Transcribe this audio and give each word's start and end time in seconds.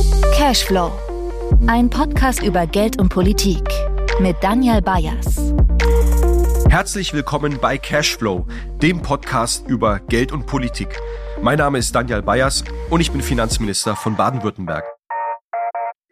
Cashflow. 0.00 0.90
Ein 1.66 1.90
Podcast 1.90 2.42
über 2.42 2.66
Geld 2.66 2.98
und 2.98 3.10
Politik 3.10 3.62
mit 4.18 4.36
Daniel 4.40 4.80
Bayers. 4.80 5.52
Herzlich 6.70 7.12
willkommen 7.12 7.58
bei 7.60 7.76
Cashflow, 7.76 8.46
dem 8.80 9.02
Podcast 9.02 9.68
über 9.68 9.98
Geld 9.98 10.32
und 10.32 10.46
Politik. 10.46 10.98
Mein 11.42 11.58
Name 11.58 11.78
ist 11.78 11.94
Daniel 11.94 12.22
Bayers 12.22 12.64
und 12.88 13.00
ich 13.00 13.10
bin 13.10 13.20
Finanzminister 13.20 13.94
von 13.94 14.16
Baden-Württemberg. 14.16 14.84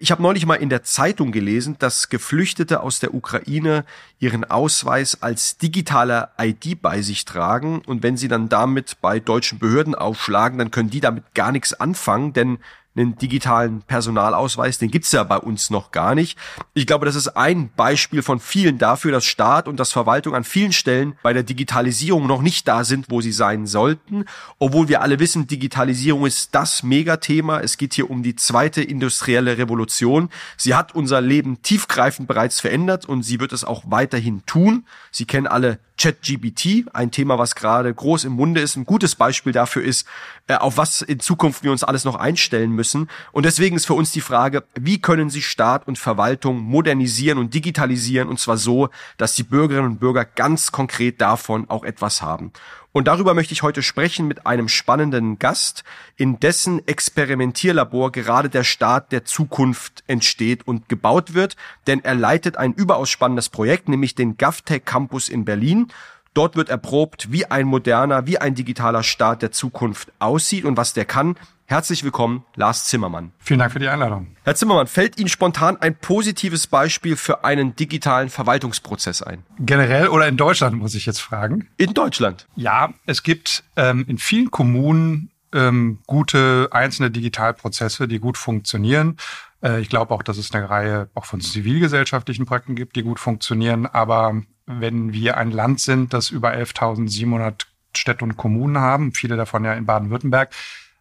Ich 0.01 0.13
habe 0.13 0.23
neulich 0.23 0.47
mal 0.47 0.55
in 0.55 0.69
der 0.69 0.85
Zeitung 0.85 1.33
gelesen, 1.33 1.77
dass 1.79 2.09
Geflüchtete 2.09 2.83
aus 2.83 3.01
der 3.01 3.15
Ukraine 3.15 3.85
ihren 4.21 4.45
Ausweis 4.45 5.23
als 5.23 5.57
digitaler 5.57 6.31
ID 6.39 6.81
bei 6.81 7.03
sich 7.03 7.25
tragen 7.25 7.81
und 7.85 8.03
wenn 8.05 8.17
sie 8.17 8.29
dann 8.29 8.49
damit 8.49 8.99
bei 9.01 9.19
deutschen 9.19 9.59
Behörden 9.59 9.97
aufschlagen, 9.97 10.59
dann 10.59 10.71
können 10.71 10.91
die 10.91 11.01
damit 11.01 11.35
gar 11.35 11.51
nichts 11.51 11.73
anfangen, 11.73 12.33
denn 12.33 12.59
einen 12.99 13.17
digitalen 13.17 13.83
Personalausweis, 13.83 14.79
den 14.79 14.91
gibt's 14.91 15.13
ja 15.13 15.23
bei 15.25 15.39
uns 15.39 15.71
noch 15.71 15.91
gar 15.91 16.15
nicht. 16.15 16.39
Ich 16.75 16.87
glaube, 16.87 17.07
das 17.07 17.15
ist 17.15 17.29
ein 17.29 17.71
Beispiel 17.77 18.23
von 18.23 18.41
vielen 18.41 18.79
dafür, 18.79 19.13
dass 19.13 19.25
Staat 19.25 19.69
und 19.69 19.79
das 19.79 19.93
Verwaltung 19.93 20.35
an 20.35 20.45
vielen 20.45 20.73
Stellen 20.73 21.15
bei 21.23 21.33
der 21.33 21.43
Digitalisierung 21.43 22.27
noch 22.27 22.43
nicht 22.43 22.67
da 22.67 22.85
sind, 22.85 23.07
wo 23.09 23.21
sie 23.21 23.33
sein 23.33 23.67
sollten, 23.67 24.25
obwohl 24.59 24.89
wir 24.89 25.03
alle 25.03 25.19
wissen, 25.19 25.47
Digitalisierung 25.47 26.27
ist 26.27 26.55
das 26.55 26.83
Megathema. 26.83 27.61
Es 27.61 27.77
geht 27.77 27.95
hier 27.95 28.11
um 28.11 28.23
die 28.23 28.37
zweite 28.37 28.83
industrielle 28.83 29.59
Revolution. 29.59 30.31
Sie 30.57 30.75
hat 30.75 30.95
unser 30.95 31.21
Leben 31.21 31.63
tiefgreifend 31.63 32.29
bereits 32.29 32.61
verändert 32.61 33.07
und 33.07 33.23
sie 33.23 33.41
wird 33.41 33.53
es 33.53 33.65
auch 33.65 33.85
weiterhin 33.87 34.45
tun. 34.47 34.87
Sie 35.11 35.25
kennen 35.25 35.47
alle 35.47 35.79
ChatGBT, 35.99 36.87
ein 36.93 37.11
Thema, 37.11 37.39
was 37.39 37.55
gerade 37.55 37.93
groß 37.93 38.25
im 38.25 38.33
Munde 38.33 38.61
ist. 38.61 38.77
Ein 38.77 38.87
gutes 38.87 39.17
Beispiel 39.17 39.53
dafür 39.53 39.83
ist, 39.83 40.07
äh, 40.47 40.55
auf 40.55 40.77
was 40.77 41.03
in 41.03 41.21
Zukunft 41.21 41.65
wir 41.65 41.73
uns 41.73 41.85
alles 41.85 42.05
noch 42.05 42.15
einstellen 42.15 42.71
müssen. 42.71 43.11
Und 43.33 43.45
deswegen 43.45 43.77
ist 43.77 43.87
für 43.87 43.95
uns 43.95 44.13
die 44.13 44.21
Frage, 44.21 44.65
wie 44.75 45.01
können 45.01 45.29
Sie 45.29 45.43
Staat 45.43 45.87
und 45.89 45.99
Verwaltung 45.99 46.61
modernisieren 46.61 47.39
und 47.39 47.53
digitalisieren 47.53 48.29
und 48.29 48.39
zwar 48.39 48.57
so, 48.57 48.89
dass 49.17 49.35
die 49.35 49.43
Bürgerinnen 49.43 49.93
und 49.93 50.01
Bürger 50.01 50.25
ganz 50.25 50.73
konkret 50.73 51.21
davon 51.21 51.69
auch 51.69 51.85
etwas 51.85 52.23
haben. 52.23 52.53
Und 52.99 53.05
darüber 53.05 53.33
möchte 53.33 53.53
ich 53.53 53.63
heute 53.63 53.81
sprechen 53.85 54.27
mit 54.27 54.45
einem 54.45 54.67
spannenden 54.67 55.39
Gast, 55.39 55.85
in 56.17 56.41
dessen 56.41 56.85
Experimentierlabor 56.89 58.11
gerade 58.11 58.49
der 58.51 58.65
Staat 58.65 59.13
der 59.13 59.25
Zukunft 59.25 60.03
entsteht 60.09 60.67
und 60.67 60.89
gebaut 60.89 61.33
wird, 61.33 61.55
denn 61.87 62.03
er 62.03 62.17
leitet 62.17 62.57
ein 62.57 62.73
überaus 62.73 63.09
spannendes 63.09 63.51
Projekt, 63.51 63.89
nämlich 63.89 64.17
den 64.17 64.37
GovTech 64.37 64.85
Campus 64.85 65.29
in 65.29 65.45
Berlin. 65.45 65.93
Dort 66.35 66.57
wird 66.57 66.69
erprobt, 66.69 67.33
wie 67.33 67.47
ein 67.47 67.67
moderner, 67.67 68.27
wie 68.27 68.39
ein 68.39 68.55
digitaler 68.55 69.03
Staat 69.03 69.43
der 69.43 69.51
Zukunft 69.51 70.13
aussieht 70.19 70.65
und 70.65 70.77
was 70.77 70.93
der 70.93 71.05
kann. 71.05 71.37
Herzlich 71.67 72.03
willkommen, 72.03 72.45
Lars 72.57 72.87
Zimmermann. 72.87 73.33
Vielen 73.39 73.59
Dank 73.59 73.73
für 73.73 73.79
die 73.79 73.89
Einladung. 73.89 74.29
Herr 74.45 74.55
Zimmermann, 74.55 74.87
fällt 74.87 75.19
Ihnen 75.19 75.29
spontan 75.29 75.77
ein 75.77 75.95
positives 75.95 76.67
Beispiel 76.67 77.15
für 77.15 77.45
einen 77.45 77.77
digitalen 77.77 78.31
Verwaltungsprozess 78.31 79.21
ein? 79.21 79.43
Generell 79.59 80.09
oder 80.09 80.29
in 80.29 80.39
Deutschland, 80.39 80.79
muss 80.79 80.95
ich 80.95 81.05
jetzt 81.05 81.21
fragen? 81.21 81.69
In 81.77 81.93
Deutschland. 81.93 82.47
Ja, 82.57 82.95
es 83.05 83.23
gibt 83.23 83.65
ähm, 83.77 84.07
in 84.09 84.17
vielen 84.17 84.51
Kommunen 84.51 85.31
ähm, 85.53 85.99
gute 86.07 86.69
einzelne 86.71 87.11
Digitalprozesse, 87.11 88.09
die 88.09 88.19
gut 88.19 88.39
funktionieren. 88.39 89.19
Äh, 89.63 89.81
ich 89.81 89.91
glaube 89.91 90.15
auch, 90.15 90.23
dass 90.23 90.39
es 90.39 90.55
eine 90.55 90.71
Reihe 90.71 91.11
auch 91.15 91.27
von 91.27 91.43
zivilgesellschaftlichen 91.43 92.47
Projekten 92.47 92.77
gibt, 92.77 92.97
die 92.97 93.03
gut 93.03 93.21
funktionieren. 93.21 93.87
Aber 93.87 94.43
wenn 94.69 95.13
wir 95.13 95.37
ein 95.37 95.51
Land 95.51 95.81
sind, 95.81 96.13
das 96.13 96.31
über 96.31 96.53
11.700 96.53 97.67
Städte 97.97 98.25
und 98.25 98.37
Kommunen 98.37 98.79
haben, 98.79 99.13
viele 99.13 99.37
davon 99.37 99.65
ja 99.65 99.73
in 99.73 99.87
Baden-Württemberg, 99.87 100.51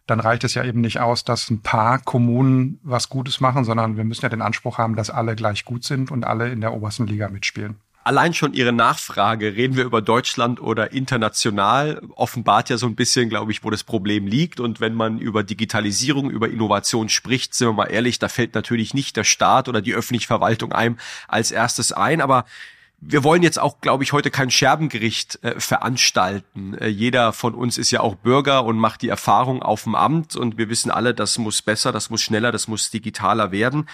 dann 0.06 0.20
reicht 0.20 0.42
es 0.44 0.54
ja 0.54 0.64
eben 0.64 0.80
nicht 0.80 1.00
aus, 1.00 1.22
dass 1.22 1.50
ein 1.50 1.60
paar 1.60 1.98
Kommunen 1.98 2.80
was 2.82 3.10
Gutes 3.10 3.40
machen, 3.40 3.64
sondern 3.64 3.98
wir 3.98 4.04
müssen 4.04 4.22
ja 4.22 4.30
den 4.30 4.40
Anspruch 4.40 4.78
haben, 4.78 4.96
dass 4.96 5.10
alle 5.10 5.36
gleich 5.36 5.66
gut 5.66 5.84
sind 5.84 6.10
und 6.10 6.24
alle 6.24 6.50
in 6.50 6.62
der 6.62 6.72
obersten 6.72 7.06
Liga 7.06 7.28
mitspielen. 7.28 7.76
Allein 8.04 8.32
schon 8.32 8.54
Ihre 8.54 8.72
Nachfrage, 8.72 9.54
reden 9.54 9.76
wir 9.76 9.84
über 9.84 10.00
Deutschland 10.00 10.62
oder 10.62 10.92
international, 10.92 12.00
offenbart 12.14 12.70
ja 12.70 12.78
so 12.78 12.86
ein 12.86 12.94
bisschen, 12.94 13.28
glaube 13.28 13.52
ich, 13.52 13.64
wo 13.64 13.68
das 13.68 13.84
Problem 13.84 14.26
liegt. 14.26 14.60
Und 14.60 14.80
wenn 14.80 14.94
man 14.94 15.18
über 15.18 15.42
Digitalisierung, 15.42 16.30
über 16.30 16.48
Innovation 16.48 17.10
spricht, 17.10 17.52
sind 17.52 17.68
wir 17.68 17.74
mal 17.74 17.84
ehrlich, 17.92 18.18
da 18.18 18.30
fällt 18.30 18.54
natürlich 18.54 18.94
nicht 18.94 19.14
der 19.18 19.24
Staat 19.24 19.68
oder 19.68 19.82
die 19.82 19.92
öffentliche 19.92 20.26
Verwaltung 20.26 20.72
einem 20.72 20.96
als 21.26 21.50
erstes 21.50 21.92
ein. 21.92 22.22
Aber 22.22 22.46
wir 23.00 23.22
wollen 23.22 23.42
jetzt 23.42 23.60
auch, 23.60 23.80
glaube 23.80 24.02
ich, 24.02 24.12
heute 24.12 24.30
kein 24.30 24.50
Scherbengericht 24.50 25.42
äh, 25.44 25.60
veranstalten. 25.60 26.74
Äh, 26.74 26.88
jeder 26.88 27.32
von 27.32 27.54
uns 27.54 27.78
ist 27.78 27.92
ja 27.92 28.00
auch 28.00 28.16
Bürger 28.16 28.64
und 28.64 28.78
macht 28.78 29.02
die 29.02 29.08
Erfahrung 29.08 29.62
auf 29.62 29.84
dem 29.84 29.94
Amt 29.94 30.34
und 30.34 30.58
wir 30.58 30.68
wissen 30.68 30.90
alle, 30.90 31.14
das 31.14 31.38
muss 31.38 31.62
besser, 31.62 31.92
das 31.92 32.10
muss 32.10 32.22
schneller, 32.22 32.50
das 32.50 32.66
muss 32.66 32.90
digitaler 32.90 33.52
werden. 33.52 33.88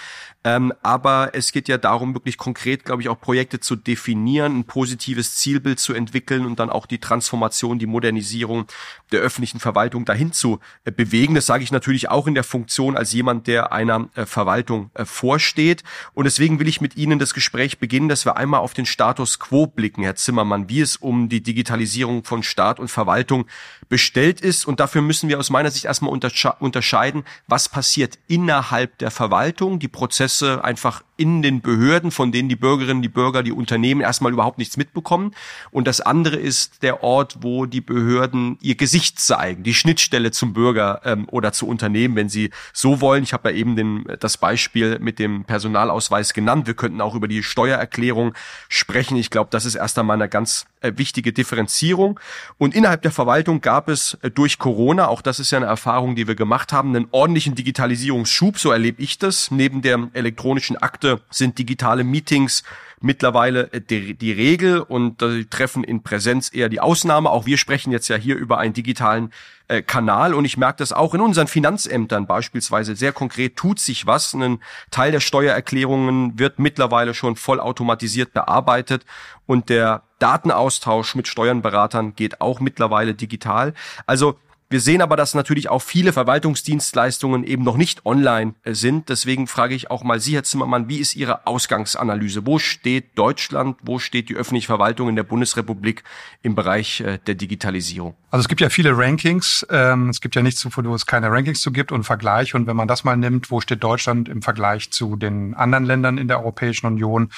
Ähm, 0.46 0.74
aber 0.82 1.30
es 1.32 1.52
geht 1.52 1.68
ja 1.68 1.78
darum, 1.78 2.14
wirklich 2.14 2.36
konkret, 2.36 2.84
glaube 2.84 3.00
ich, 3.00 3.08
auch 3.08 3.18
Projekte 3.18 3.60
zu 3.60 3.76
definieren, 3.76 4.58
ein 4.58 4.64
positives 4.64 5.36
Zielbild 5.36 5.80
zu 5.80 5.94
entwickeln 5.94 6.44
und 6.44 6.58
dann 6.58 6.68
auch 6.68 6.84
die 6.84 6.98
Transformation, 6.98 7.78
die 7.78 7.86
Modernisierung 7.86 8.66
der 9.10 9.20
öffentlichen 9.20 9.58
Verwaltung 9.58 10.04
dahin 10.04 10.32
zu 10.32 10.60
äh, 10.84 10.92
bewegen. 10.92 11.34
Das 11.34 11.46
sage 11.46 11.64
ich 11.64 11.72
natürlich 11.72 12.10
auch 12.10 12.26
in 12.26 12.34
der 12.34 12.44
Funktion 12.44 12.94
als 12.94 13.14
jemand, 13.14 13.46
der 13.46 13.72
einer 13.72 14.10
äh, 14.14 14.26
Verwaltung 14.26 14.90
äh, 14.92 15.06
vorsteht. 15.06 15.82
Und 16.12 16.24
deswegen 16.24 16.60
will 16.60 16.68
ich 16.68 16.82
mit 16.82 16.94
Ihnen 16.94 17.18
das 17.18 17.32
Gespräch 17.32 17.78
beginnen, 17.78 18.10
dass 18.10 18.26
wir 18.26 18.36
einmal 18.36 18.60
auf 18.60 18.74
den 18.74 18.84
Status 18.86 19.38
quo 19.38 19.66
blicken, 19.66 20.02
Herr 20.02 20.16
Zimmermann, 20.16 20.68
wie 20.68 20.82
es 20.82 20.96
um 20.96 21.30
die 21.30 21.42
Digitalisierung 21.42 22.22
von 22.24 22.42
Staat 22.42 22.78
und 22.78 22.88
Verwaltung 22.88 23.46
bestellt 23.88 24.42
ist. 24.42 24.66
Und 24.66 24.78
dafür 24.78 25.00
müssen 25.00 25.30
wir 25.30 25.38
aus 25.38 25.48
meiner 25.48 25.70
Sicht 25.70 25.86
erstmal 25.86 26.12
unterscheiden, 26.12 27.24
was 27.46 27.70
passiert 27.70 28.18
innerhalb 28.26 28.98
der 28.98 29.10
Verwaltung, 29.10 29.78
die 29.78 29.88
Prozesse 29.88 30.33
einfach 30.42 31.02
in 31.16 31.42
den 31.42 31.60
Behörden, 31.60 32.10
von 32.10 32.32
denen 32.32 32.48
die 32.48 32.56
Bürgerinnen, 32.56 33.02
die 33.02 33.08
Bürger, 33.08 33.42
die 33.42 33.52
Unternehmen 33.52 34.00
erstmal 34.00 34.32
überhaupt 34.32 34.58
nichts 34.58 34.76
mitbekommen. 34.76 35.34
Und 35.70 35.86
das 35.86 36.00
andere 36.00 36.36
ist 36.36 36.82
der 36.82 37.02
Ort, 37.04 37.38
wo 37.40 37.66
die 37.66 37.80
Behörden 37.80 38.58
ihr 38.60 38.74
Gesicht 38.74 39.20
zeigen, 39.20 39.62
die 39.62 39.74
Schnittstelle 39.74 40.32
zum 40.32 40.52
Bürger 40.54 41.02
ähm, 41.04 41.28
oder 41.30 41.52
zu 41.52 41.68
Unternehmen, 41.68 42.16
wenn 42.16 42.28
sie 42.28 42.50
so 42.72 43.00
wollen. 43.00 43.22
Ich 43.22 43.32
habe 43.32 43.50
ja 43.50 43.56
eben 43.56 43.76
den, 43.76 44.04
das 44.18 44.36
Beispiel 44.38 44.98
mit 44.98 45.18
dem 45.18 45.44
Personalausweis 45.44 46.34
genannt. 46.34 46.66
Wir 46.66 46.74
könnten 46.74 47.00
auch 47.00 47.14
über 47.14 47.28
die 47.28 47.42
Steuererklärung 47.42 48.34
sprechen. 48.68 49.16
Ich 49.16 49.30
glaube, 49.30 49.50
das 49.50 49.64
ist 49.64 49.76
erst 49.76 49.98
einmal 49.98 50.16
eine 50.16 50.28
ganz 50.28 50.66
äh, 50.80 50.92
wichtige 50.96 51.32
Differenzierung. 51.32 52.18
Und 52.58 52.74
innerhalb 52.74 53.02
der 53.02 53.12
Verwaltung 53.12 53.60
gab 53.60 53.88
es 53.88 54.18
äh, 54.22 54.30
durch 54.30 54.58
Corona, 54.58 55.08
auch 55.08 55.22
das 55.22 55.38
ist 55.38 55.52
ja 55.52 55.58
eine 55.58 55.66
Erfahrung, 55.66 56.16
die 56.16 56.26
wir 56.26 56.34
gemacht 56.34 56.72
haben, 56.72 56.94
einen 56.94 57.06
ordentlichen 57.10 57.54
Digitalisierungsschub. 57.54 58.58
So 58.58 58.72
erlebe 58.72 59.00
ich 59.00 59.18
das. 59.18 59.50
Neben 59.50 59.80
der 59.82 60.08
elektronischen 60.12 60.76
Akte 60.76 61.03
Produkte 61.04 61.22
sind 61.30 61.58
digitale 61.58 62.04
Meetings 62.04 62.62
mittlerweile 63.00 63.70
äh, 63.72 63.80
die, 63.80 64.14
die 64.14 64.32
Regel 64.32 64.80
und 64.80 65.20
äh, 65.20 65.44
treffen 65.44 65.84
in 65.84 66.02
Präsenz 66.02 66.50
eher 66.52 66.70
die 66.70 66.80
Ausnahme. 66.80 67.30
Auch 67.30 67.44
wir 67.44 67.58
sprechen 67.58 67.92
jetzt 67.92 68.08
ja 68.08 68.16
hier 68.16 68.36
über 68.36 68.58
einen 68.58 68.72
digitalen 68.72 69.30
äh, 69.68 69.82
Kanal 69.82 70.32
und 70.32 70.46
ich 70.46 70.56
merke 70.56 70.78
das 70.78 70.92
auch 70.92 71.12
in 71.12 71.20
unseren 71.20 71.46
Finanzämtern 71.46 72.26
beispielsweise 72.26 72.96
sehr 72.96 73.12
konkret 73.12 73.56
tut 73.56 73.78
sich 73.78 74.06
was. 74.06 74.32
Ein 74.32 74.60
Teil 74.90 75.12
der 75.12 75.20
Steuererklärungen 75.20 76.38
wird 76.38 76.58
mittlerweile 76.58 77.12
schon 77.12 77.36
vollautomatisiert 77.36 78.32
bearbeitet 78.32 79.04
und 79.44 79.68
der 79.68 80.02
Datenaustausch 80.18 81.14
mit 81.14 81.28
Steuernberatern 81.28 82.14
geht 82.14 82.40
auch 82.40 82.60
mittlerweile 82.60 83.14
digital. 83.14 83.74
Also 84.06 84.38
wir 84.70 84.80
sehen 84.80 85.02
aber, 85.02 85.16
dass 85.16 85.34
natürlich 85.34 85.68
auch 85.68 85.82
viele 85.82 86.12
Verwaltungsdienstleistungen 86.12 87.44
eben 87.44 87.62
noch 87.62 87.76
nicht 87.76 88.06
online 88.06 88.54
äh, 88.64 88.74
sind. 88.74 89.08
Deswegen 89.08 89.46
frage 89.46 89.74
ich 89.74 89.90
auch 89.90 90.02
mal 90.02 90.20
Sie, 90.20 90.34
Herr 90.34 90.42
Zimmermann, 90.42 90.88
wie 90.88 90.98
ist 90.98 91.14
Ihre 91.14 91.46
Ausgangsanalyse? 91.46 92.46
Wo 92.46 92.58
steht 92.58 93.16
Deutschland, 93.18 93.76
wo 93.82 93.98
steht 93.98 94.30
die 94.30 94.36
öffentliche 94.36 94.66
Verwaltung 94.66 95.08
in 95.08 95.16
der 95.16 95.22
Bundesrepublik 95.22 96.02
im 96.42 96.54
Bereich 96.54 97.00
äh, 97.00 97.18
der 97.26 97.34
Digitalisierung? 97.34 98.14
Also 98.30 98.42
es 98.42 98.48
gibt 98.48 98.60
ja 98.60 98.70
viele 98.70 98.96
Rankings. 98.96 99.66
Ähm, 99.70 100.08
es 100.08 100.20
gibt 100.20 100.34
ja 100.34 100.42
nichts, 100.42 100.66
wo 100.66 100.94
es 100.94 101.06
keine 101.06 101.30
Rankings 101.30 101.60
zu 101.60 101.70
gibt 101.70 101.92
und 101.92 102.04
Vergleich. 102.04 102.54
Und 102.54 102.66
wenn 102.66 102.76
man 102.76 102.88
das 102.88 103.04
mal 103.04 103.16
nimmt, 103.16 103.50
wo 103.50 103.60
steht 103.60 103.84
Deutschland 103.84 104.28
im 104.28 104.42
Vergleich 104.42 104.90
zu 104.90 105.16
den 105.16 105.54
anderen 105.54 105.84
Ländern 105.84 106.18
in 106.18 106.26
der 106.26 106.40
Europäischen 106.40 106.86
Union? 106.86 107.30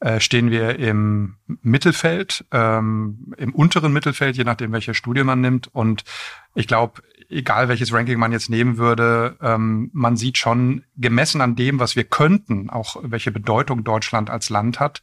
Äh, 0.00 0.20
stehen 0.20 0.50
wir 0.50 0.78
im 0.78 1.36
Mittelfeld, 1.62 2.44
ähm, 2.52 3.34
im 3.36 3.54
unteren 3.54 3.92
Mittelfeld, 3.92 4.36
je 4.36 4.44
nachdem, 4.44 4.72
welche 4.72 4.94
Studie 4.94 5.24
man 5.24 5.40
nimmt. 5.40 5.68
Und 5.74 6.04
ich 6.54 6.66
glaube, 6.68 7.02
egal 7.28 7.68
welches 7.68 7.92
Ranking 7.92 8.18
man 8.18 8.32
jetzt 8.32 8.48
nehmen 8.48 8.78
würde, 8.78 9.36
ähm, 9.42 9.90
man 9.92 10.16
sieht 10.16 10.38
schon 10.38 10.84
gemessen 10.96 11.40
an 11.40 11.56
dem, 11.56 11.80
was 11.80 11.96
wir 11.96 12.04
könnten, 12.04 12.70
auch 12.70 12.96
welche 13.02 13.32
Bedeutung 13.32 13.84
Deutschland 13.84 14.30
als 14.30 14.50
Land 14.50 14.80
hat, 14.80 15.02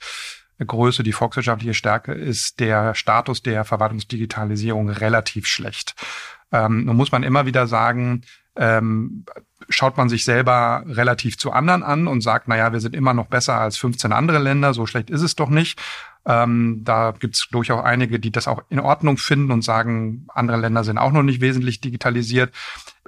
Größe, 0.65 1.03
die 1.03 1.11
volkswirtschaftliche 1.11 1.73
Stärke, 1.73 2.13
ist 2.13 2.59
der 2.61 2.95
Status 2.95 3.41
der 3.43 3.65
Verwaltungsdigitalisierung 3.65 4.89
relativ 4.89 5.47
schlecht. 5.47 5.95
Ähm, 6.51 6.85
nun 6.85 6.95
muss 6.95 7.11
man 7.11 7.23
immer 7.23 7.45
wieder 7.45 7.67
sagen, 7.67 8.21
ähm, 8.55 9.25
schaut 9.69 9.97
man 9.97 10.09
sich 10.09 10.25
selber 10.25 10.83
relativ 10.87 11.37
zu 11.37 11.51
anderen 11.51 11.83
an 11.83 12.07
und 12.07 12.21
sagt, 12.21 12.47
naja, 12.47 12.73
wir 12.73 12.79
sind 12.79 12.95
immer 12.95 13.13
noch 13.13 13.27
besser 13.27 13.59
als 13.59 13.77
15 13.77 14.11
andere 14.11 14.39
Länder, 14.39 14.73
so 14.73 14.85
schlecht 14.85 15.09
ist 15.09 15.21
es 15.21 15.35
doch 15.35 15.49
nicht. 15.49 15.81
Ähm, 16.25 16.81
da 16.83 17.13
gibt 17.17 17.35
es 17.35 17.47
durchaus 17.51 17.83
einige, 17.83 18.19
die 18.19 18.31
das 18.31 18.47
auch 18.47 18.63
in 18.69 18.79
Ordnung 18.79 19.17
finden 19.17 19.51
und 19.51 19.63
sagen, 19.63 20.25
andere 20.33 20.57
Länder 20.57 20.83
sind 20.83 20.97
auch 20.97 21.11
noch 21.11 21.23
nicht 21.23 21.41
wesentlich 21.41 21.81
digitalisiert. 21.81 22.51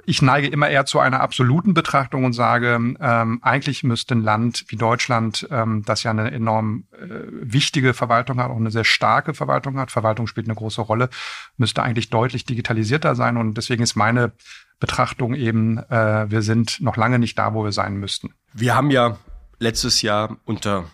Ich 0.08 0.22
neige 0.22 0.46
immer 0.46 0.70
eher 0.70 0.86
zu 0.86 1.00
einer 1.00 1.20
absoluten 1.20 1.74
Betrachtung 1.74 2.24
und 2.24 2.32
sage, 2.32 2.80
ähm, 2.98 3.38
eigentlich 3.42 3.84
müsste 3.84 4.14
ein 4.14 4.22
Land 4.22 4.64
wie 4.68 4.76
Deutschland, 4.76 5.46
ähm, 5.50 5.82
das 5.84 6.02
ja 6.02 6.10
eine 6.10 6.30
enorm 6.30 6.84
äh, 6.92 7.26
wichtige 7.42 7.92
Verwaltung 7.92 8.40
hat, 8.40 8.50
auch 8.50 8.56
eine 8.56 8.70
sehr 8.70 8.84
starke 8.84 9.34
Verwaltung 9.34 9.78
hat, 9.78 9.90
Verwaltung 9.90 10.26
spielt 10.26 10.46
eine 10.46 10.54
große 10.54 10.80
Rolle, 10.80 11.10
müsste 11.58 11.82
eigentlich 11.82 12.08
deutlich 12.08 12.46
digitalisierter 12.46 13.14
sein. 13.16 13.36
Und 13.36 13.58
deswegen 13.58 13.82
ist 13.82 13.96
meine 13.96 14.32
Betrachtung 14.80 15.34
eben, 15.34 15.76
äh, 15.76 16.30
wir 16.30 16.40
sind 16.40 16.80
noch 16.80 16.96
lange 16.96 17.18
nicht 17.18 17.38
da, 17.38 17.52
wo 17.52 17.62
wir 17.62 17.72
sein 17.72 17.98
müssten. 17.98 18.32
Wir 18.54 18.74
haben 18.74 18.90
ja 18.90 19.18
letztes 19.58 20.00
Jahr 20.00 20.38
unter 20.46 20.84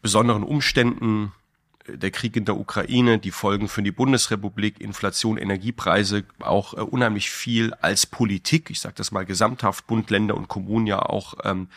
besonderen 0.00 0.44
Umständen 0.44 1.32
der 1.86 2.10
Krieg 2.10 2.36
in 2.36 2.44
der 2.44 2.56
Ukraine, 2.56 3.18
die 3.18 3.30
Folgen 3.30 3.68
für 3.68 3.82
die 3.82 3.90
Bundesrepublik, 3.90 4.80
Inflation, 4.80 5.36
Energiepreise, 5.36 6.24
auch 6.40 6.74
äh, 6.74 6.80
unheimlich 6.80 7.30
viel 7.30 7.74
als 7.74 8.06
Politik, 8.06 8.70
ich 8.70 8.80
sage 8.80 8.94
das 8.96 9.12
mal 9.12 9.24
gesamthaft, 9.24 9.86
Bund, 9.86 10.10
Länder 10.10 10.36
und 10.36 10.48
Kommunen 10.48 10.86
ja 10.86 11.00
auch 11.00 11.34
ähm, 11.44 11.68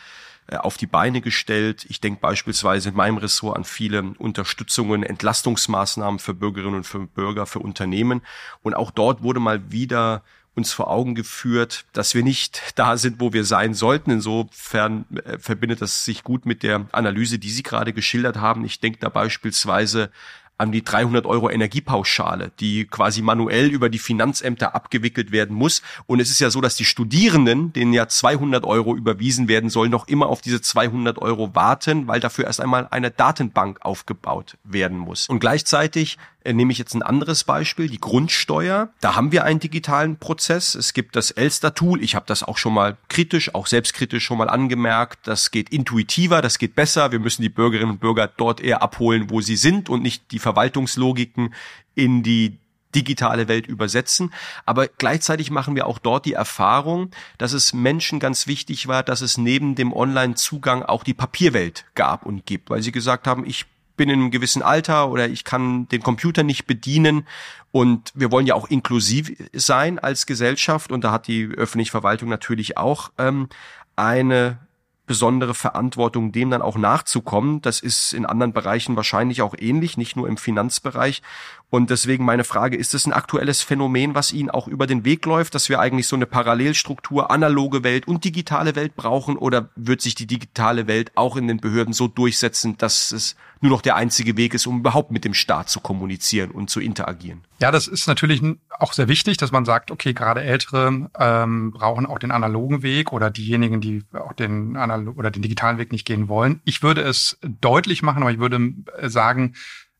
äh, 0.48 0.56
auf 0.56 0.76
die 0.76 0.86
Beine 0.86 1.20
gestellt. 1.20 1.86
Ich 1.88 2.00
denke 2.00 2.20
beispielsweise 2.20 2.90
in 2.90 2.94
meinem 2.94 3.16
Ressort 3.16 3.56
an 3.56 3.64
viele 3.64 4.14
Unterstützungen, 4.18 5.02
Entlastungsmaßnahmen 5.02 6.20
für 6.20 6.34
Bürgerinnen 6.34 6.76
und 6.76 6.86
für 6.86 7.00
Bürger, 7.00 7.46
für 7.46 7.58
Unternehmen. 7.58 8.22
Und 8.62 8.74
auch 8.74 8.90
dort 8.90 9.22
wurde 9.22 9.40
mal 9.40 9.72
wieder 9.72 10.22
uns 10.56 10.72
vor 10.72 10.90
Augen 10.90 11.14
geführt, 11.14 11.84
dass 11.92 12.14
wir 12.14 12.22
nicht 12.22 12.62
da 12.76 12.96
sind, 12.96 13.20
wo 13.20 13.32
wir 13.32 13.44
sein 13.44 13.74
sollten. 13.74 14.10
Insofern 14.10 15.04
äh, 15.24 15.38
verbindet 15.38 15.82
das 15.82 16.04
sich 16.04 16.24
gut 16.24 16.46
mit 16.46 16.62
der 16.62 16.86
Analyse, 16.92 17.38
die 17.38 17.50
Sie 17.50 17.62
gerade 17.62 17.92
geschildert 17.92 18.36
haben. 18.36 18.64
Ich 18.64 18.80
denke 18.80 18.98
da 18.98 19.08
beispielsweise 19.08 20.10
an 20.58 20.72
die 20.72 20.82
300 20.82 21.26
Euro 21.26 21.50
Energiepauschale, 21.50 22.52
die 22.60 22.86
quasi 22.86 23.22
manuell 23.22 23.68
über 23.68 23.88
die 23.88 23.98
Finanzämter 23.98 24.74
abgewickelt 24.74 25.32
werden 25.32 25.54
muss. 25.54 25.82
Und 26.06 26.20
es 26.20 26.30
ist 26.30 26.40
ja 26.40 26.50
so, 26.50 26.60
dass 26.60 26.76
die 26.76 26.84
Studierenden, 26.84 27.72
denen 27.72 27.92
ja 27.92 28.08
200 28.08 28.64
Euro 28.64 28.96
überwiesen 28.96 29.48
werden 29.48 29.70
sollen, 29.70 29.90
noch 29.90 30.08
immer 30.08 30.26
auf 30.26 30.40
diese 30.40 30.60
200 30.60 31.18
Euro 31.18 31.54
warten, 31.54 32.08
weil 32.08 32.20
dafür 32.20 32.46
erst 32.46 32.60
einmal 32.60 32.88
eine 32.90 33.10
Datenbank 33.10 33.78
aufgebaut 33.82 34.56
werden 34.64 34.98
muss. 34.98 35.28
Und 35.28 35.40
gleichzeitig 35.40 36.18
äh, 36.46 36.52
nehme 36.52 36.72
ich 36.72 36.78
jetzt 36.78 36.94
ein 36.94 37.02
anderes 37.02 37.44
Beispiel, 37.44 37.88
die 37.88 38.00
Grundsteuer. 38.00 38.90
Da 39.00 39.16
haben 39.16 39.32
wir 39.32 39.44
einen 39.44 39.60
digitalen 39.60 40.16
Prozess. 40.16 40.74
Es 40.74 40.92
gibt 40.92 41.16
das 41.16 41.32
Elster-Tool. 41.32 42.02
Ich 42.02 42.14
habe 42.14 42.26
das 42.26 42.42
auch 42.42 42.56
schon 42.56 42.72
mal 42.72 42.96
kritisch, 43.08 43.54
auch 43.54 43.66
selbstkritisch 43.66 44.24
schon 44.24 44.38
mal 44.38 44.48
angemerkt. 44.48 45.26
Das 45.26 45.50
geht 45.50 45.70
intuitiver, 45.70 46.42
das 46.42 46.58
geht 46.58 46.74
besser. 46.74 47.10
Wir 47.10 47.18
müssen 47.18 47.42
die 47.42 47.48
Bürgerinnen 47.48 47.92
und 47.92 48.00
Bürger 48.00 48.28
dort 48.28 48.60
eher 48.60 48.80
abholen, 48.80 49.28
wo 49.28 49.40
sie 49.40 49.56
sind 49.56 49.88
und 49.88 50.02
nicht 50.02 50.30
die 50.30 50.38
Verwaltungslogiken 50.46 51.52
in 51.96 52.22
die 52.22 52.60
digitale 52.94 53.48
Welt 53.48 53.66
übersetzen. 53.66 54.32
Aber 54.64 54.86
gleichzeitig 54.86 55.50
machen 55.50 55.74
wir 55.74 55.88
auch 55.88 55.98
dort 55.98 56.24
die 56.24 56.34
Erfahrung, 56.34 57.10
dass 57.36 57.52
es 57.52 57.72
Menschen 57.74 58.20
ganz 58.20 58.46
wichtig 58.46 58.86
war, 58.86 59.02
dass 59.02 59.22
es 59.22 59.36
neben 59.36 59.74
dem 59.74 59.92
Online-Zugang 59.92 60.84
auch 60.84 61.02
die 61.02 61.14
Papierwelt 61.14 61.84
gab 61.96 62.24
und 62.24 62.46
gibt, 62.46 62.70
weil 62.70 62.82
sie 62.82 62.92
gesagt 62.92 63.26
haben, 63.26 63.44
ich 63.44 63.66
bin 63.96 64.08
in 64.08 64.20
einem 64.20 64.30
gewissen 64.30 64.62
Alter 64.62 65.10
oder 65.10 65.28
ich 65.28 65.44
kann 65.44 65.88
den 65.88 66.02
Computer 66.02 66.42
nicht 66.42 66.66
bedienen. 66.66 67.26
Und 67.72 68.12
wir 68.14 68.30
wollen 68.30 68.46
ja 68.46 68.54
auch 68.54 68.68
inklusiv 68.68 69.32
sein 69.52 69.98
als 69.98 70.26
Gesellschaft. 70.26 70.92
Und 70.92 71.02
da 71.02 71.10
hat 71.12 71.26
die 71.26 71.44
öffentliche 71.44 71.90
Verwaltung 71.90 72.28
natürlich 72.28 72.76
auch 72.78 73.10
ähm, 73.18 73.48
eine 73.96 74.58
besondere 75.06 75.54
Verantwortung, 75.54 76.32
dem 76.32 76.50
dann 76.50 76.62
auch 76.62 76.76
nachzukommen. 76.76 77.62
Das 77.62 77.80
ist 77.80 78.12
in 78.12 78.26
anderen 78.26 78.52
Bereichen 78.52 78.96
wahrscheinlich 78.96 79.42
auch 79.42 79.54
ähnlich, 79.58 79.96
nicht 79.96 80.16
nur 80.16 80.28
im 80.28 80.36
Finanzbereich. 80.36 81.22
Und 81.68 81.90
deswegen 81.90 82.24
meine 82.24 82.44
Frage, 82.44 82.76
ist 82.76 82.94
es 82.94 83.06
ein 83.06 83.12
aktuelles 83.12 83.60
Phänomen, 83.60 84.14
was 84.14 84.32
Ihnen 84.32 84.50
auch 84.50 84.68
über 84.68 84.86
den 84.86 85.04
Weg 85.04 85.26
läuft, 85.26 85.54
dass 85.54 85.68
wir 85.68 85.80
eigentlich 85.80 86.06
so 86.06 86.14
eine 86.14 86.26
Parallelstruktur, 86.26 87.30
analoge 87.30 87.82
Welt 87.82 88.06
und 88.06 88.24
digitale 88.24 88.76
Welt 88.76 88.94
brauchen? 88.94 89.36
Oder 89.36 89.70
wird 89.74 90.00
sich 90.00 90.14
die 90.14 90.28
digitale 90.28 90.86
Welt 90.86 91.10
auch 91.16 91.36
in 91.36 91.48
den 91.48 91.58
Behörden 91.58 91.92
so 91.92 92.06
durchsetzen, 92.06 92.76
dass 92.78 93.10
es 93.10 93.34
nur 93.60 93.70
noch 93.70 93.82
der 93.82 93.96
einzige 93.96 94.36
Weg 94.36 94.54
ist, 94.54 94.66
um 94.66 94.78
überhaupt 94.78 95.10
mit 95.10 95.24
dem 95.24 95.34
Staat 95.34 95.68
zu 95.68 95.80
kommunizieren 95.80 96.52
und 96.52 96.70
zu 96.70 96.78
interagieren? 96.78 97.42
Ja, 97.58 97.72
das 97.72 97.88
ist 97.88 98.06
natürlich 98.06 98.42
auch 98.78 98.92
sehr 98.92 99.08
wichtig, 99.08 99.36
dass 99.38 99.50
man 99.50 99.64
sagt, 99.64 99.90
okay, 99.90 100.12
gerade 100.12 100.42
Ältere 100.42 101.10
ähm, 101.18 101.72
brauchen 101.72 102.06
auch 102.06 102.18
den 102.18 102.30
analogen 102.30 102.82
Weg 102.82 103.12
oder 103.12 103.30
diejenigen, 103.30 103.80
die 103.80 104.04
auch 104.12 104.34
den 104.34 104.76
analog 104.76 105.18
oder 105.18 105.30
den 105.32 105.42
digitalen 105.42 105.78
Weg 105.78 105.90
nicht 105.90 106.06
gehen 106.06 106.28
wollen. 106.28 106.60
Ich 106.64 106.82
würde 106.82 107.00
es 107.00 107.38
deutlich 107.42 108.02
machen, 108.02 108.22
aber 108.22 108.30
ich 108.30 108.38
würde 108.38 108.60
sagen, 109.02 109.54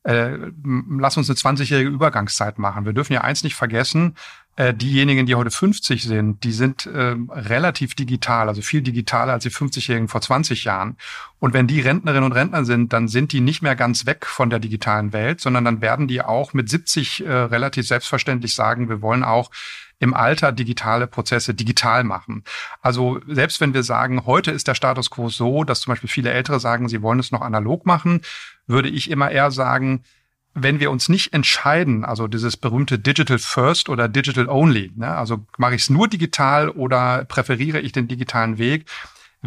äh, 0.07 0.37
lass 0.63 1.17
uns 1.17 1.29
eine 1.29 1.37
20-jährige 1.37 1.89
Übergangszeit 1.89 2.59
machen. 2.59 2.85
Wir 2.85 2.93
dürfen 2.93 3.11
ja 3.11 3.21
eins 3.21 3.43
nicht 3.43 3.55
vergessen, 3.55 4.15
äh, 4.55 4.73
diejenigen, 4.73 5.25
die 5.25 5.35
heute 5.35 5.51
50 5.51 6.01
sind, 6.03 6.45
die 6.45 6.53
sind 6.53 6.85
äh, 6.85 7.15
relativ 7.29 7.93
digital, 7.93 8.47
also 8.47 8.61
viel 8.61 8.81
digitaler 8.81 9.33
als 9.33 9.43
die 9.43 9.51
50-Jährigen 9.51 10.07
vor 10.07 10.21
20 10.21 10.63
Jahren. 10.63 10.95
Und 11.39 11.53
wenn 11.53 11.67
die 11.67 11.81
Rentnerinnen 11.81 12.23
und 12.23 12.31
Rentner 12.31 12.63
sind, 12.63 12.93
dann 12.93 13.09
sind 13.09 13.33
die 13.33 13.41
nicht 13.41 13.61
mehr 13.61 13.75
ganz 13.75 14.05
weg 14.05 14.25
von 14.25 14.49
der 14.49 14.59
digitalen 14.59 15.11
Welt, 15.11 15.41
sondern 15.41 15.65
dann 15.65 15.81
werden 15.81 16.07
die 16.07 16.21
auch 16.21 16.53
mit 16.53 16.69
70 16.69 17.25
äh, 17.25 17.29
relativ 17.29 17.85
selbstverständlich 17.85 18.55
sagen, 18.55 18.87
wir 18.87 19.01
wollen 19.01 19.25
auch 19.25 19.51
im 19.99 20.13
Alter 20.13 20.51
digitale 20.51 21.07
Prozesse 21.07 21.53
digital 21.53 22.03
machen. 22.03 22.43
Also 22.81 23.19
selbst 23.27 23.61
wenn 23.61 23.73
wir 23.73 23.83
sagen, 23.83 24.25
heute 24.25 24.51
ist 24.51 24.67
der 24.67 24.75
Status 24.75 25.09
quo 25.09 25.29
so, 25.29 25.63
dass 25.63 25.81
zum 25.81 25.91
Beispiel 25.91 26.09
viele 26.09 26.31
Ältere 26.31 26.59
sagen, 26.59 26.89
sie 26.89 27.01
wollen 27.01 27.19
es 27.19 27.31
noch 27.31 27.41
analog 27.41 27.85
machen, 27.85 28.21
würde 28.67 28.89
ich 28.89 29.09
immer 29.09 29.31
eher 29.31 29.51
sagen, 29.51 30.03
wenn 30.59 30.79
wir 30.79 30.89
uns 30.89 31.07
nicht 31.07 31.33
entscheiden, 31.33 32.03
also 32.03 32.27
dieses 32.27 32.57
berühmte 32.57 32.97
Digital 32.97 33.37
First 33.37 33.89
oder 33.89 34.07
Digital 34.07 34.49
Only, 34.49 34.91
ne, 34.95 35.15
also 35.15 35.45
mache 35.57 35.75
ich 35.75 35.83
es 35.83 35.89
nur 35.89 36.07
digital 36.07 36.69
oder 36.69 37.25
präferiere 37.25 37.79
ich 37.79 37.91
den 37.91 38.07
digitalen 38.07 38.57
Weg, 38.57 38.85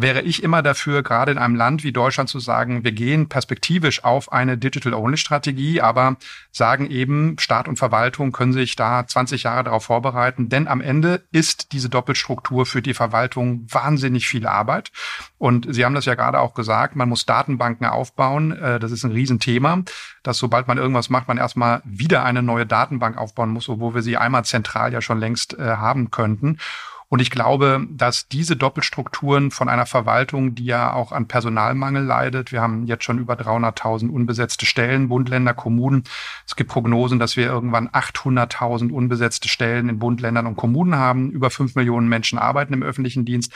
wäre 0.01 0.21
ich 0.21 0.43
immer 0.43 0.61
dafür, 0.61 1.03
gerade 1.03 1.31
in 1.31 1.37
einem 1.37 1.55
Land 1.55 1.83
wie 1.83 1.91
Deutschland 1.91 2.29
zu 2.29 2.39
sagen, 2.39 2.83
wir 2.83 2.91
gehen 2.91 3.29
perspektivisch 3.29 4.03
auf 4.03 4.31
eine 4.31 4.57
Digital-Only-Strategie, 4.57 5.81
aber 5.81 6.17
sagen 6.51 6.89
eben, 6.89 7.37
Staat 7.39 7.67
und 7.67 7.77
Verwaltung 7.77 8.31
können 8.31 8.53
sich 8.53 8.75
da 8.75 9.05
20 9.05 9.43
Jahre 9.43 9.63
darauf 9.63 9.85
vorbereiten, 9.85 10.49
denn 10.49 10.67
am 10.67 10.81
Ende 10.81 11.23
ist 11.31 11.71
diese 11.71 11.89
Doppelstruktur 11.89 12.65
für 12.65 12.81
die 12.81 12.93
Verwaltung 12.93 13.65
wahnsinnig 13.71 14.27
viel 14.27 14.47
Arbeit. 14.47 14.91
Und 15.37 15.67
Sie 15.73 15.85
haben 15.85 15.95
das 15.95 16.05
ja 16.05 16.15
gerade 16.15 16.39
auch 16.39 16.53
gesagt, 16.53 16.95
man 16.95 17.09
muss 17.09 17.25
Datenbanken 17.25 17.85
aufbauen. 17.85 18.51
Äh, 18.51 18.79
das 18.79 18.91
ist 18.91 19.03
ein 19.03 19.11
Riesenthema, 19.11 19.83
dass 20.23 20.37
sobald 20.37 20.67
man 20.67 20.77
irgendwas 20.77 21.09
macht, 21.09 21.27
man 21.27 21.37
erstmal 21.37 21.81
wieder 21.85 22.23
eine 22.23 22.43
neue 22.43 22.65
Datenbank 22.65 23.17
aufbauen 23.17 23.49
muss, 23.49 23.69
obwohl 23.69 23.95
wir 23.95 24.01
sie 24.01 24.17
einmal 24.17 24.45
zentral 24.45 24.93
ja 24.93 25.01
schon 25.01 25.19
längst 25.19 25.57
äh, 25.57 25.63
haben 25.63 26.11
könnten. 26.11 26.57
Und 27.11 27.21
ich 27.21 27.29
glaube, 27.29 27.85
dass 27.89 28.29
diese 28.29 28.55
Doppelstrukturen 28.55 29.51
von 29.51 29.67
einer 29.67 29.85
Verwaltung, 29.85 30.55
die 30.55 30.63
ja 30.63 30.93
auch 30.93 31.11
an 31.11 31.27
Personalmangel 31.27 32.01
leidet, 32.01 32.53
wir 32.53 32.61
haben 32.61 32.85
jetzt 32.85 33.03
schon 33.03 33.19
über 33.19 33.33
300.000 33.33 34.09
unbesetzte 34.09 34.65
Stellen, 34.65 35.09
Bund, 35.09 35.27
Länder, 35.27 35.53
Kommunen. 35.53 36.05
Es 36.47 36.55
gibt 36.55 36.71
Prognosen, 36.71 37.19
dass 37.19 37.35
wir 37.35 37.47
irgendwann 37.47 37.89
800.000 37.89 38.91
unbesetzte 38.93 39.49
Stellen 39.49 39.89
in 39.89 39.99
Bund, 39.99 40.21
Ländern 40.21 40.47
und 40.47 40.55
Kommunen 40.55 40.95
haben. 40.95 41.31
Über 41.31 41.49
fünf 41.49 41.75
Millionen 41.75 42.07
Menschen 42.07 42.39
arbeiten 42.39 42.73
im 42.73 42.81
öffentlichen 42.81 43.25
Dienst. 43.25 43.51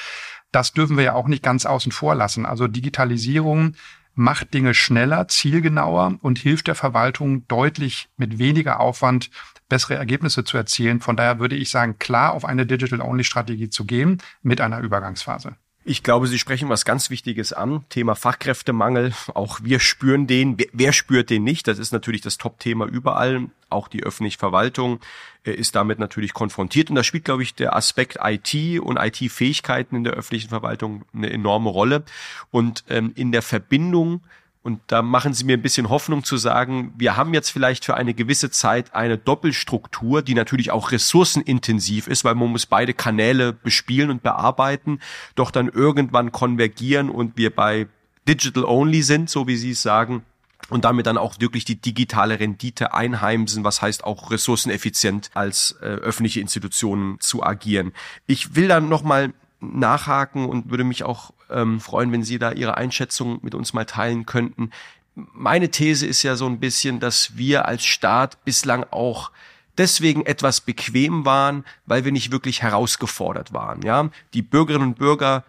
Das 0.51 0.73
dürfen 0.73 0.97
wir 0.97 1.05
ja 1.05 1.13
auch 1.13 1.29
nicht 1.29 1.41
ganz 1.41 1.65
außen 1.65 1.93
vor 1.93 2.13
lassen. 2.13 2.45
Also 2.45 2.67
Digitalisierung 2.67 3.75
macht 4.15 4.53
Dinge 4.53 4.73
schneller, 4.73 5.29
zielgenauer 5.29 6.17
und 6.21 6.39
hilft 6.39 6.67
der 6.67 6.75
Verwaltung 6.75 7.47
deutlich 7.47 8.09
mit 8.17 8.37
weniger 8.37 8.81
Aufwand 8.81 9.29
bessere 9.69 9.95
Ergebnisse 9.95 10.43
zu 10.43 10.57
erzielen. 10.57 11.01
Von 11.01 11.15
daher 11.17 11.39
würde 11.39 11.55
ich 11.55 11.69
sagen, 11.69 11.97
klar 11.99 12.33
auf 12.33 12.45
eine 12.45 12.65
Digital-Only-Strategie 12.65 13.69
zu 13.69 13.85
gehen 13.85 14.21
mit 14.41 14.61
einer 14.61 14.79
Übergangsphase. 14.79 15.55
Ich 15.87 16.01
glaube, 16.01 16.25
Sie 16.25 16.39
sprechen 16.39 16.67
was 16.67 16.83
ganz 16.83 17.11
Wichtiges 17.11 17.53
an. 17.53 17.85
Thema 17.89 18.15
Fachkräftemangel. 18.15 19.13
Auch 19.35 19.59
wir 19.61 19.79
spüren 19.79 20.25
den. 20.25 20.57
Wer, 20.73 20.93
spürt 20.93 21.29
den 21.29 21.43
nicht? 21.43 21.67
Das 21.67 21.77
ist 21.77 21.93
natürlich 21.93 22.21
das 22.21 22.39
Top-Thema 22.39 22.87
überall. 22.87 23.49
Auch 23.69 23.87
die 23.87 24.01
öffentliche 24.01 24.39
Verwaltung 24.39 24.99
äh, 25.43 25.51
ist 25.51 25.75
damit 25.75 25.99
natürlich 25.99 26.33
konfrontiert. 26.33 26.89
Und 26.89 26.95
da 26.95 27.03
spielt, 27.03 27.25
glaube 27.25 27.43
ich, 27.43 27.53
der 27.53 27.75
Aspekt 27.75 28.17
IT 28.19 28.79
und 28.79 28.97
IT-Fähigkeiten 28.97 29.95
in 29.97 30.03
der 30.03 30.13
öffentlichen 30.13 30.49
Verwaltung 30.49 31.05
eine 31.13 31.29
enorme 31.29 31.69
Rolle. 31.69 32.03
Und 32.49 32.83
ähm, 32.89 33.11
in 33.13 33.31
der 33.31 33.43
Verbindung 33.43 34.21
und 34.65 34.81
da 34.87 35.03
machen 35.03 35.35
Sie 35.35 35.43
mir 35.43 35.55
ein 35.55 35.61
bisschen 35.61 35.89
Hoffnung 35.89 36.23
zu 36.23 36.37
sagen, 36.37 36.91
wir 36.97 37.15
haben 37.15 37.35
jetzt 37.35 37.51
vielleicht 37.51 37.85
für 37.85 37.93
eine 37.93 38.15
gewisse 38.15 38.49
Zeit 38.49 38.95
eine 38.95 39.15
Doppelstruktur, 39.15 40.23
die 40.23 40.33
natürlich 40.33 40.71
auch 40.71 40.91
ressourcenintensiv 40.91 42.07
ist, 42.07 42.23
weil 42.23 42.33
man 42.33 42.49
muss 42.49 42.65
beide 42.65 42.95
Kanäle 42.95 43.53
bespielen 43.53 44.09
und 44.09 44.23
bearbeiten, 44.23 45.01
doch 45.35 45.51
dann 45.51 45.69
irgendwann 45.69 46.31
konvergieren 46.31 47.11
und 47.11 47.37
wir 47.37 47.55
bei 47.55 47.85
Digital 48.27 48.65
Only 48.65 49.03
sind, 49.03 49.29
so 49.29 49.45
wie 49.45 49.55
Sie 49.55 49.69
es 49.69 49.83
sagen, 49.83 50.23
und 50.69 50.83
damit 50.83 51.05
dann 51.05 51.19
auch 51.19 51.39
wirklich 51.39 51.65
die 51.65 51.79
digitale 51.79 52.39
Rendite 52.39 52.91
einheimsen, 52.91 53.63
was 53.63 53.83
heißt 53.83 54.03
auch 54.03 54.31
ressourceneffizient 54.31 55.29
als 55.35 55.75
äh, 55.79 55.85
öffentliche 55.85 56.39
Institutionen 56.39 57.19
zu 57.19 57.43
agieren. 57.43 57.91
Ich 58.25 58.55
will 58.55 58.67
dann 58.67 58.89
noch 58.89 59.03
mal 59.03 59.31
nachhaken 59.59 60.47
und 60.49 60.71
würde 60.71 60.83
mich 60.83 61.03
auch 61.03 61.34
ähm, 61.49 61.79
freuen, 61.79 62.11
wenn 62.11 62.23
Sie 62.23 62.39
da 62.39 62.51
Ihre 62.51 62.77
Einschätzung 62.77 63.39
mit 63.41 63.55
uns 63.55 63.73
mal 63.73 63.85
teilen 63.85 64.25
könnten. 64.25 64.71
Meine 65.15 65.69
These 65.69 66.05
ist 66.05 66.23
ja 66.23 66.35
so 66.35 66.45
ein 66.45 66.59
bisschen, 66.59 66.99
dass 66.99 67.37
wir 67.37 67.65
als 67.65 67.85
Staat 67.85 68.43
bislang 68.43 68.85
auch 68.91 69.31
deswegen 69.77 70.25
etwas 70.25 70.61
bequem 70.61 71.25
waren, 71.25 71.65
weil 71.85 72.05
wir 72.05 72.11
nicht 72.11 72.31
wirklich 72.31 72.61
herausgefordert 72.61 73.53
waren. 73.53 73.81
Ja, 73.81 74.09
die 74.33 74.41
Bürgerinnen 74.41 74.89
und 74.89 74.97
Bürger 74.97 75.43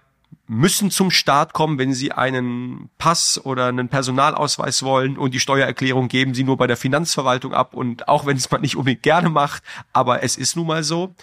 müssen 0.48 0.90
zum 0.90 1.10
Staat 1.10 1.52
kommen, 1.52 1.78
wenn 1.78 1.92
sie 1.92 2.12
einen 2.12 2.88
Pass 2.98 3.40
oder 3.44 3.66
einen 3.66 3.88
Personalausweis 3.88 4.82
wollen 4.82 5.18
und 5.18 5.34
die 5.34 5.40
Steuererklärung 5.40 6.08
geben 6.08 6.34
sie 6.34 6.44
nur 6.44 6.56
bei 6.56 6.66
der 6.66 6.76
Finanzverwaltung 6.76 7.52
ab 7.52 7.74
und 7.74 8.08
auch 8.08 8.26
wenn 8.26 8.36
es 8.36 8.50
man 8.50 8.60
nicht 8.60 8.76
unbedingt 8.76 9.02
gerne 9.02 9.28
macht, 9.28 9.62
aber 9.92 10.22
es 10.22 10.36
ist 10.36 10.56
nun 10.56 10.68
mal 10.68 10.84
so. 10.84 11.14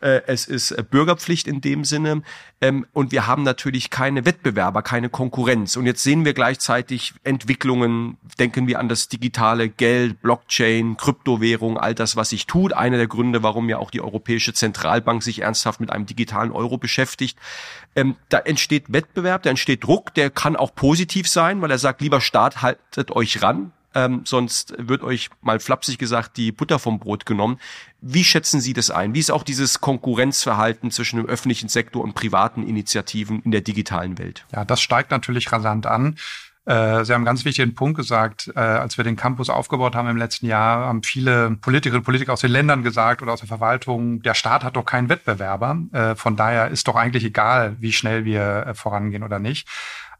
Äh, 0.00 0.22
es 0.26 0.46
ist 0.46 0.70
äh, 0.70 0.84
Bürgerpflicht 0.88 1.48
in 1.48 1.60
dem 1.60 1.84
Sinne. 1.84 2.22
Ähm, 2.60 2.86
und 2.92 3.12
wir 3.12 3.26
haben 3.26 3.42
natürlich 3.42 3.90
keine 3.90 4.24
Wettbewerber, 4.24 4.82
keine 4.82 5.08
Konkurrenz. 5.08 5.76
Und 5.76 5.86
jetzt 5.86 6.02
sehen 6.02 6.24
wir 6.24 6.34
gleichzeitig 6.34 7.14
Entwicklungen, 7.24 8.16
denken 8.38 8.66
wir 8.66 8.78
an 8.78 8.88
das 8.88 9.08
digitale 9.08 9.68
Geld, 9.68 10.20
Blockchain, 10.22 10.96
Kryptowährung, 10.96 11.78
all 11.78 11.94
das, 11.94 12.16
was 12.16 12.30
sich 12.30 12.46
tut. 12.46 12.72
Einer 12.72 12.96
der 12.96 13.08
Gründe, 13.08 13.42
warum 13.42 13.68
ja 13.68 13.78
auch 13.78 13.90
die 13.90 14.00
Europäische 14.00 14.52
Zentralbank 14.52 15.22
sich 15.22 15.42
ernsthaft 15.42 15.80
mit 15.80 15.90
einem 15.90 16.06
digitalen 16.06 16.52
Euro 16.52 16.78
beschäftigt. 16.78 17.38
Ähm, 17.96 18.16
da 18.28 18.38
entsteht 18.38 18.92
Wettbewerb, 18.92 19.42
da 19.42 19.50
entsteht 19.50 19.84
Druck, 19.84 20.14
der 20.14 20.30
kann 20.30 20.56
auch 20.56 20.74
positiv 20.74 21.28
sein, 21.28 21.60
weil 21.60 21.70
er 21.70 21.78
sagt, 21.78 22.00
lieber 22.00 22.20
Staat, 22.20 22.62
haltet 22.62 23.10
euch 23.10 23.42
ran, 23.42 23.72
ähm, 23.94 24.22
sonst 24.24 24.74
wird 24.78 25.02
euch 25.02 25.30
mal 25.40 25.60
flapsig 25.60 25.98
gesagt 25.98 26.36
die 26.36 26.52
Butter 26.52 26.78
vom 26.78 26.98
Brot 26.98 27.26
genommen. 27.26 27.58
Wie 28.00 28.24
schätzen 28.24 28.60
Sie 28.60 28.72
das 28.72 28.90
ein? 28.90 29.14
Wie 29.14 29.18
ist 29.18 29.30
auch 29.30 29.42
dieses 29.42 29.80
Konkurrenzverhalten 29.80 30.90
zwischen 30.90 31.16
dem 31.16 31.26
öffentlichen 31.26 31.68
Sektor 31.68 32.02
und 32.04 32.14
privaten 32.14 32.62
Initiativen 32.66 33.42
in 33.42 33.50
der 33.50 33.62
digitalen 33.62 34.18
Welt? 34.18 34.44
Ja, 34.54 34.64
das 34.64 34.80
steigt 34.80 35.10
natürlich 35.10 35.50
rasant 35.50 35.86
an. 35.86 36.16
Äh, 36.68 37.02
Sie 37.06 37.14
haben 37.14 37.20
einen 37.20 37.24
ganz 37.24 37.46
wichtigen 37.46 37.74
Punkt 37.74 37.96
gesagt. 37.96 38.52
Äh, 38.54 38.60
als 38.60 38.98
wir 38.98 39.04
den 39.04 39.16
Campus 39.16 39.48
aufgebaut 39.48 39.94
haben 39.94 40.08
im 40.08 40.18
letzten 40.18 40.46
Jahr, 40.46 40.86
haben 40.86 41.02
viele 41.02 41.52
Politikerinnen 41.52 42.00
und 42.00 42.04
Politiker 42.04 42.34
aus 42.34 42.42
den 42.42 42.50
Ländern 42.50 42.82
gesagt 42.82 43.22
oder 43.22 43.32
aus 43.32 43.40
der 43.40 43.48
Verwaltung, 43.48 44.20
der 44.20 44.34
Staat 44.34 44.64
hat 44.64 44.76
doch 44.76 44.84
keinen 44.84 45.08
Wettbewerber. 45.08 45.78
Äh, 45.92 46.14
von 46.14 46.36
daher 46.36 46.68
ist 46.68 46.86
doch 46.86 46.94
eigentlich 46.94 47.24
egal, 47.24 47.76
wie 47.80 47.92
schnell 47.92 48.26
wir 48.26 48.72
vorangehen 48.74 49.22
oder 49.22 49.38
nicht. 49.38 49.66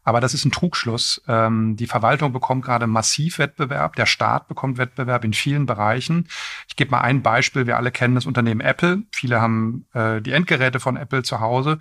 Aber 0.03 0.21
das 0.21 0.33
ist 0.33 0.45
ein 0.45 0.51
Trugschluss. 0.51 1.21
Ähm, 1.27 1.75
die 1.75 1.87
Verwaltung 1.87 2.33
bekommt 2.33 2.65
gerade 2.65 2.87
massiv 2.87 3.37
Wettbewerb, 3.37 3.95
der 3.95 4.05
Staat 4.05 4.47
bekommt 4.47 4.77
Wettbewerb 4.77 5.23
in 5.23 5.33
vielen 5.33 5.65
Bereichen. 5.65 6.27
Ich 6.67 6.75
gebe 6.75 6.91
mal 6.91 7.01
ein 7.01 7.21
Beispiel. 7.21 7.67
Wir 7.67 7.77
alle 7.77 7.91
kennen 7.91 8.15
das 8.15 8.25
Unternehmen 8.25 8.61
Apple. 8.61 9.03
Viele 9.11 9.41
haben 9.41 9.85
äh, 9.93 10.21
die 10.21 10.31
Endgeräte 10.31 10.79
von 10.79 10.97
Apple 10.97 11.23
zu 11.23 11.39
Hause 11.39 11.79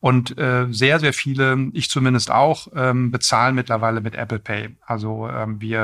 und 0.00 0.36
äh, 0.38 0.66
sehr, 0.70 1.00
sehr 1.00 1.12
viele, 1.12 1.70
ich 1.72 1.88
zumindest 1.90 2.30
auch, 2.30 2.68
ähm, 2.74 3.10
bezahlen 3.10 3.54
mittlerweile 3.54 4.00
mit 4.00 4.14
Apple 4.14 4.40
Pay. 4.40 4.76
Also 4.84 5.28
ähm, 5.28 5.60
wir 5.60 5.80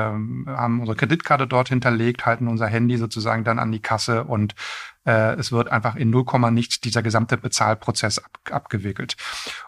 haben 0.47 0.81
unsere 0.81 0.97
Kreditkarte 0.97 1.47
dort 1.47 1.69
hinterlegt, 1.69 2.27
halten 2.27 2.49
unser 2.49 2.67
Handy 2.67 2.97
sozusagen 2.97 3.45
dann 3.45 3.59
an 3.59 3.73
die 3.73 3.81
Kasse 3.81 4.25
und 4.25 4.55
äh, 5.07 5.35
es 5.35 5.53
wird 5.53 5.71
einfach 5.71 5.95
in 5.97 6.11
0, 6.11 6.25
nichts 6.51 6.81
dieser 6.81 7.03
gesamte 7.03 7.37
Bezahlprozess 7.37 8.19
ab, 8.19 8.39
abgewickelt. 8.51 9.17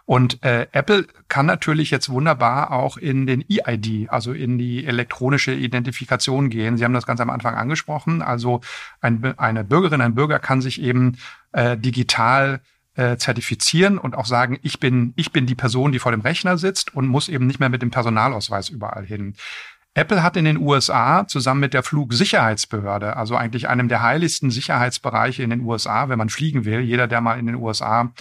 Und 0.05 0.43
äh, 0.43 0.67
Apple 0.71 1.07
kann 1.27 1.45
natürlich 1.45 1.91
jetzt 1.91 2.09
wunderbar 2.09 2.71
auch 2.71 2.97
in 2.97 3.25
den 3.25 3.43
EID, 3.49 4.09
also 4.09 4.33
in 4.33 4.57
die 4.57 4.85
elektronische 4.85 5.53
Identifikation 5.53 6.49
gehen. 6.49 6.77
Sie 6.77 6.83
haben 6.83 6.93
das 6.93 7.05
ganz 7.05 7.21
am 7.21 7.29
Anfang 7.29 7.55
angesprochen. 7.55 8.21
Also 8.21 8.61
ein, 9.01 9.37
eine 9.39 9.63
Bürgerin, 9.63 10.01
ein 10.01 10.15
Bürger 10.15 10.39
kann 10.39 10.61
sich 10.61 10.81
eben 10.81 11.17
äh, 11.53 11.77
digital 11.77 12.61
äh, 12.95 13.17
zertifizieren 13.17 13.97
und 13.97 14.15
auch 14.15 14.25
sagen, 14.25 14.59
ich 14.61 14.79
bin, 14.79 15.13
ich 15.15 15.31
bin 15.31 15.45
die 15.45 15.55
Person, 15.55 15.93
die 15.93 15.99
vor 15.99 16.11
dem 16.11 16.21
Rechner 16.21 16.57
sitzt 16.57 16.93
und 16.93 17.07
muss 17.07 17.29
eben 17.29 17.47
nicht 17.47 17.59
mehr 17.59 17.69
mit 17.69 17.81
dem 17.81 17.91
Personalausweis 17.91 18.67
überall 18.69 19.05
hin. 19.05 19.35
Apple 19.99 20.23
hat 20.23 20.37
in 20.37 20.45
den 20.45 20.57
USA 20.57 21.27
zusammen 21.27 21.59
mit 21.59 21.73
der 21.73 21.83
Flugsicherheitsbehörde, 21.83 23.17
also 23.17 23.35
eigentlich 23.35 23.67
einem 23.67 23.89
der 23.89 24.01
heiligsten 24.01 24.49
Sicherheitsbereiche 24.49 25.43
in 25.43 25.49
den 25.49 25.59
USA, 25.59 26.07
wenn 26.07 26.17
man 26.17 26.29
fliegen 26.29 26.63
will, 26.63 26.79
jeder, 26.79 27.07
der 27.07 27.19
mal 27.19 27.37
in 27.37 27.47
den 27.47 27.55
USA 27.55 28.13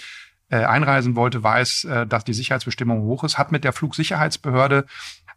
äh, 0.51 0.57
einreisen 0.57 1.15
wollte, 1.15 1.45
weiß, 1.45 1.85
äh, 1.85 2.07
dass 2.09 2.25
die 2.25 2.35
Sicherheitsbestimmung 2.35 3.03
hoch 3.03 3.23
ist, 3.23 3.39
hat 3.39 3.53
mit 3.53 3.63
der 3.63 3.73
Flugsicherheitsbehörde 3.73 4.87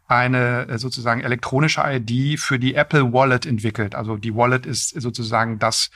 eine 0.08 0.66
äh, 0.66 0.78
sozusagen 0.78 1.20
elektronische 1.20 1.82
ID 1.86 2.40
für 2.40 2.58
die 2.58 2.74
Apple 2.74 3.12
Wallet 3.12 3.46
entwickelt. 3.46 3.94
Also 3.94 4.16
die 4.16 4.34
Wallet 4.34 4.66
ist 4.66 5.00
sozusagen 5.00 5.60
das 5.60 5.90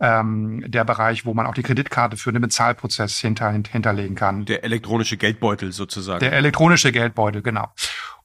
ähm, 0.00 0.64
der 0.66 0.84
Bereich, 0.84 1.26
wo 1.26 1.34
man 1.34 1.46
auch 1.46 1.54
die 1.54 1.62
Kreditkarte 1.62 2.16
für 2.16 2.32
den 2.32 2.42
Bezahlprozess 2.42 3.18
hinter, 3.18 3.50
hinterlegen 3.50 4.16
kann. 4.16 4.44
Der 4.44 4.64
elektronische 4.64 5.16
Geldbeutel 5.16 5.72
sozusagen. 5.72 6.20
Der 6.20 6.32
elektronische 6.32 6.92
Geldbeutel, 6.92 7.42
genau 7.42 7.68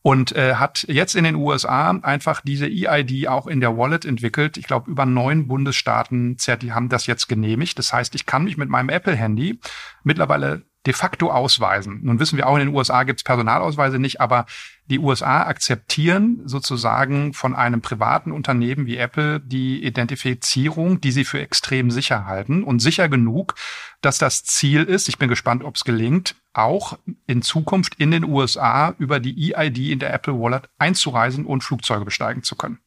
und 0.04 0.36
äh, 0.36 0.56
hat 0.56 0.86
jetzt 0.90 1.16
in 1.16 1.24
den 1.24 1.36
USA 1.36 1.92
einfach 2.04 2.42
diese 2.42 2.68
EID 2.68 3.30
auch 3.30 3.48
in 3.48 3.62
der 3.62 3.78
Wallet 3.78 4.04
entwickelt. 4.04 4.58
Ich 4.58 4.68
glaube, 4.68 4.92
über 4.92 5.06
neun 5.06 5.48
Bundesstaaten 5.48 6.38
haben 6.46 6.90
das 6.90 7.08
jetzt 7.08 7.30
genehmigt. 7.30 7.80
Das 7.80 7.94
heißt, 7.94 8.14
ich 8.14 8.26
kann 8.26 8.44
mich 8.44 8.58
mit 8.58 8.70
meinem 8.70 8.90
Apple-Handy 8.90 9.60
mittlerweile 10.04 10.64
de 10.86 10.94
facto 10.94 11.32
ausweisen. 11.32 12.02
Nun 12.04 12.20
wissen 12.20 12.38
wir 12.38 12.48
auch, 12.48 12.56
in 12.58 12.68
den 12.68 12.76
USA 12.76 13.04
gibt 13.04 13.20
es 13.20 13.24
Personalausweise 13.24 14.00
nicht, 14.00 14.20
aber 14.20 14.46
die 14.86 15.00
USA 15.00 15.44
akzeptieren 15.44 16.42
sozusagen 16.44 17.34
von 17.34 17.56
einem 17.56 17.82
privaten 17.82 18.34
Unternehmen 18.34 18.86
wie 18.86 18.98
Apple 18.98 19.40
die 19.40 19.82
Identifizierung, 19.84 21.00
die 21.00 21.12
sie 21.12 21.24
für 21.24 21.40
extrem 21.40 21.90
sicher 21.90 22.26
halten 22.26 22.64
und 22.64 22.80
sicher 22.80 23.08
genug, 23.08 23.56
dass 24.02 24.18
das 24.18 24.44
Ziel 24.44 24.84
ist, 24.84 25.08
ich 25.08 25.18
bin 25.18 25.30
gespannt, 25.30 25.64
ob 25.64 25.76
es 25.76 25.86
gelingt, 25.86 26.36
auch 26.52 27.00
in 27.28 27.42
Zukunft 27.42 27.96
in 27.96 28.12
den 28.12 28.26
USA 28.26 28.94
über 28.98 29.22
die 29.22 29.56
EID 29.56 29.92
in 29.92 30.00
der 30.00 30.14
Apple 30.14 30.38
Wallet 30.38 30.70
einzureisen 30.78 31.46
und 31.46 31.64
Flugzeuge 31.64 32.04
besteigen 32.04 32.44
zu 32.44 32.56
können. 32.56 32.80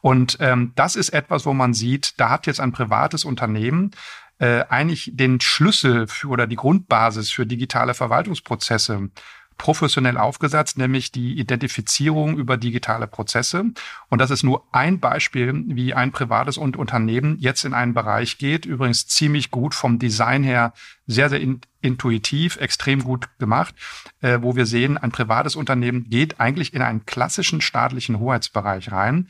Und 0.00 0.38
ähm, 0.40 0.72
das 0.74 0.96
ist 0.96 1.10
etwas, 1.10 1.46
wo 1.46 1.54
man 1.54 1.72
sieht, 1.72 2.14
da 2.18 2.30
hat 2.30 2.46
jetzt 2.46 2.60
ein 2.60 2.72
privates 2.72 3.24
Unternehmen 3.24 3.92
äh, 4.38 4.64
eigentlich 4.68 5.12
den 5.14 5.40
Schlüssel 5.40 6.06
für 6.06 6.28
oder 6.28 6.46
die 6.46 6.56
Grundbasis 6.56 7.30
für 7.30 7.46
digitale 7.46 7.94
Verwaltungsprozesse 7.94 9.10
professionell 9.58 10.16
aufgesetzt, 10.16 10.78
nämlich 10.78 11.12
die 11.12 11.38
Identifizierung 11.38 12.38
über 12.38 12.56
digitale 12.56 13.08
Prozesse. 13.08 13.64
Und 14.08 14.20
das 14.20 14.30
ist 14.30 14.44
nur 14.44 14.62
ein 14.72 15.00
Beispiel, 15.00 15.64
wie 15.66 15.92
ein 15.92 16.12
privates 16.12 16.56
und 16.56 16.76
Unternehmen 16.76 17.36
jetzt 17.40 17.64
in 17.64 17.74
einen 17.74 17.92
Bereich 17.92 18.38
geht. 18.38 18.64
Übrigens 18.64 19.08
ziemlich 19.08 19.50
gut 19.50 19.74
vom 19.74 19.98
Design 19.98 20.44
her, 20.44 20.72
sehr, 21.06 21.28
sehr 21.28 21.40
in, 21.40 21.60
intuitiv, 21.82 22.56
extrem 22.56 23.02
gut 23.02 23.28
gemacht, 23.38 23.74
äh, 24.20 24.38
wo 24.40 24.54
wir 24.54 24.64
sehen, 24.64 24.96
ein 24.96 25.10
privates 25.10 25.56
Unternehmen 25.56 26.08
geht 26.08 26.38
eigentlich 26.40 26.72
in 26.72 26.82
einen 26.82 27.04
klassischen 27.04 27.60
staatlichen 27.60 28.20
Hoheitsbereich 28.20 28.92
rein 28.92 29.28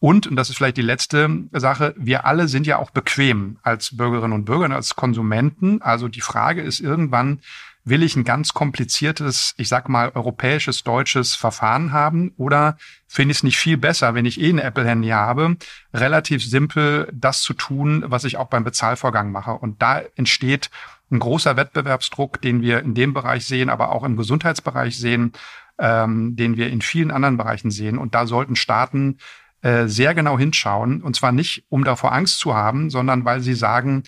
und, 0.00 0.26
und 0.26 0.36
das 0.36 0.48
ist 0.48 0.56
vielleicht 0.56 0.78
die 0.78 0.82
letzte 0.82 1.44
Sache, 1.52 1.94
wir 1.96 2.24
alle 2.24 2.48
sind 2.48 2.66
ja 2.66 2.78
auch 2.78 2.90
bequem 2.90 3.58
als 3.62 3.96
Bürgerinnen 3.96 4.32
und 4.32 4.46
Bürger, 4.46 4.74
als 4.74 4.96
Konsumenten. 4.96 5.82
Also 5.82 6.08
die 6.08 6.22
Frage 6.22 6.62
ist 6.62 6.80
irgendwann, 6.80 7.40
will 7.84 8.02
ich 8.02 8.16
ein 8.16 8.24
ganz 8.24 8.54
kompliziertes, 8.54 9.54
ich 9.58 9.68
sag 9.68 9.90
mal, 9.90 10.10
europäisches, 10.14 10.84
deutsches 10.84 11.34
Verfahren 11.34 11.92
haben 11.92 12.32
oder 12.38 12.78
finde 13.06 13.32
ich 13.32 13.38
es 13.38 13.42
nicht 13.42 13.58
viel 13.58 13.76
besser, 13.76 14.14
wenn 14.14 14.24
ich 14.24 14.40
eh 14.40 14.48
ein 14.48 14.58
Apple-Handy 14.58 15.08
habe, 15.08 15.56
relativ 15.92 16.42
simpel 16.44 17.08
das 17.12 17.42
zu 17.42 17.52
tun, 17.52 18.02
was 18.06 18.24
ich 18.24 18.38
auch 18.38 18.48
beim 18.48 18.64
Bezahlvorgang 18.64 19.30
mache. 19.32 19.52
Und 19.52 19.82
da 19.82 20.00
entsteht 20.16 20.70
ein 21.10 21.18
großer 21.18 21.56
Wettbewerbsdruck, 21.58 22.40
den 22.40 22.62
wir 22.62 22.80
in 22.80 22.94
dem 22.94 23.12
Bereich 23.12 23.44
sehen, 23.44 23.68
aber 23.68 23.90
auch 23.90 24.04
im 24.04 24.16
Gesundheitsbereich 24.16 24.98
sehen, 24.98 25.32
ähm, 25.78 26.36
den 26.36 26.56
wir 26.56 26.70
in 26.70 26.80
vielen 26.80 27.10
anderen 27.10 27.36
Bereichen 27.36 27.70
sehen. 27.70 27.98
Und 27.98 28.14
da 28.14 28.26
sollten 28.26 28.56
Staaten 28.56 29.18
äh, 29.62 29.86
sehr 29.86 30.14
genau 30.14 30.38
hinschauen. 30.38 31.02
Und 31.02 31.16
zwar 31.16 31.32
nicht, 31.32 31.64
um 31.68 31.84
davor 31.84 32.12
Angst 32.12 32.38
zu 32.38 32.54
haben, 32.54 32.90
sondern 32.90 33.24
weil 33.24 33.40
sie 33.40 33.54
sagen, 33.54 34.04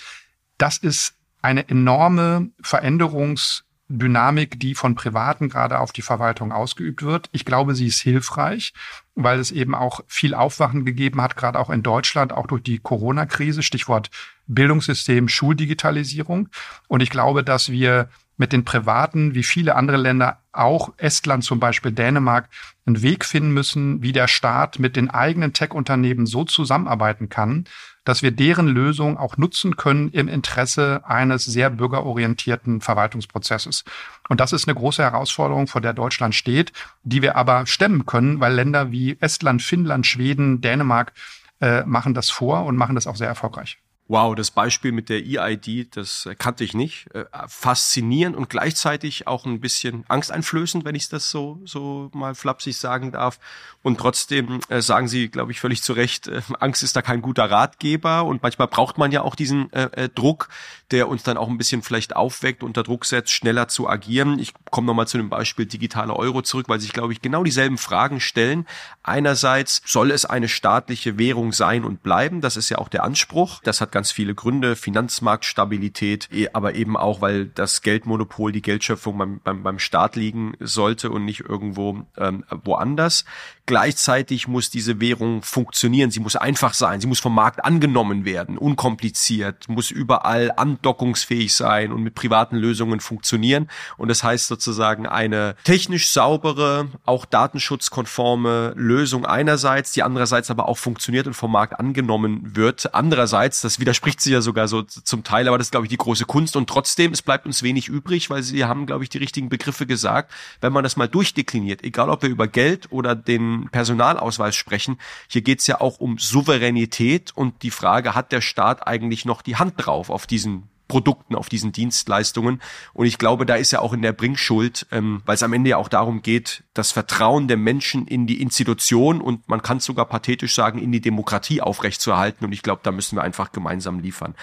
das 0.59 0.79
ist 0.79 1.15
eine 1.43 1.69
enorme 1.69 2.51
Veränderungsdynamik, 2.63 4.59
die 4.61 4.75
von 4.75 4.95
Privaten 4.95 5.49
gerade 5.49 5.81
auf 5.81 5.93
die 5.93 6.03
Verwaltung 6.03 6.53
ausgeübt 6.53 7.03
wird. 7.03 7.29
Ich 7.33 7.45
glaube, 7.45 7.75
sie 7.75 7.89
ist 7.89 8.01
hilfreich, 8.01 8.73
weil 9.15 9.41
es 9.41 9.51
eben 9.51 9.75
auch 9.75 10.01
viel 10.07 10.35
Aufwachen 10.35 10.85
gegeben 10.85 11.21
hat, 11.21 11.37
gerade 11.37 11.59
auch 11.59 11.69
in 11.69 11.83
Deutschland, 11.83 12.33
auch 12.33 12.47
durch 12.47 12.63
die 12.63 12.79
Corona-Krise, 12.79 13.63
Stichwort 13.63 14.11
Bildungssystem, 14.47 15.29
Schuldigitalisierung. 15.29 16.49
Und 16.89 17.03
ich 17.03 17.11
glaube, 17.11 17.45
dass 17.45 17.71
wir 17.71 18.09
mit 18.43 18.53
den 18.53 18.65
Privaten, 18.65 19.37
wie 19.37 19.45
viele 19.45 19.77
andere 19.77 19.99
Länder, 19.99 20.39
auch 20.51 20.93
Estland 20.97 21.45
zum 21.45 21.61
Beispiel, 21.61 21.93
Dänemark, 21.93 22.49
einen 22.85 23.01
Weg 23.01 23.25
finden 23.25 23.55
müssen, 23.55 24.03
wie 24.03 24.11
der 24.11 24.27
Staat 24.27 24.81
mit 24.81 24.97
den 24.97 25.11
eigenen 25.11 25.53
Tech-Unternehmen 25.53 26.27
so 26.27 26.43
zusammenarbeiten 26.43 27.29
kann, 27.29 27.67
dass 28.05 28.21
wir 28.25 28.33
deren 28.33 28.67
Lösung 28.67 29.17
auch 29.17 29.37
nutzen 29.37 29.77
können 29.77 30.11
im 30.11 30.27
Interesse 30.27 31.03
eines 31.05 31.45
sehr 31.45 31.71
bürgerorientierten 31.71 32.81
Verwaltungsprozesses. 32.81 33.85
Und 34.29 34.41
das 34.41 34.53
ist 34.53 34.67
eine 34.67 34.75
große 34.75 35.05
Herausforderung, 35.05 35.69
vor 35.69 35.81
der 35.81 35.93
Deutschland 35.93 36.35
steht, 36.35 36.73
die 37.05 37.23
wir 37.23 37.37
aber 37.37 37.67
stemmen 37.67 38.07
können, 38.07 38.41
weil 38.41 38.55
Länder 38.55 38.91
wie 38.91 39.17
Estland, 39.21 39.63
Finnland, 39.63 40.05
Schweden, 40.05 40.61
Dänemark 40.61 41.13
äh, 41.61 41.85
machen 41.85 42.13
das 42.13 42.29
vor 42.29 42.65
und 42.65 42.75
machen 42.77 42.97
das 42.97 43.07
auch 43.07 43.15
sehr 43.15 43.29
erfolgreich. 43.29 43.79
Wow, 44.13 44.35
das 44.35 44.51
Beispiel 44.51 44.93
mit 44.93 45.09
der 45.09 45.25
EID, 45.25 45.97
das 45.97 46.29
kannte 46.37 46.65
ich 46.65 46.75
nicht. 46.75 47.07
Äh, 47.15 47.25
faszinierend 47.49 48.37
und 48.37 48.51
gleichzeitig 48.51 49.27
auch 49.27 49.47
ein 49.47 49.59
bisschen 49.59 50.05
angsteinflößend, 50.07 50.85
wenn 50.85 50.95
ich 50.95 51.09
das 51.09 51.31
so, 51.31 51.63
so 51.65 52.11
mal 52.13 52.35
flapsig 52.35 52.77
sagen 52.77 53.13
darf. 53.13 53.39
Und 53.83 53.99
trotzdem 53.99 54.61
äh, 54.69 54.83
sagen 54.83 55.09
Sie, 55.09 55.29
glaube 55.29 55.53
ich, 55.53 55.61
völlig 55.61 55.83
zu 55.83 55.95
Recht, 55.95 56.29
äh, 56.29 56.43
Angst 56.61 56.83
ist 56.83 56.95
da 56.95 57.01
kein 57.01 57.23
guter 57.23 57.51
Ratgeber. 57.51 58.27
Und 58.27 58.43
manchmal 58.43 58.69
braucht 58.69 58.99
man 58.99 59.13
ja 59.13 59.23
auch 59.23 59.35
diesen 59.35 59.73
äh, 59.73 60.11
Druck, 60.11 60.51
der 60.91 61.09
uns 61.09 61.23
dann 61.23 61.39
auch 61.39 61.49
ein 61.49 61.57
bisschen 61.57 61.81
vielleicht 61.81 62.15
aufweckt, 62.15 62.63
unter 62.63 62.83
Druck 62.83 63.07
setzt, 63.07 63.33
schneller 63.33 63.69
zu 63.69 63.89
agieren. 63.89 64.39
Ich 64.39 64.53
komme 64.71 64.89
nochmal 64.89 65.09
zu 65.09 65.17
dem 65.17 65.31
Beispiel 65.31 65.65
digitale 65.65 66.15
Euro 66.15 66.43
zurück, 66.43 66.69
weil 66.69 66.81
sich, 66.81 66.93
glaube 66.93 67.15
ich, 67.15 67.23
genau 67.23 67.45
dieselben 67.45 67.79
Fragen 67.79 68.21
stellen. 68.21 68.67
Einerseits 69.03 69.81
soll 69.87 70.11
es 70.11 70.27
eine 70.27 70.49
staatliche 70.49 71.17
Währung 71.17 71.53
sein 71.53 71.85
und 71.85 72.03
bleiben. 72.03 72.43
Das 72.43 72.59
ist 72.59 72.69
ja 72.69 72.77
auch 72.77 72.91
der 72.91 73.05
Anspruch. 73.05 73.61
Das 73.65 73.81
hat 73.81 73.91
ganz 73.91 74.02
ganz 74.03 74.11
viele 74.11 74.35
Gründe, 74.35 74.75
Finanzmarktstabilität, 74.75 76.29
eh, 76.33 76.49
aber 76.53 76.75
eben 76.75 76.97
auch, 76.97 77.21
weil 77.21 77.47
das 77.47 77.83
Geldmonopol, 77.83 78.51
die 78.51 78.61
Geldschöpfung 78.61 79.17
beim, 79.17 79.41
beim, 79.45 79.63
beim 79.63 79.79
Staat 79.79 80.17
liegen 80.17 80.55
sollte 80.59 81.09
und 81.13 81.25
nicht 81.25 81.43
irgendwo 81.49 82.03
ähm, 82.17 82.43
woanders. 82.65 83.25
Gleichzeitig 83.65 84.49
muss 84.49 84.71
diese 84.71 85.01
Währung 85.01 85.43
funktionieren, 85.43 86.11
sie 86.11 86.19
muss 86.19 86.35
einfach 86.35 86.75
sein, 86.75 87.01
sie 87.01 87.07
muss 87.07 87.21
vom 87.21 87.33
Markt 87.33 87.65
angenommen 87.65 88.25
werden, 88.25 88.59
unkompliziert, 88.59 89.69
muss 89.69 89.93
überall 89.93 90.51
andockungsfähig 90.57 91.55
sein 91.55 91.93
und 91.93 92.03
mit 92.03 92.17
privaten 92.17 92.57
Lösungen 92.57 92.99
funktionieren. 92.99 93.69
Und 93.99 94.09
das 94.09 94.25
heißt 94.25 94.49
sozusagen 94.49 95.07
eine 95.07 95.55
technisch 95.63 96.11
saubere, 96.11 96.89
auch 97.07 97.25
datenschutzkonforme 97.25 98.73
Lösung 98.77 99.27
einerseits, 99.27 99.93
die 99.93 100.03
andererseits 100.03 100.51
aber 100.51 100.69
auch 100.69 100.79
funktioniert 100.79 101.29
und 101.29 101.35
vom 101.35 101.53
Markt 101.53 101.79
angenommen 101.79 102.57
wird. 102.57 102.93
Andererseits, 102.97 103.61
das 103.61 103.79
widerspricht 103.79 104.21
sich 104.21 104.33
ja 104.33 104.41
sogar 104.41 104.67
so 104.67 104.83
zum 104.83 105.23
Teil, 105.23 105.47
aber 105.47 105.57
das 105.57 105.69
ist, 105.69 105.71
glaube 105.71 105.87
ich, 105.87 105.91
die 105.91 105.99
große 105.99 106.25
Kunst. 106.25 106.57
Und 106.57 106.69
trotzdem, 106.69 107.13
es 107.13 107.23
bleibt 107.23 107.47
uns 107.47 107.63
wenig 107.63 107.87
übrig, 107.89 108.29
weil 108.29 108.43
Sie 108.43 108.65
haben, 108.65 108.87
glaube 108.87 109.05
ich, 109.05 109.11
die 109.11 109.19
richtigen 109.19 109.49
Begriffe 109.49 109.87
gesagt. 109.87 110.33
Wenn 110.61 110.73
man 110.73 110.83
das 110.83 110.97
mal 110.97 111.09
durchdekliniert, 111.09 111.85
egal 111.85 112.11
ob 112.11 112.23
wir 112.23 112.29
über 112.29 112.49
Geld 112.49 112.91
oder 112.91 113.15
den 113.15 113.52
Personalausweis 113.71 114.57
sprechen. 114.57 114.99
Hier 115.29 115.43
geht 115.43 115.61
es 115.61 115.67
ja 115.67 115.81
auch 115.81 115.99
um 115.99 116.19
Souveränität 116.19 117.33
und 117.35 117.63
die 117.63 117.71
Frage, 117.71 118.15
hat 118.15 118.33
der 118.33 118.41
Staat 118.41 118.87
eigentlich 118.87 119.25
noch 119.25 119.43
die 119.43 119.57
Hand 119.57 119.75
drauf 119.77 120.11
auf 120.11 120.27
diesen 120.27 120.69
Produkten, 120.93 121.35
auf 121.37 121.49
diesen 121.49 121.73
Dienstleistungen. 121.73 122.61
Und 122.93 123.07
ich 123.07 123.17
glaube, 123.17 123.47
da 123.47 123.55
ist 123.55 123.71
ja 123.71 123.79
auch 123.81 123.95
in 123.95 124.03
der 124.03 124.13
Bringschuld, 124.13 124.87
ähm, 124.93 125.23
weil 125.25 125.37
es 125.37 125.43
am 125.43 125.55
Ende 125.55 125.71
ja 125.71 125.79
auch 125.79 125.89
darum 125.89 126.21
geht, 126.21 126.65
das 126.75 126.93
Vertrauen 126.93 127.49
der 127.49 127.57
Menschen 127.57 128.07
in 128.07 128.27
die 128.27 128.43
Institution 128.43 129.23
und 129.23 129.49
man 129.49 129.63
kann 129.63 129.81
sogar 129.81 130.05
pathetisch 130.05 130.55
sagen, 130.55 130.79
in 130.79 130.93
die 130.93 131.01
Demokratie 131.01 131.63
aufrechtzuerhalten. 131.63 132.45
Und 132.45 132.53
ich 132.53 132.63
glaube, 132.63 132.83
da 132.83 132.93
müssen 132.93 133.17
wir 133.17 133.23
einfach 133.23 133.53
gemeinsam 133.53 134.01
liefern. 134.01 134.35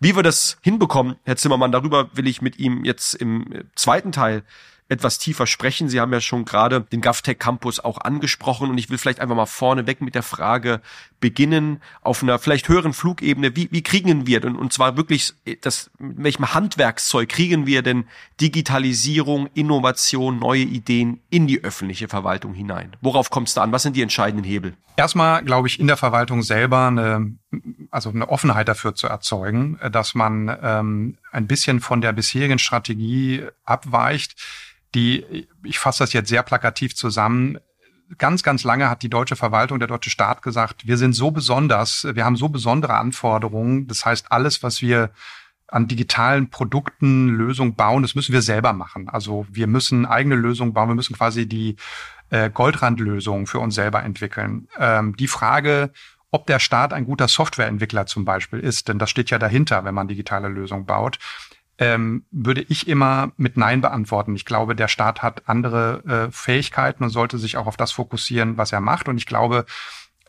Wie 0.00 0.16
wir 0.16 0.24
das 0.24 0.58
hinbekommen, 0.62 1.14
Herr 1.22 1.36
Zimmermann, 1.36 1.70
darüber 1.70 2.10
will 2.14 2.26
ich 2.26 2.42
mit 2.42 2.58
ihm 2.58 2.84
jetzt 2.84 3.14
im 3.14 3.46
zweiten 3.76 4.10
Teil 4.10 4.42
etwas 4.92 5.18
tiefer 5.18 5.46
sprechen. 5.46 5.88
Sie 5.88 6.00
haben 6.00 6.12
ja 6.12 6.20
schon 6.20 6.44
gerade 6.44 6.82
den 6.82 7.00
GovTech 7.00 7.38
Campus 7.38 7.80
auch 7.80 7.98
angesprochen 7.98 8.70
und 8.70 8.78
ich 8.78 8.90
will 8.90 8.98
vielleicht 8.98 9.20
einfach 9.20 9.34
mal 9.34 9.46
vorneweg 9.46 10.00
mit 10.00 10.14
der 10.14 10.22
Frage 10.22 10.80
beginnen, 11.20 11.80
auf 12.02 12.22
einer 12.22 12.38
vielleicht 12.38 12.68
höheren 12.68 12.92
Flugebene, 12.92 13.56
wie, 13.56 13.68
wie 13.70 13.82
kriegen 13.82 14.26
wir 14.26 14.40
denn, 14.40 14.56
und 14.56 14.72
zwar 14.72 14.96
wirklich, 14.96 15.32
das, 15.62 15.90
mit 15.98 16.22
welchem 16.24 16.52
Handwerkszeug 16.52 17.28
kriegen 17.28 17.66
wir 17.66 17.82
denn 17.82 18.04
Digitalisierung, 18.40 19.48
Innovation, 19.54 20.38
neue 20.38 20.62
Ideen 20.62 21.20
in 21.30 21.46
die 21.46 21.64
öffentliche 21.64 22.08
Verwaltung 22.08 22.52
hinein? 22.52 22.96
Worauf 23.00 23.30
kommt 23.30 23.48
es 23.48 23.54
da 23.54 23.62
an? 23.62 23.72
Was 23.72 23.82
sind 23.82 23.96
die 23.96 24.02
entscheidenden 24.02 24.44
Hebel? 24.44 24.76
Erstmal, 24.96 25.42
glaube 25.42 25.68
ich, 25.68 25.80
in 25.80 25.86
der 25.86 25.96
Verwaltung 25.96 26.42
selber 26.42 26.88
eine, 26.88 27.34
also 27.90 28.10
eine 28.10 28.28
Offenheit 28.28 28.68
dafür 28.68 28.94
zu 28.94 29.06
erzeugen, 29.06 29.78
dass 29.90 30.14
man 30.14 30.54
ähm, 30.62 31.16
ein 31.30 31.46
bisschen 31.46 31.80
von 31.80 32.02
der 32.02 32.12
bisherigen 32.12 32.58
Strategie 32.58 33.46
abweicht 33.64 34.36
die, 34.94 35.48
ich 35.64 35.78
fasse 35.78 36.02
das 36.02 36.12
jetzt 36.12 36.28
sehr 36.28 36.42
plakativ 36.42 36.94
zusammen, 36.94 37.58
ganz, 38.18 38.42
ganz 38.42 38.64
lange 38.64 38.90
hat 38.90 39.02
die 39.02 39.10
deutsche 39.10 39.36
Verwaltung, 39.36 39.78
der 39.78 39.88
deutsche 39.88 40.10
Staat 40.10 40.42
gesagt, 40.42 40.86
wir 40.86 40.96
sind 40.96 41.14
so 41.14 41.30
besonders, 41.30 42.06
wir 42.12 42.24
haben 42.24 42.36
so 42.36 42.48
besondere 42.48 42.94
Anforderungen. 42.94 43.86
Das 43.86 44.04
heißt, 44.04 44.30
alles, 44.30 44.62
was 44.62 44.82
wir 44.82 45.10
an 45.68 45.88
digitalen 45.88 46.50
Produkten, 46.50 47.28
Lösungen 47.28 47.74
bauen, 47.74 48.02
das 48.02 48.14
müssen 48.14 48.32
wir 48.32 48.42
selber 48.42 48.74
machen. 48.74 49.08
Also 49.08 49.46
wir 49.50 49.66
müssen 49.66 50.04
eigene 50.04 50.34
Lösungen 50.34 50.74
bauen, 50.74 50.88
wir 50.88 50.94
müssen 50.94 51.16
quasi 51.16 51.48
die 51.48 51.76
äh, 52.28 52.50
Goldrandlösungen 52.50 53.46
für 53.46 53.58
uns 53.58 53.74
selber 53.74 54.02
entwickeln. 54.02 54.68
Ähm, 54.78 55.16
die 55.16 55.28
Frage, 55.28 55.90
ob 56.30 56.46
der 56.46 56.58
Staat 56.58 56.92
ein 56.92 57.06
guter 57.06 57.28
Softwareentwickler 57.28 58.06
zum 58.06 58.24
Beispiel 58.24 58.60
ist, 58.60 58.88
denn 58.88 58.98
das 58.98 59.08
steht 59.08 59.30
ja 59.30 59.38
dahinter, 59.38 59.84
wenn 59.84 59.94
man 59.94 60.08
digitale 60.08 60.48
Lösungen 60.48 60.84
baut, 60.84 61.18
ähm, 61.82 62.24
würde 62.30 62.62
ich 62.62 62.86
immer 62.86 63.32
mit 63.36 63.56
Nein 63.56 63.80
beantworten. 63.80 64.36
Ich 64.36 64.44
glaube, 64.44 64.76
der 64.76 64.86
Staat 64.86 65.20
hat 65.20 65.42
andere 65.46 66.28
äh, 66.28 66.30
Fähigkeiten 66.30 67.02
und 67.02 67.10
sollte 67.10 67.38
sich 67.38 67.56
auch 67.56 67.66
auf 67.66 67.76
das 67.76 67.90
fokussieren, 67.90 68.56
was 68.56 68.72
er 68.72 68.80
macht. 68.80 69.08
Und 69.08 69.16
ich 69.16 69.26
glaube, 69.26 69.66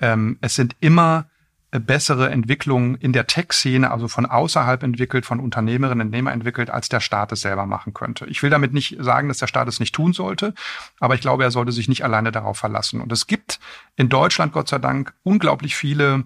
ähm, 0.01 0.39
es 0.41 0.55
sind 0.55 0.75
immer 0.79 1.27
äh, 1.69 1.79
bessere 1.79 2.31
Entwicklungen 2.31 2.95
in 2.95 3.13
der 3.13 3.27
Tech-Szene, 3.27 3.91
also 3.91 4.07
von 4.07 4.25
außerhalb 4.25 4.81
entwickelt, 4.81 5.27
von 5.27 5.39
Unternehmerinnen 5.39 6.01
und 6.01 6.07
Unternehmer 6.07 6.31
entwickelt, 6.31 6.71
als 6.71 6.89
der 6.89 7.01
Staat 7.01 7.31
es 7.31 7.41
selber 7.41 7.67
machen 7.67 7.93
könnte. 7.93 8.25
Ich 8.25 8.41
will 8.41 8.49
damit 8.49 8.73
nicht 8.73 8.97
sagen, 8.99 9.27
dass 9.27 9.37
der 9.37 9.47
Staat 9.47 9.67
es 9.67 9.79
nicht 9.79 9.93
tun 9.93 10.13
sollte, 10.13 10.55
aber 10.99 11.13
ich 11.13 11.21
glaube, 11.21 11.43
er 11.43 11.51
sollte 11.51 11.71
sich 11.71 11.87
nicht 11.87 12.03
alleine 12.03 12.31
darauf 12.31 12.57
verlassen. 12.57 12.99
Und 12.99 13.11
es 13.11 13.27
gibt 13.27 13.59
in 13.95 14.09
Deutschland, 14.09 14.53
Gott 14.53 14.69
sei 14.69 14.79
Dank, 14.79 15.13
unglaublich 15.21 15.75
viele 15.75 16.23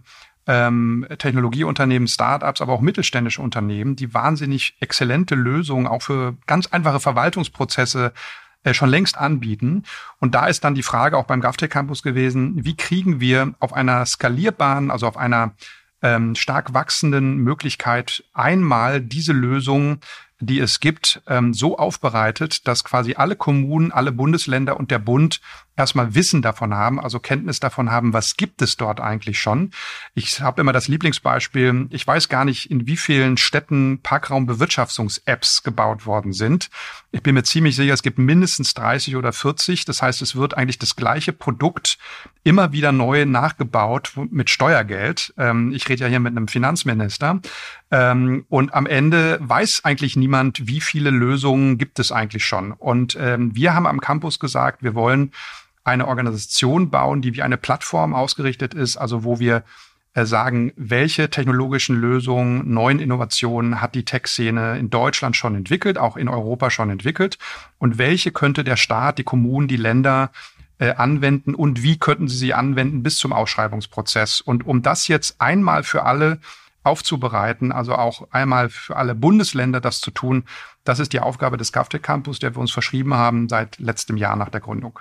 ähm, 0.47 1.05
Technologieunternehmen, 1.17 2.07
Startups, 2.07 2.61
aber 2.61 2.73
auch 2.73 2.81
mittelständische 2.81 3.41
Unternehmen, 3.41 3.95
die 3.95 4.13
wahnsinnig 4.13 4.75
exzellente 4.79 5.35
Lösungen 5.35 5.87
auch 5.87 6.01
für 6.01 6.37
ganz 6.47 6.67
einfache 6.67 6.99
Verwaltungsprozesse 6.99 8.13
äh, 8.63 8.73
schon 8.73 8.89
längst 8.89 9.17
anbieten. 9.17 9.83
Und 10.19 10.35
da 10.35 10.47
ist 10.47 10.63
dann 10.63 10.75
die 10.75 10.83
Frage 10.83 11.17
auch 11.17 11.25
beim 11.25 11.41
GovTech 11.41 11.69
Campus 11.69 12.01
gewesen, 12.01 12.65
wie 12.65 12.75
kriegen 12.75 13.19
wir 13.19 13.53
auf 13.59 13.73
einer 13.73 14.05
skalierbaren, 14.05 14.89
also 14.89 15.07
auf 15.07 15.17
einer 15.17 15.53
ähm, 16.01 16.35
stark 16.35 16.73
wachsenden 16.73 17.37
Möglichkeit 17.37 18.23
einmal 18.33 19.01
diese 19.01 19.33
Lösung 19.33 19.99
die 20.39 20.59
es 20.59 20.79
gibt, 20.79 21.21
ähm, 21.27 21.53
so 21.53 21.77
aufbereitet, 21.77 22.67
dass 22.67 22.83
quasi 22.83 23.15
alle 23.15 23.35
Kommunen, 23.35 23.91
alle 23.91 24.11
Bundesländer 24.11 24.77
und 24.77 24.91
der 24.91 24.99
Bund 24.99 25.41
erstmal 25.77 26.15
Wissen 26.15 26.41
davon 26.41 26.73
haben, 26.73 26.99
also 26.99 27.19
Kenntnis 27.19 27.59
davon 27.59 27.91
haben, 27.91 28.11
was 28.11 28.35
gibt 28.35 28.61
es 28.61 28.75
dort 28.75 28.99
eigentlich 28.99 29.39
schon. 29.39 29.71
Ich 30.15 30.41
habe 30.41 30.59
immer 30.59 30.73
das 30.73 30.87
Lieblingsbeispiel, 30.87 31.87
ich 31.91 32.05
weiß 32.05 32.27
gar 32.27 32.43
nicht, 32.43 32.69
in 32.69 32.87
wie 32.87 32.97
vielen 32.97 33.37
Städten 33.37 33.99
Parkraumbewirtschaftungs-Apps 34.01 35.63
gebaut 35.63 36.05
worden 36.05 36.33
sind. 36.33 36.69
Ich 37.11 37.21
bin 37.21 37.35
mir 37.35 37.43
ziemlich 37.43 37.75
sicher, 37.75 37.93
es 37.93 38.03
gibt 38.03 38.17
mindestens 38.17 38.73
30 38.73 39.15
oder 39.15 39.31
40. 39.31 39.85
Das 39.85 40.01
heißt, 40.01 40.21
es 40.21 40.35
wird 40.35 40.57
eigentlich 40.57 40.79
das 40.79 40.95
gleiche 40.95 41.31
Produkt 41.31 41.97
immer 42.43 42.71
wieder 42.71 42.91
neu 42.91 43.25
nachgebaut 43.25 44.13
mit 44.31 44.49
Steuergeld. 44.49 45.33
Ähm, 45.37 45.71
ich 45.73 45.87
rede 45.87 46.03
ja 46.03 46.07
hier 46.07 46.19
mit 46.19 46.35
einem 46.35 46.47
Finanzminister. 46.47 47.39
Ähm, 47.91 48.45
und 48.49 48.73
am 48.73 48.85
Ende 48.85 49.37
weiß 49.41 49.81
eigentlich 49.83 50.15
niemand, 50.15 50.67
wie 50.67 50.81
viele 50.81 51.11
Lösungen 51.11 51.77
gibt 51.77 51.99
es 51.99 52.11
eigentlich 52.11 52.45
schon. 52.45 52.71
Und 52.71 53.17
ähm, 53.19 53.55
wir 53.55 53.73
haben 53.73 53.85
am 53.85 54.01
Campus 54.01 54.39
gesagt, 54.39 54.81
wir 54.81 54.95
wollen 54.95 55.31
eine 55.87 56.07
Organisation 56.07 56.89
bauen, 56.89 57.21
die 57.21 57.35
wie 57.35 57.41
eine 57.41 57.57
Plattform 57.57 58.13
ausgerichtet 58.13 58.73
ist, 58.73 58.97
also 58.97 59.23
wo 59.23 59.39
wir 59.39 59.63
äh, 60.13 60.25
sagen, 60.25 60.73
welche 60.75 61.29
technologischen 61.29 61.95
Lösungen, 61.95 62.73
neuen 62.73 62.99
Innovationen 62.99 63.81
hat 63.81 63.95
die 63.95 64.03
Tech-Szene 64.03 64.77
in 64.79 64.89
Deutschland 64.89 65.35
schon 65.35 65.55
entwickelt, 65.55 65.97
auch 65.97 66.17
in 66.17 66.27
Europa 66.27 66.69
schon 66.71 66.89
entwickelt 66.89 67.37
und 67.77 67.97
welche 67.97 68.31
könnte 68.31 68.63
der 68.63 68.77
Staat, 68.77 69.17
die 69.17 69.23
Kommunen, 69.23 69.67
die 69.67 69.77
Länder 69.77 70.31
äh, 70.79 70.93
anwenden 70.93 71.55
und 71.55 71.83
wie 71.83 71.97
könnten 71.97 72.27
sie 72.27 72.37
sie 72.37 72.53
anwenden 72.53 73.03
bis 73.03 73.17
zum 73.17 73.31
Ausschreibungsprozess. 73.31 74.41
Und 74.41 74.65
um 74.65 74.81
das 74.81 75.07
jetzt 75.07 75.39
einmal 75.39 75.83
für 75.83 76.03
alle 76.03 76.39
aufzubereiten, 76.83 77.71
also 77.71 77.95
auch 77.95 78.27
einmal 78.31 78.69
für 78.69 78.95
alle 78.95 79.15
Bundesländer 79.15 79.81
das 79.81 80.01
zu 80.01 80.11
tun, 80.11 80.45
das 80.83 80.99
ist 80.99 81.13
die 81.13 81.19
Aufgabe 81.19 81.57
des 81.57 81.71
GovTech 81.71 82.01
Campus, 82.01 82.39
der 82.39 82.55
wir 82.55 82.59
uns 82.59 82.71
verschrieben 82.71 83.13
haben 83.13 83.49
seit 83.49 83.77
letztem 83.77 84.17
Jahr 84.17 84.35
nach 84.35 84.49
der 84.49 84.61
Gründung. 84.61 84.99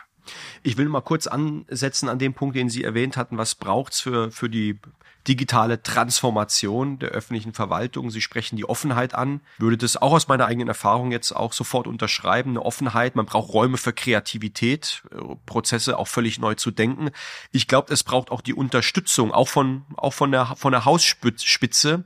Ich 0.62 0.76
will 0.76 0.88
mal 0.88 1.00
kurz 1.00 1.26
ansetzen 1.26 2.08
an 2.08 2.18
dem 2.18 2.34
Punkt, 2.34 2.56
den 2.56 2.68
Sie 2.68 2.84
erwähnt 2.84 3.16
hatten. 3.16 3.38
Was 3.38 3.54
braucht's 3.54 4.00
für, 4.00 4.30
für 4.30 4.48
die 4.48 4.78
digitale 5.26 5.82
Transformation 5.82 6.98
der 6.98 7.10
öffentlichen 7.10 7.52
Verwaltung? 7.52 8.10
Sie 8.10 8.20
sprechen 8.20 8.56
die 8.56 8.68
Offenheit 8.68 9.14
an. 9.14 9.40
Würde 9.58 9.76
das 9.76 9.96
auch 9.96 10.12
aus 10.12 10.28
meiner 10.28 10.46
eigenen 10.46 10.68
Erfahrung 10.68 11.12
jetzt 11.12 11.32
auch 11.32 11.52
sofort 11.52 11.86
unterschreiben? 11.86 12.50
Eine 12.50 12.62
Offenheit. 12.62 13.16
Man 13.16 13.26
braucht 13.26 13.52
Räume 13.52 13.76
für 13.76 13.92
Kreativität, 13.92 15.02
äh, 15.10 15.16
Prozesse 15.46 15.98
auch 15.98 16.08
völlig 16.08 16.38
neu 16.38 16.54
zu 16.54 16.70
denken. 16.70 17.10
Ich 17.52 17.68
glaube, 17.68 17.92
es 17.92 18.04
braucht 18.04 18.30
auch 18.30 18.40
die 18.40 18.54
Unterstützung, 18.54 19.32
auch 19.32 19.48
von, 19.48 19.84
auch 19.96 20.12
von 20.12 20.30
der, 20.30 20.54
von 20.56 20.72
der 20.72 20.84
Hausspitze 20.84 22.04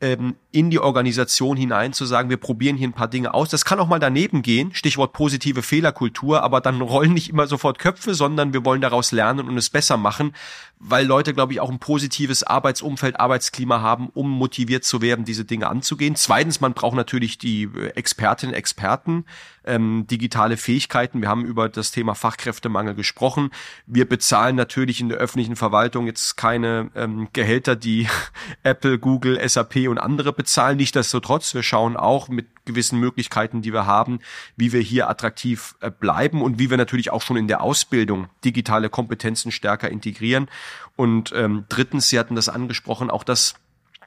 ähm, 0.00 0.36
in 0.50 0.70
die 0.70 0.78
Organisation 0.78 1.56
hinein 1.56 1.92
zu 1.92 2.04
sagen, 2.04 2.28
wir 2.28 2.36
probieren 2.36 2.76
hier 2.76 2.88
ein 2.88 2.92
paar 2.92 3.08
Dinge 3.08 3.32
aus. 3.32 3.48
Das 3.48 3.64
kann 3.64 3.80
auch 3.80 3.88
mal 3.88 3.98
daneben 3.98 4.42
gehen, 4.42 4.74
Stichwort 4.74 5.12
positive 5.12 5.62
Fehlerkultur, 5.62 6.42
aber 6.42 6.60
dann 6.60 6.80
rollen 6.80 7.14
nicht 7.14 7.30
immer 7.30 7.46
sofort 7.46 7.78
Köpfe, 7.78 8.14
sondern 8.14 8.52
wir 8.52 8.64
wollen 8.64 8.80
daraus 8.80 9.12
lernen 9.12 9.48
und 9.48 9.56
es 9.56 9.70
besser 9.70 9.96
machen, 9.96 10.34
weil 10.78 11.06
Leute, 11.06 11.32
glaube 11.32 11.54
ich, 11.54 11.60
auch 11.60 11.70
ein 11.70 11.78
positives 11.78 12.42
Arbeitsumfeld, 12.42 13.18
Arbeitsklima 13.18 13.80
haben, 13.80 14.10
um 14.12 14.30
motiviert 14.30 14.84
zu 14.84 15.00
werden, 15.00 15.24
diese 15.24 15.46
Dinge 15.46 15.68
anzugehen. 15.68 16.14
Zweitens, 16.14 16.60
man 16.60 16.74
braucht 16.74 16.96
natürlich 16.96 17.38
die 17.38 17.64
äh, 17.64 17.88
Expertinnen, 17.94 18.54
Experten, 18.54 19.24
ähm, 19.66 20.06
digitale 20.06 20.56
Fähigkeiten. 20.56 21.20
Wir 21.20 21.28
haben 21.28 21.44
über 21.44 21.68
das 21.68 21.90
Thema 21.90 22.14
Fachkräftemangel 22.14 22.94
gesprochen. 22.94 23.50
Wir 23.86 24.08
bezahlen 24.08 24.56
natürlich 24.56 25.00
in 25.00 25.08
der 25.08 25.18
öffentlichen 25.18 25.56
Verwaltung 25.56 26.06
jetzt 26.06 26.36
keine 26.36 26.90
ähm, 26.94 27.28
Gehälter, 27.32 27.76
die 27.76 28.08
Apple, 28.62 28.98
Google, 28.98 29.40
SAP 29.46 29.88
und 29.88 29.98
andere 29.98 30.32
bezahlen. 30.32 30.76
Nichtsdestotrotz, 30.76 31.54
wir 31.54 31.62
schauen 31.62 31.96
auch 31.96 32.28
mit 32.28 32.46
gewissen 32.64 32.98
Möglichkeiten, 32.98 33.62
die 33.62 33.72
wir 33.72 33.86
haben, 33.86 34.20
wie 34.56 34.72
wir 34.72 34.80
hier 34.80 35.08
attraktiv 35.08 35.76
äh, 35.80 35.90
bleiben 35.90 36.42
und 36.42 36.58
wie 36.58 36.70
wir 36.70 36.76
natürlich 36.76 37.10
auch 37.10 37.22
schon 37.22 37.36
in 37.36 37.48
der 37.48 37.62
Ausbildung 37.62 38.28
digitale 38.44 38.88
Kompetenzen 38.88 39.52
stärker 39.52 39.90
integrieren. 39.90 40.48
Und 40.96 41.32
ähm, 41.34 41.64
drittens, 41.68 42.08
Sie 42.08 42.18
hatten 42.18 42.34
das 42.34 42.48
angesprochen, 42.48 43.10
auch 43.10 43.24
das 43.24 43.54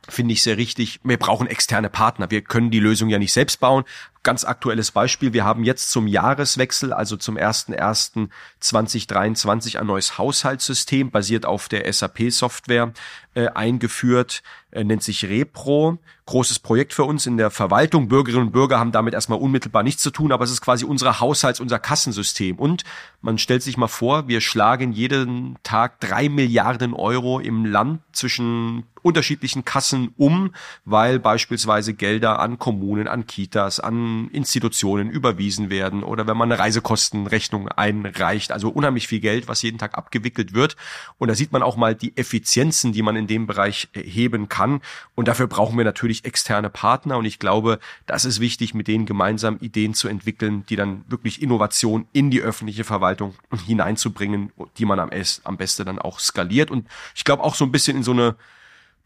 finde 0.08 0.34
ich 0.34 0.44
sehr 0.44 0.58
richtig. 0.58 1.00
Wir 1.04 1.18
brauchen 1.18 1.48
externe 1.48 1.90
Partner. 1.90 2.32
Wir 2.32 2.42
können 2.42 2.72
die 2.72 2.80
Lösung 2.80 3.10
ja 3.10 3.20
nicht 3.20 3.34
selbst 3.34 3.60
bauen. 3.60 3.84
Ganz 4.22 4.44
aktuelles 4.44 4.92
Beispiel. 4.92 5.32
Wir 5.32 5.46
haben 5.46 5.64
jetzt 5.64 5.92
zum 5.92 6.06
Jahreswechsel, 6.06 6.92
also 6.92 7.16
zum 7.16 7.38
1.1.2023 7.38 9.78
ein 9.78 9.88
neues 9.88 10.18
Haushaltssystem 10.18 11.10
basiert 11.10 11.46
auf 11.46 11.70
der 11.70 11.92
SAP-Software 11.92 12.92
äh, 13.34 13.48
eingeführt, 13.48 14.44
äh, 14.72 14.84
nennt 14.84 15.04
sich 15.04 15.26
Repro. 15.26 16.00
Großes 16.26 16.60
Projekt 16.60 16.94
für 16.94 17.06
uns 17.06 17.26
in 17.26 17.38
der 17.38 17.52
Verwaltung. 17.52 18.08
Bürgerinnen 18.08 18.48
und 18.48 18.52
Bürger 18.52 18.78
haben 18.78 18.92
damit 18.92 19.14
erstmal 19.14 19.40
unmittelbar 19.40 19.84
nichts 19.84 20.04
zu 20.04 20.12
tun, 20.12 20.32
aber 20.32 20.44
es 20.44 20.52
ist 20.52 20.62
quasi 20.62 20.84
unser 20.84 21.20
Haushalts-, 21.20 21.62
unser 21.62 21.80
Kassensystem. 21.80 22.58
Und 22.58 22.84
man 23.22 23.38
stellt 23.38 23.64
sich 23.64 23.78
mal 23.78 23.88
vor, 23.88 24.28
wir 24.28 24.42
schlagen 24.42 24.92
jeden 24.92 25.58
Tag 25.64 26.00
drei 26.02 26.28
Milliarden 26.28 26.94
Euro 26.94 27.40
im 27.40 27.66
Land 27.66 28.02
zwischen 28.12 28.84
unterschiedlichen 29.02 29.66
Kassen 29.66 30.14
um, 30.18 30.54
weil 30.86 31.20
beispielsweise 31.20 31.94
Gelder 31.94 32.40
an 32.40 32.60
Kommunen, 32.60 33.08
an 33.08 33.26
Kitas, 33.26 33.80
an 34.10 34.30
Institutionen 34.32 35.10
überwiesen 35.10 35.70
werden 35.70 36.04
oder 36.04 36.28
wenn 36.28 36.38
man 36.38 36.52
eine 36.52 36.60
Reisekostenrechnung 36.60 37.70
einreicht. 37.70 38.52
Also 38.52 38.70
unheimlich 38.70 39.08
viel 39.08 39.20
Geld, 39.20 39.48
was 39.48 39.62
jeden 39.62 39.78
Tag 39.78 39.98
abgewickelt 39.98 40.54
wird. 40.54 40.76
Und 41.18 41.28
da 41.28 41.36
sieht 41.36 41.52
man 41.52 41.64
auch 41.64 41.78
mal 41.78 41.96
die 41.96 42.16
Effizienzen, 42.18 42.92
die 42.94 43.02
man 43.02 43.16
in 43.16 43.28
dem 43.28 43.48
Bereich 43.48 43.90
heben 43.94 44.50
kann. 44.50 44.82
Und 45.16 45.28
dafür 45.28 45.48
brauchen 45.48 45.78
wir 45.78 45.86
natürlich 45.86 46.26
externe 46.26 46.70
Partner. 46.70 47.18
Und 47.18 47.26
ich 47.26 47.40
glaube, 47.40 47.80
das 48.06 48.26
ist 48.26 48.40
wichtig, 48.40 48.74
mit 48.74 48.88
denen 48.88 49.06
gemeinsam 49.06 49.58
Ideen 49.60 49.94
zu 49.94 50.08
entwickeln, 50.08 50.66
die 50.70 50.76
dann 50.76 51.06
wirklich 51.08 51.42
Innovation 51.42 52.08
in 52.12 52.32
die 52.32 52.42
öffentliche 52.42 52.84
Verwaltung 52.84 53.36
hineinzubringen, 53.66 54.52
die 54.78 54.86
man 54.86 55.00
am 55.00 55.58
besten 55.58 55.86
dann 55.86 56.00
auch 56.00 56.20
skaliert. 56.20 56.72
Und 56.72 56.88
ich 57.16 57.24
glaube 57.24 57.44
auch 57.44 57.56
so 57.56 57.66
ein 57.66 57.72
bisschen 57.72 57.98
in 57.98 58.04
so 58.04 58.12
eine 58.12 58.36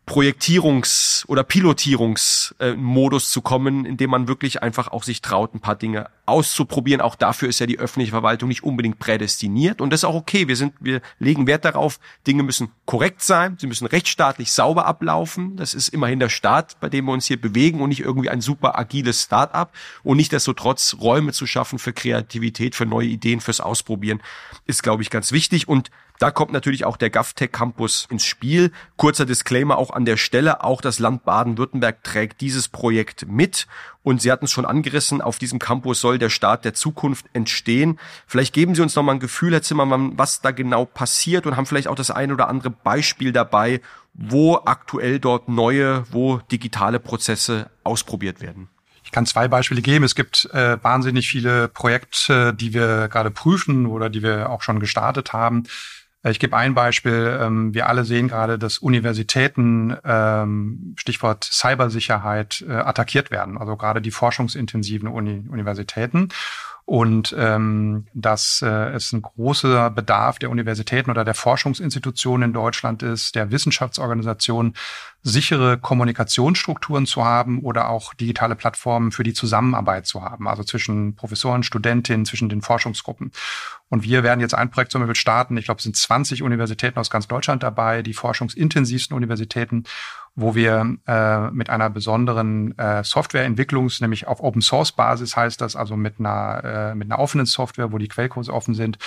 Projektierungs- 0.05 1.25
oder 1.27 1.43
Pilotierungsmodus 1.43 3.29
zu 3.31 3.41
kommen, 3.41 3.85
in 3.85 3.95
dem 3.95 4.09
man 4.09 4.27
wirklich 4.27 4.61
einfach 4.61 4.89
auch 4.89 5.03
sich 5.03 5.21
traut, 5.21 5.55
ein 5.55 5.61
paar 5.61 5.75
Dinge 5.75 6.09
auszuprobieren. 6.25 6.99
Auch 6.99 7.15
dafür 7.15 7.47
ist 7.47 7.59
ja 7.59 7.65
die 7.65 7.79
öffentliche 7.79 8.11
Verwaltung 8.11 8.49
nicht 8.49 8.63
unbedingt 8.63 8.99
prädestiniert. 8.99 9.79
Und 9.79 9.91
das 9.91 10.01
ist 10.01 10.05
auch 10.05 10.15
okay. 10.15 10.49
Wir 10.49 10.57
sind, 10.57 10.73
wir 10.81 11.01
legen 11.19 11.47
Wert 11.47 11.63
darauf, 11.63 11.99
Dinge 12.27 12.43
müssen 12.43 12.71
korrekt 12.85 13.21
sein, 13.21 13.57
sie 13.59 13.67
müssen 13.67 13.87
rechtsstaatlich 13.87 14.51
sauber 14.51 14.85
ablaufen. 14.85 15.55
Das 15.55 15.73
ist 15.73 15.87
immerhin 15.89 16.19
der 16.19 16.29
Staat, 16.29 16.79
bei 16.81 16.89
dem 16.89 17.05
wir 17.05 17.13
uns 17.13 17.25
hier 17.25 17.39
bewegen 17.39 17.79
und 17.79 17.89
nicht 17.89 18.01
irgendwie 18.01 18.29
ein 18.29 18.41
super 18.41 18.77
agiles 18.77 19.23
Start-up. 19.23 19.73
Und 20.03 20.17
nicht 20.17 20.33
desto 20.33 20.51
trotz 20.51 20.97
Räume 20.99 21.31
zu 21.31 21.47
schaffen 21.47 21.79
für 21.79 21.93
Kreativität, 21.93 22.75
für 22.75 22.85
neue 22.85 23.07
Ideen, 23.07 23.39
fürs 23.39 23.61
Ausprobieren, 23.61 24.21
ist, 24.65 24.83
glaube 24.83 25.01
ich, 25.01 25.09
ganz 25.09 25.31
wichtig. 25.31 25.69
Und 25.69 25.91
da 26.19 26.31
kommt 26.31 26.53
natürlich 26.53 26.85
auch 26.85 26.97
der 26.97 27.09
GovTech 27.09 27.51
Campus 27.51 28.07
ins 28.09 28.23
Spiel. 28.23 28.71
Kurzer 28.97 29.25
Disclaimer 29.25 29.77
auch 29.77 29.91
an 29.91 30.05
der 30.05 30.17
Stelle. 30.17 30.63
Auch 30.63 30.79
das 30.79 30.99
Land 30.99 31.25
Baden-Württemberg 31.25 32.03
trägt 32.03 32.41
dieses 32.41 32.67
Projekt 32.67 33.27
mit. 33.27 33.67
Und 34.03 34.21
Sie 34.21 34.31
hatten 34.31 34.45
es 34.45 34.51
schon 34.51 34.65
angerissen. 34.65 35.21
Auf 35.21 35.39
diesem 35.39 35.59
Campus 35.59 35.99
soll 35.99 36.19
der 36.19 36.29
Staat 36.29 36.65
der 36.65 36.73
Zukunft 36.73 37.25
entstehen. 37.33 37.99
Vielleicht 38.27 38.53
geben 38.53 38.75
Sie 38.75 38.81
uns 38.81 38.95
noch 38.95 39.03
mal 39.03 39.13
ein 39.13 39.19
Gefühl, 39.19 39.53
Herr 39.53 39.61
Zimmermann, 39.61 40.17
was 40.17 40.41
da 40.41 40.51
genau 40.51 40.85
passiert 40.85 41.45
und 41.45 41.57
haben 41.57 41.65
vielleicht 41.65 41.87
auch 41.87 41.95
das 41.95 42.11
ein 42.11 42.31
oder 42.31 42.47
andere 42.47 42.69
Beispiel 42.69 43.31
dabei, 43.31 43.81
wo 44.13 44.55
aktuell 44.65 45.19
dort 45.19 45.49
neue, 45.49 46.05
wo 46.11 46.37
digitale 46.51 46.99
Prozesse 46.99 47.69
ausprobiert 47.83 48.41
werden 48.41 48.69
Ich 49.03 49.11
kann 49.11 49.25
zwei 49.25 49.47
Beispiele 49.47 49.81
geben. 49.81 50.05
Es 50.05 50.15
gibt 50.15 50.45
äh, 50.53 50.77
wahnsinnig 50.83 51.29
viele 51.29 51.67
Projekte, 51.67 52.53
die 52.53 52.73
wir 52.73 53.07
gerade 53.07 53.31
prüfen 53.31 53.87
oder 53.87 54.09
die 54.09 54.21
wir 54.21 54.49
auch 54.49 54.61
schon 54.61 54.79
gestartet 54.79 55.33
haben. 55.33 55.63
Äh, 56.23 56.31
ich 56.31 56.39
gebe 56.39 56.55
ein 56.57 56.73
Beispiel. 56.73 57.37
Ähm, 57.41 57.73
wir 57.73 57.87
alle 57.87 58.05
sehen 58.05 58.27
gerade, 58.27 58.57
dass 58.57 58.79
Universitäten, 58.79 59.95
ähm, 60.03 60.95
Stichwort 60.97 61.43
Cybersicherheit, 61.43 62.63
äh, 62.67 62.73
attackiert 62.73 63.31
werden. 63.31 63.57
Also 63.57 63.75
gerade 63.77 64.01
die 64.01 64.11
forschungsintensiven 64.11 65.07
Uni 65.07 65.43
Universitäten 65.49 66.29
und 66.85 67.33
ähm, 67.37 68.07
dass 68.13 68.61
äh, 68.61 68.91
es 68.91 69.13
ein 69.13 69.21
großer 69.21 69.89
Bedarf 69.89 70.37
der 70.39 70.49
Universitäten 70.49 71.11
oder 71.11 71.23
der 71.23 71.33
Forschungsinstitutionen 71.33 72.49
in 72.49 72.53
Deutschland 72.53 73.03
ist, 73.03 73.35
der 73.35 73.51
Wissenschaftsorganisationen, 73.51 74.73
sichere 75.21 75.77
Kommunikationsstrukturen 75.77 77.05
zu 77.05 77.23
haben 77.23 77.61
oder 77.61 77.89
auch 77.89 78.13
digitale 78.13 78.55
Plattformen 78.55 79.13
für 79.13 79.23
die 79.23 79.33
Zusammenarbeit 79.33 80.05
zu 80.05 80.21
haben, 80.21 80.49
also 80.49 80.63
zwischen 80.63 81.15
Professoren, 81.15 81.63
Studentinnen, 81.63 82.25
zwischen 82.25 82.49
den 82.49 82.61
Forschungsgruppen. 82.61 83.31
Und 83.87 84.03
wir 84.03 84.23
werden 84.23 84.41
jetzt 84.41 84.53
ein 84.53 84.69
Projekt 84.69 84.91
zum 84.91 85.01
Beispiel 85.01 85.15
starten. 85.15 85.55
Ich 85.55 85.65
glaube, 85.65 85.77
es 85.77 85.83
sind 85.83 85.95
20 85.95 86.43
Universitäten 86.43 86.99
aus 86.99 87.09
ganz 87.09 87.29
Deutschland 87.29 87.63
dabei, 87.63 88.01
die 88.01 88.13
forschungsintensivsten 88.13 89.15
Universitäten 89.15 89.85
wo 90.35 90.55
wir 90.55 90.97
äh, 91.05 91.51
mit 91.51 91.69
einer 91.69 91.89
besonderen 91.89 92.77
äh, 92.77 93.03
Softwareentwicklung, 93.03 93.91
nämlich 93.99 94.27
auf 94.27 94.41
Open 94.41 94.61
Source 94.61 94.91
Basis 94.91 95.35
heißt 95.35 95.61
das, 95.61 95.75
also 95.75 95.95
mit 95.95 96.19
einer 96.19 96.63
äh, 96.63 96.95
mit 96.95 97.11
einer 97.11 97.19
offenen 97.19 97.45
Software, 97.45 97.91
wo 97.91 97.99
die 97.99 98.07
Quellcodes 98.07 98.49
offen 98.49 98.73
sind, 98.73 98.97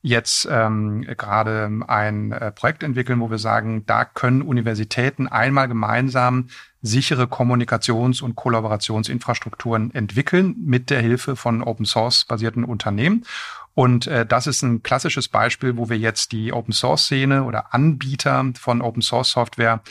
jetzt 0.00 0.48
ähm, 0.50 1.02
gerade 1.02 1.70
ein 1.86 2.32
äh, 2.32 2.50
Projekt 2.52 2.82
entwickeln, 2.82 3.20
wo 3.20 3.30
wir 3.30 3.38
sagen, 3.38 3.84
da 3.84 4.06
können 4.06 4.40
Universitäten 4.40 5.28
einmal 5.28 5.68
gemeinsam 5.68 6.46
sichere 6.82 7.24
Kommunikations- 7.24 8.22
und 8.22 8.36
Kollaborationsinfrastrukturen 8.36 9.94
entwickeln 9.94 10.54
mit 10.58 10.88
der 10.88 11.02
Hilfe 11.02 11.36
von 11.36 11.62
Open 11.62 11.84
Source 11.84 12.24
basierten 12.24 12.64
Unternehmen. 12.64 13.24
Und 13.74 14.06
äh, 14.06 14.26
das 14.26 14.46
ist 14.46 14.62
ein 14.62 14.82
klassisches 14.82 15.28
Beispiel, 15.28 15.76
wo 15.76 15.88
wir 15.88 15.96
jetzt 15.96 16.32
die 16.32 16.52
Open 16.52 16.72
Source 16.72 17.04
Szene 17.04 17.44
oder 17.44 17.72
Anbieter 17.72 18.44
von 18.58 18.82
Open 18.82 19.02
Source 19.02 19.30
Software 19.30 19.82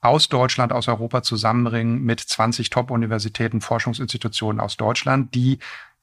aus 0.00 0.28
Deutschland, 0.28 0.72
aus 0.72 0.88
Europa 0.88 1.22
zusammenbringen 1.22 2.02
mit 2.02 2.20
20 2.20 2.70
Top-Universitäten, 2.70 3.60
Forschungsinstitutionen 3.60 4.60
aus 4.60 4.76
Deutschland, 4.76 5.34
die 5.34 5.58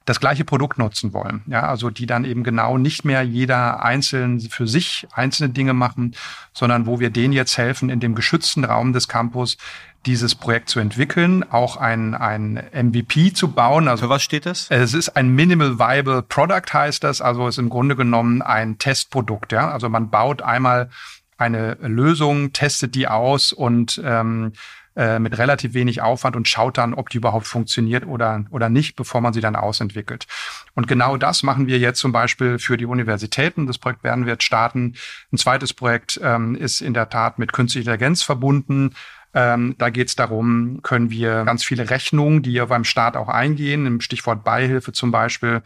das 0.05 0.19
gleiche 0.19 0.45
Produkt 0.45 0.77
nutzen 0.77 1.13
wollen. 1.13 1.41
Ja, 1.47 1.67
also 1.67 1.89
die 1.89 2.05
dann 2.05 2.25
eben 2.25 2.43
genau 2.43 2.77
nicht 2.77 3.05
mehr 3.05 3.23
jeder 3.23 3.83
einzeln 3.83 4.39
für 4.39 4.67
sich 4.67 5.07
einzelne 5.13 5.49
Dinge 5.49 5.73
machen, 5.73 6.15
sondern 6.53 6.85
wo 6.85 6.99
wir 6.99 7.09
denen 7.09 7.33
jetzt 7.33 7.57
helfen, 7.57 7.89
in 7.89 7.99
dem 7.99 8.13
geschützten 8.13 8.63
Raum 8.63 8.93
des 8.93 9.07
Campus 9.07 9.57
dieses 10.05 10.35
Projekt 10.35 10.69
zu 10.69 10.79
entwickeln, 10.79 11.43
auch 11.51 11.77
ein, 11.77 12.13
ein 12.13 12.63
MVP 12.71 13.33
zu 13.33 13.51
bauen. 13.51 13.87
Also, 13.87 14.05
für 14.05 14.09
was 14.09 14.21
steht 14.21 14.45
das? 14.45 14.67
Es 14.69 14.93
ist 14.93 15.09
ein 15.09 15.29
Minimal 15.29 15.79
Viable 15.79 16.21
Product 16.21 16.71
heißt 16.71 17.03
das, 17.03 17.21
also 17.21 17.47
ist 17.47 17.57
im 17.57 17.69
Grunde 17.69 17.95
genommen 17.95 18.43
ein 18.43 18.77
Testprodukt. 18.77 19.51
Ja, 19.51 19.71
also 19.71 19.89
man 19.89 20.11
baut 20.11 20.43
einmal 20.43 20.91
eine 21.37 21.75
Lösung, 21.81 22.53
testet 22.53 22.95
die 22.95 23.07
aus 23.07 23.51
und 23.51 24.01
ähm, 24.03 24.53
äh, 24.95 25.19
mit 25.19 25.37
relativ 25.37 25.73
wenig 25.73 26.01
Aufwand 26.01 26.37
und 26.37 26.47
schaut 26.47 26.77
dann, 26.77 26.93
ob 26.93 27.09
die 27.09 27.17
überhaupt 27.17 27.47
funktioniert 27.47 28.05
oder, 28.05 28.45
oder 28.49 28.69
nicht, 28.69 28.95
bevor 28.95 29.19
man 29.19 29.33
sie 29.33 29.41
dann 29.41 29.57
ausentwickelt. 29.57 30.25
Und 30.73 30.87
genau 30.87 31.17
das 31.17 31.43
machen 31.43 31.67
wir 31.67 31.79
jetzt 31.79 31.99
zum 31.99 32.13
Beispiel 32.13 32.59
für 32.59 32.77
die 32.77 32.85
Universitäten. 32.85 33.67
Das 33.67 33.77
Projekt 33.77 34.05
werden 34.05 34.25
wir 34.25 34.33
jetzt 34.33 34.45
starten. 34.45 34.93
Ein 35.33 35.37
zweites 35.37 35.73
Projekt 35.73 36.17
ähm, 36.23 36.55
ist 36.55 36.79
in 36.79 36.93
der 36.93 37.09
Tat 37.09 37.39
mit 37.39 37.51
künstlicher 37.51 37.91
Intelligenz 37.91 38.23
verbunden. 38.23 38.95
Ähm, 39.37 39.75
da 39.77 39.89
geht 39.89 40.07
es 40.07 40.15
darum, 40.15 40.79
können 40.81 41.11
wir 41.11 41.43
ganz 41.43 41.65
viele 41.65 41.89
Rechnungen, 41.89 42.41
die 42.41 42.53
ja 42.53 42.65
beim 42.65 42.85
Staat 42.85 43.17
auch 43.17 43.27
eingehen, 43.27 43.85
im 43.85 43.99
Stichwort 43.99 44.45
Beihilfe 44.45 44.93
zum 44.93 45.11
Beispiel, 45.11 45.61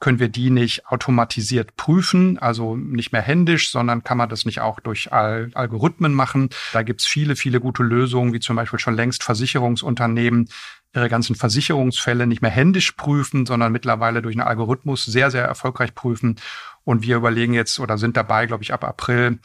können 0.00 0.18
wir 0.18 0.28
die 0.28 0.50
nicht 0.50 0.88
automatisiert 0.88 1.76
prüfen, 1.76 2.36
also 2.40 2.74
nicht 2.74 3.12
mehr 3.12 3.22
händisch, 3.22 3.70
sondern 3.70 4.02
kann 4.02 4.18
man 4.18 4.28
das 4.28 4.44
nicht 4.44 4.60
auch 4.60 4.80
durch 4.80 5.12
Al 5.12 5.52
Algorithmen 5.54 6.12
machen. 6.12 6.50
Da 6.72 6.82
gibt's 6.82 7.06
viele, 7.06 7.36
viele 7.36 7.60
gute 7.60 7.84
Lösungen, 7.84 8.32
wie 8.32 8.40
zum 8.40 8.56
Beispiel 8.56 8.80
schon 8.80 8.96
längst 8.96 9.22
Versicherungsunternehmen 9.22 10.48
ihre 10.92 11.08
ganzen 11.08 11.36
Versicherungsfälle 11.36 12.26
nicht 12.26 12.42
mehr 12.42 12.50
händisch 12.50 12.90
prüfen, 12.92 13.46
sondern 13.46 13.70
mittlerweile 13.70 14.20
durch 14.20 14.34
einen 14.34 14.46
Algorithmus 14.48 15.04
sehr, 15.04 15.30
sehr 15.30 15.44
erfolgreich 15.44 15.94
prüfen. 15.94 16.40
Und 16.82 17.04
wir 17.04 17.16
überlegen 17.16 17.54
jetzt 17.54 17.78
oder 17.78 17.98
sind 17.98 18.16
dabei, 18.16 18.46
glaube 18.46 18.64
ich, 18.64 18.74
ab 18.74 18.82
April 18.82 19.38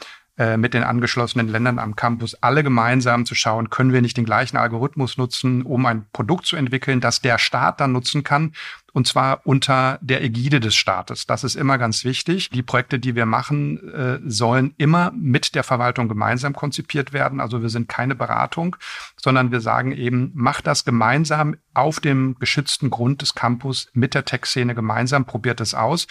mit 0.56 0.72
den 0.72 0.84
angeschlossenen 0.84 1.48
Ländern 1.48 1.78
am 1.78 1.96
Campus 1.96 2.34
alle 2.36 2.62
gemeinsam 2.62 3.26
zu 3.26 3.34
schauen, 3.34 3.70
können 3.70 3.92
wir 3.92 4.02
nicht 4.02 4.16
den 4.16 4.24
gleichen 4.24 4.56
Algorithmus 4.56 5.18
nutzen, 5.18 5.62
um 5.62 5.84
ein 5.86 6.06
Produkt 6.12 6.46
zu 6.46 6.56
entwickeln, 6.56 7.00
das 7.00 7.20
der 7.20 7.38
Staat 7.38 7.80
dann 7.80 7.92
nutzen 7.92 8.22
kann 8.22 8.52
und 8.98 9.06
zwar 9.06 9.46
unter 9.46 9.98
der 10.00 10.24
Ägide 10.24 10.58
des 10.58 10.74
Staates. 10.74 11.24
Das 11.26 11.44
ist 11.44 11.54
immer 11.54 11.78
ganz 11.78 12.04
wichtig. 12.04 12.50
Die 12.50 12.62
Projekte, 12.62 12.98
die 12.98 13.14
wir 13.14 13.26
machen, 13.26 13.78
äh, 13.92 14.18
sollen 14.26 14.74
immer 14.76 15.12
mit 15.14 15.54
der 15.54 15.62
Verwaltung 15.62 16.08
gemeinsam 16.08 16.52
konzipiert 16.52 17.12
werden. 17.12 17.40
Also 17.40 17.62
wir 17.62 17.68
sind 17.68 17.88
keine 17.88 18.16
Beratung, 18.16 18.76
sondern 19.16 19.52
wir 19.52 19.60
sagen 19.60 19.92
eben, 19.92 20.32
macht 20.34 20.66
das 20.66 20.84
gemeinsam 20.84 21.56
auf 21.74 22.00
dem 22.00 22.36
geschützten 22.40 22.90
Grund 22.90 23.22
des 23.22 23.34
Campus 23.34 23.88
mit 23.92 24.14
der 24.14 24.24
Tech-Szene 24.24 24.74
gemeinsam, 24.74 25.26
probiert 25.26 25.60
es 25.60 25.74
aus. 25.74 26.08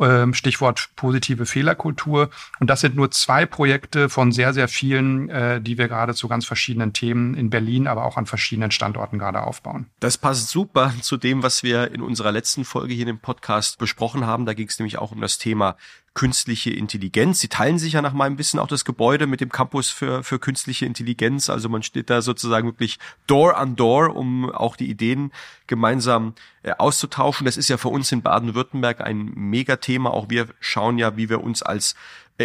Ähm, 0.00 0.34
Stichwort 0.34 0.90
positive 0.96 1.46
Fehlerkultur. 1.46 2.30
Und 2.58 2.70
das 2.70 2.80
sind 2.80 2.96
nur 2.96 3.10
zwei 3.10 3.46
Projekte 3.46 4.08
von 4.08 4.32
sehr, 4.32 4.54
sehr 4.54 4.68
vielen, 4.68 5.28
äh, 5.28 5.60
die 5.60 5.76
wir 5.78 5.88
gerade 5.88 6.14
zu 6.14 6.26
ganz 6.26 6.46
verschiedenen 6.46 6.92
Themen 6.92 7.34
in 7.34 7.50
Berlin, 7.50 7.86
aber 7.86 8.04
auch 8.04 8.16
an 8.16 8.26
verschiedenen 8.26 8.70
Standorten 8.70 9.18
gerade 9.18 9.42
aufbauen. 9.42 9.86
Das 10.00 10.16
passt 10.16 10.48
super 10.48 10.92
zu 11.02 11.16
dem, 11.16 11.42
was 11.42 11.62
wir 11.62 11.92
in 11.92 12.00
unserer 12.00 12.32
letzten 12.32 12.64
Folge 12.64 12.94
hier 12.94 13.08
im 13.08 13.18
Podcast 13.18 13.78
besprochen 13.78 14.26
haben. 14.26 14.46
Da 14.46 14.54
ging 14.54 14.68
es 14.68 14.78
nämlich 14.78 14.98
auch 14.98 15.12
um 15.12 15.20
das 15.20 15.38
Thema 15.38 15.76
künstliche 16.14 16.70
Intelligenz. 16.70 17.40
Sie 17.40 17.48
teilen 17.48 17.78
sich 17.78 17.92
ja 17.92 18.02
nach 18.02 18.12
meinem 18.12 18.36
Wissen 18.36 18.58
auch 18.58 18.66
das 18.66 18.84
Gebäude 18.84 19.26
mit 19.26 19.40
dem 19.40 19.50
Campus 19.50 19.90
für, 19.90 20.24
für 20.24 20.38
künstliche 20.38 20.84
Intelligenz. 20.84 21.48
Also 21.48 21.68
man 21.68 21.82
steht 21.82 22.10
da 22.10 22.20
sozusagen 22.20 22.66
wirklich 22.66 22.98
Door 23.26 23.56
an 23.56 23.76
Door, 23.76 24.16
um 24.16 24.50
auch 24.50 24.76
die 24.76 24.90
Ideen 24.90 25.32
gemeinsam 25.66 26.34
äh, 26.62 26.72
auszutauschen. 26.72 27.44
Das 27.44 27.56
ist 27.56 27.68
ja 27.68 27.76
für 27.76 27.88
uns 27.88 28.10
in 28.10 28.22
Baden-Württemberg 28.22 29.00
ein 29.00 29.30
Megathema. 29.34 30.10
Auch 30.10 30.28
wir 30.30 30.48
schauen 30.58 30.98
ja, 30.98 31.16
wie 31.16 31.28
wir 31.28 31.42
uns 31.42 31.62
als 31.62 31.94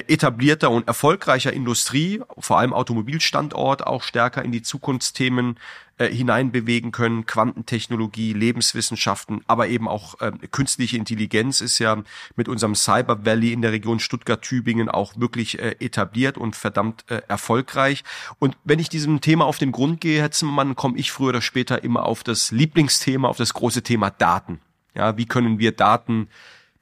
etablierter 0.01 0.71
und 0.71 0.87
erfolgreicher 0.87 1.53
Industrie, 1.53 2.21
vor 2.37 2.59
allem 2.59 2.73
Automobilstandort, 2.73 3.85
auch 3.85 4.03
stärker 4.03 4.43
in 4.43 4.51
die 4.51 4.61
Zukunftsthemen 4.61 5.57
äh, 5.97 6.09
hineinbewegen 6.09 6.91
können. 6.91 7.25
Quantentechnologie, 7.25 8.33
Lebenswissenschaften, 8.33 9.41
aber 9.47 9.69
eben 9.69 9.87
auch 9.87 10.19
äh, 10.19 10.33
künstliche 10.51 10.97
Intelligenz 10.97 11.61
ist 11.61 11.79
ja 11.79 12.03
mit 12.35 12.49
unserem 12.49 12.75
Cyber 12.75 13.25
Valley 13.25 13.53
in 13.53 13.61
der 13.61 13.71
Region 13.71 13.99
Stuttgart-Tübingen 13.99 14.89
auch 14.89 15.13
wirklich 15.17 15.59
äh, 15.59 15.75
etabliert 15.79 16.37
und 16.37 16.57
verdammt 16.57 17.05
äh, 17.09 17.21
erfolgreich. 17.27 18.03
Und 18.39 18.57
wenn 18.65 18.79
ich 18.79 18.89
diesem 18.89 19.21
Thema 19.21 19.45
auf 19.45 19.57
den 19.57 19.71
Grund 19.71 20.01
gehe, 20.01 20.19
Herr 20.19 20.31
Zimmermann, 20.31 20.75
komme 20.75 20.97
ich 20.97 21.13
früher 21.13 21.29
oder 21.29 21.41
später 21.41 21.83
immer 21.83 22.03
auf 22.03 22.23
das 22.23 22.51
Lieblingsthema, 22.51 23.29
auf 23.29 23.37
das 23.37 23.53
große 23.53 23.81
Thema 23.81 24.09
Daten. 24.09 24.59
Ja, 24.95 25.17
wie 25.17 25.25
können 25.25 25.59
wir 25.59 25.71
Daten 25.71 26.27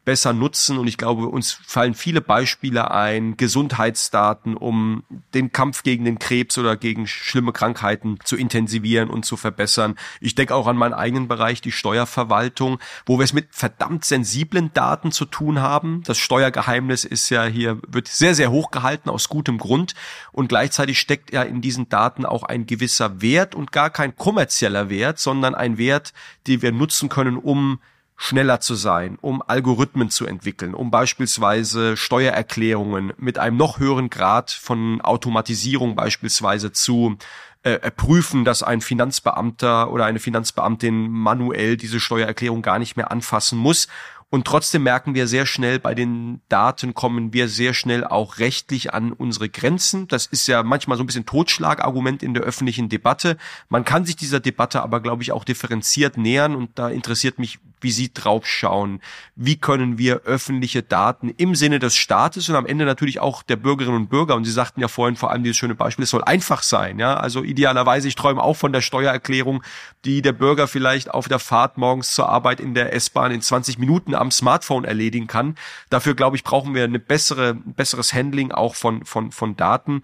besser 0.06 0.34
nutzen. 0.34 0.78
Und 0.78 0.88
ich 0.88 0.98
glaube, 0.98 1.28
uns 1.28 1.52
fallen 1.52 1.94
viele 1.94 2.22
Beispiele 2.22 2.92
ein, 2.92 3.38
Gesundheitsdaten, 3.38 4.56
um 4.58 5.04
den 5.34 5.52
Kampf 5.52 5.84
gegen 5.84 6.06
den 6.06 6.20
Krebs 6.20 6.58
oder 6.58 6.76
gegen 6.76 7.08
schlimme 7.08 7.54
Krankheiten 7.54 8.18
zu 8.24 8.36
intensivieren 8.36 9.10
und 9.10 9.26
zu 9.26 9.38
verbessern. 9.38 9.96
Ich 10.20 10.36
denke 10.36 10.56
auch 10.56 10.68
an 10.68 10.78
meinen 10.78 10.94
eigenen 10.94 11.28
Bereich, 11.28 11.62
die 11.62 11.72
Steuerverwaltung, 11.72 12.80
wo 13.06 13.18
wir 13.18 13.24
es 13.24 13.34
mit 13.34 13.48
verdammt 13.52 14.06
sensiblen 14.06 14.74
Daten 14.74 15.12
zu 15.12 15.26
tun 15.26 15.62
haben. 15.62 16.04
Das 16.06 16.18
Steuergeheimnis 16.18 17.06
ist 17.06 17.30
ja 17.30 17.46
hier, 17.46 17.80
wird 17.88 18.08
sehr, 18.08 18.36
sehr 18.36 18.52
hoch 18.52 18.72
gehalten 18.72 19.10
aus 19.10 19.30
gutem 19.30 19.58
Grund. 19.58 19.94
Und 20.32 20.50
gleichzeitig 20.50 21.00
steckt 21.00 21.32
ja 21.34 21.44
in 21.44 21.62
diesen 21.62 21.89
Daten 21.89 22.26
auch 22.26 22.44
ein 22.44 22.66
gewisser 22.66 23.22
Wert 23.22 23.56
und 23.56 23.72
gar 23.72 23.89
kein 23.89 24.16
kommerzieller 24.16 24.89
Wert, 24.89 25.20
sondern 25.20 25.56
ein 25.56 25.78
Wert, 25.78 26.13
den 26.48 26.62
wir 26.62 26.72
nutzen 26.72 27.10
können, 27.10 27.38
um 27.38 27.80
schneller 28.24 28.62
zu 28.62 28.76
sein, 28.76 29.18
um 29.20 29.44
Algorithmen 29.46 30.10
zu 30.10 30.26
entwickeln, 30.26 30.74
um 30.74 30.92
beispielsweise 30.92 31.98
Steuererklärungen 31.98 33.12
mit 33.18 33.38
einem 33.38 33.58
noch 33.58 33.80
höheren 33.80 34.10
Grad 34.10 34.50
von 34.50 35.02
Automatisierung 35.02 35.96
beispielsweise 35.96 36.72
zu 36.72 37.18
äh, 37.64 37.92
prüfen, 37.92 38.46
dass 38.46 38.64
ein 38.64 38.80
Finanzbeamter 38.80 39.92
oder 39.92 40.06
eine 40.06 40.20
Finanzbeamtin 40.20 41.10
manuell 41.10 41.76
diese 41.76 42.00
Steuererklärung 42.00 42.62
gar 42.62 42.80
nicht 42.80 42.96
mehr 42.96 43.12
anfassen 43.12 43.58
muss 43.58 43.90
und 44.34 44.48
trotzdem 44.48 44.82
merken 44.82 45.14
wir 45.14 45.28
sehr 45.28 45.46
schnell, 45.46 45.78
bei 45.78 45.94
den 45.94 46.42
Daten 46.50 46.96
kommen 46.96 47.34
wir 47.34 47.48
sehr 47.48 47.76
schnell 47.76 48.04
auch 48.04 48.40
rechtlich 48.40 48.92
an 48.92 49.12
unsere 49.12 49.48
Grenzen. 49.48 50.08
Das 50.08 50.26
ist 50.26 50.48
ja 50.48 50.64
manchmal 50.64 50.98
so 50.98 51.04
ein 51.04 51.06
bisschen 51.06 51.28
Totschlagargument 51.28 52.24
in 52.24 52.34
der 52.34 52.42
öffentlichen 52.42 52.90
Debatte. 52.90 53.38
Man 53.70 53.86
kann 53.86 54.06
sich 54.06 54.16
dieser 54.16 54.40
Debatte 54.40 54.82
aber, 54.82 55.02
glaube 55.02 55.22
ich, 55.22 55.32
auch 55.34 55.44
differenziert 55.44 56.18
nähern. 56.18 56.56
Und 56.56 56.80
da 56.80 56.90
interessiert 56.90 57.38
mich, 57.38 57.60
wie 57.84 57.91
Sie 57.91 58.13
drauf 58.13 58.48
schauen. 58.48 59.02
Wie 59.36 59.58
können 59.58 59.98
wir 59.98 60.22
öffentliche 60.22 60.84
Daten 60.84 61.30
im 61.30 61.56
Sinne 61.56 61.80
des 61.80 61.96
Staates 61.96 62.50
und 62.50 62.56
am 62.56 62.65
Ende 62.65 62.86
natürlich 62.86 63.19
auch 63.19 63.43
der 63.43 63.56
Bürgerinnen 63.56 63.98
und 63.98 64.10
Bürger, 64.10 64.36
und 64.36 64.46
Sie 64.46 64.52
sagten 64.52 64.82
ja 64.82 64.88
vorhin 64.88 65.15
vor 65.15 65.32
allem 65.32 65.43
dieses 65.43 65.58
schöne 65.58 65.76
Beispiel, 65.76 66.04
es 66.04 66.10
soll 66.10 66.24
einfach 66.24 66.63
sein. 66.63 67.00
Ja, 67.00 67.15
also 67.15 67.43
idealerweise, 67.43 68.08
ich 68.08 68.15
träume 68.15 68.41
auch 68.41 68.56
von 68.56 68.74
der 68.74 68.82
Steuererklärung, 68.82 69.63
die 70.06 70.22
der 70.22 70.34
Bürger 70.34 70.67
vielleicht 70.67 71.12
auf 71.12 71.28
der 71.28 71.39
Fahrt 71.39 71.78
morgens 71.78 72.13
zur 72.13 72.30
Arbeit 72.30 72.60
in 72.60 72.74
der 72.74 72.93
S-Bahn 72.93 73.32
in 73.32 73.41
20 73.41 73.78
Minuten 73.78 74.15
am 74.15 74.32
Smartphone 74.32 74.86
erledigen 74.86 75.28
kann. 75.28 75.56
Dafür, 75.89 76.15
glaube 76.15 76.36
ich, 76.36 76.43
brauchen 76.43 76.74
wir 76.74 76.84
eine 76.84 77.00
bessere, 77.00 77.54
besseres 77.54 78.13
Handling 78.13 78.52
auch 78.52 78.76
von, 78.76 79.06
von, 79.06 79.32
von 79.32 79.56
Daten. 79.56 80.04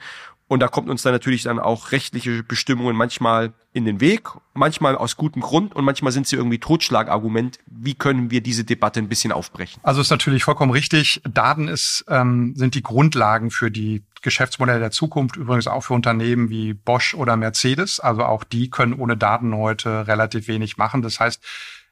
Und 0.50 0.62
da 0.62 0.68
kommt 0.68 0.90
uns 0.90 1.04
dann 1.04 1.14
natürlich 1.14 1.44
dann 1.44 1.60
auch 1.60 1.92
rechtliche 1.92 2.42
Bestimmungen 2.42 2.96
manchmal 2.96 3.54
in 3.72 3.86
den 3.86 4.02
Weg, 4.02 4.30
manchmal 4.56 4.96
aus 4.96 5.16
gutem 5.16 5.44
Grund 5.44 5.76
und 5.76 5.86
manchmal 5.86 6.12
sind 6.12 6.26
sie 6.26 6.38
irgendwie 6.38 6.58
Totschlagargument. 6.58 7.60
Wie 7.68 7.94
können 7.94 8.32
wir 8.32 8.42
diese 8.42 8.64
Debatte 8.64 9.00
ein 9.00 9.10
bisschen 9.10 9.32
aufbrechen? 9.32 9.80
Also 9.84 10.02
ist 10.02 10.10
natürlich 10.10 10.44
vollkommen 10.44 10.72
richtig. 10.72 11.22
Daten 11.24 11.68
ist, 11.68 12.04
ähm, 12.10 12.56
sind 12.56 12.74
die 12.74 12.82
Grundlagen 12.82 13.52
für 13.52 13.70
die 13.70 14.04
Geschäftsmodelle 14.24 14.80
der 14.80 14.90
Zukunft, 14.90 15.36
übrigens 15.36 15.68
auch 15.68 15.82
für 15.82 15.94
Unternehmen 15.94 16.50
wie 16.50 16.74
Bosch 16.74 17.14
oder 17.14 17.38
Mercedes. 17.38 18.00
Also 18.00 18.24
auch 18.24 18.44
die 18.44 18.72
können 18.72 18.94
ohne 18.94 19.16
Daten 19.16 19.56
heute 19.56 20.08
relativ 20.08 20.48
wenig 20.48 20.78
machen. 20.78 21.04
Das 21.04 21.20
heißt, 21.20 21.44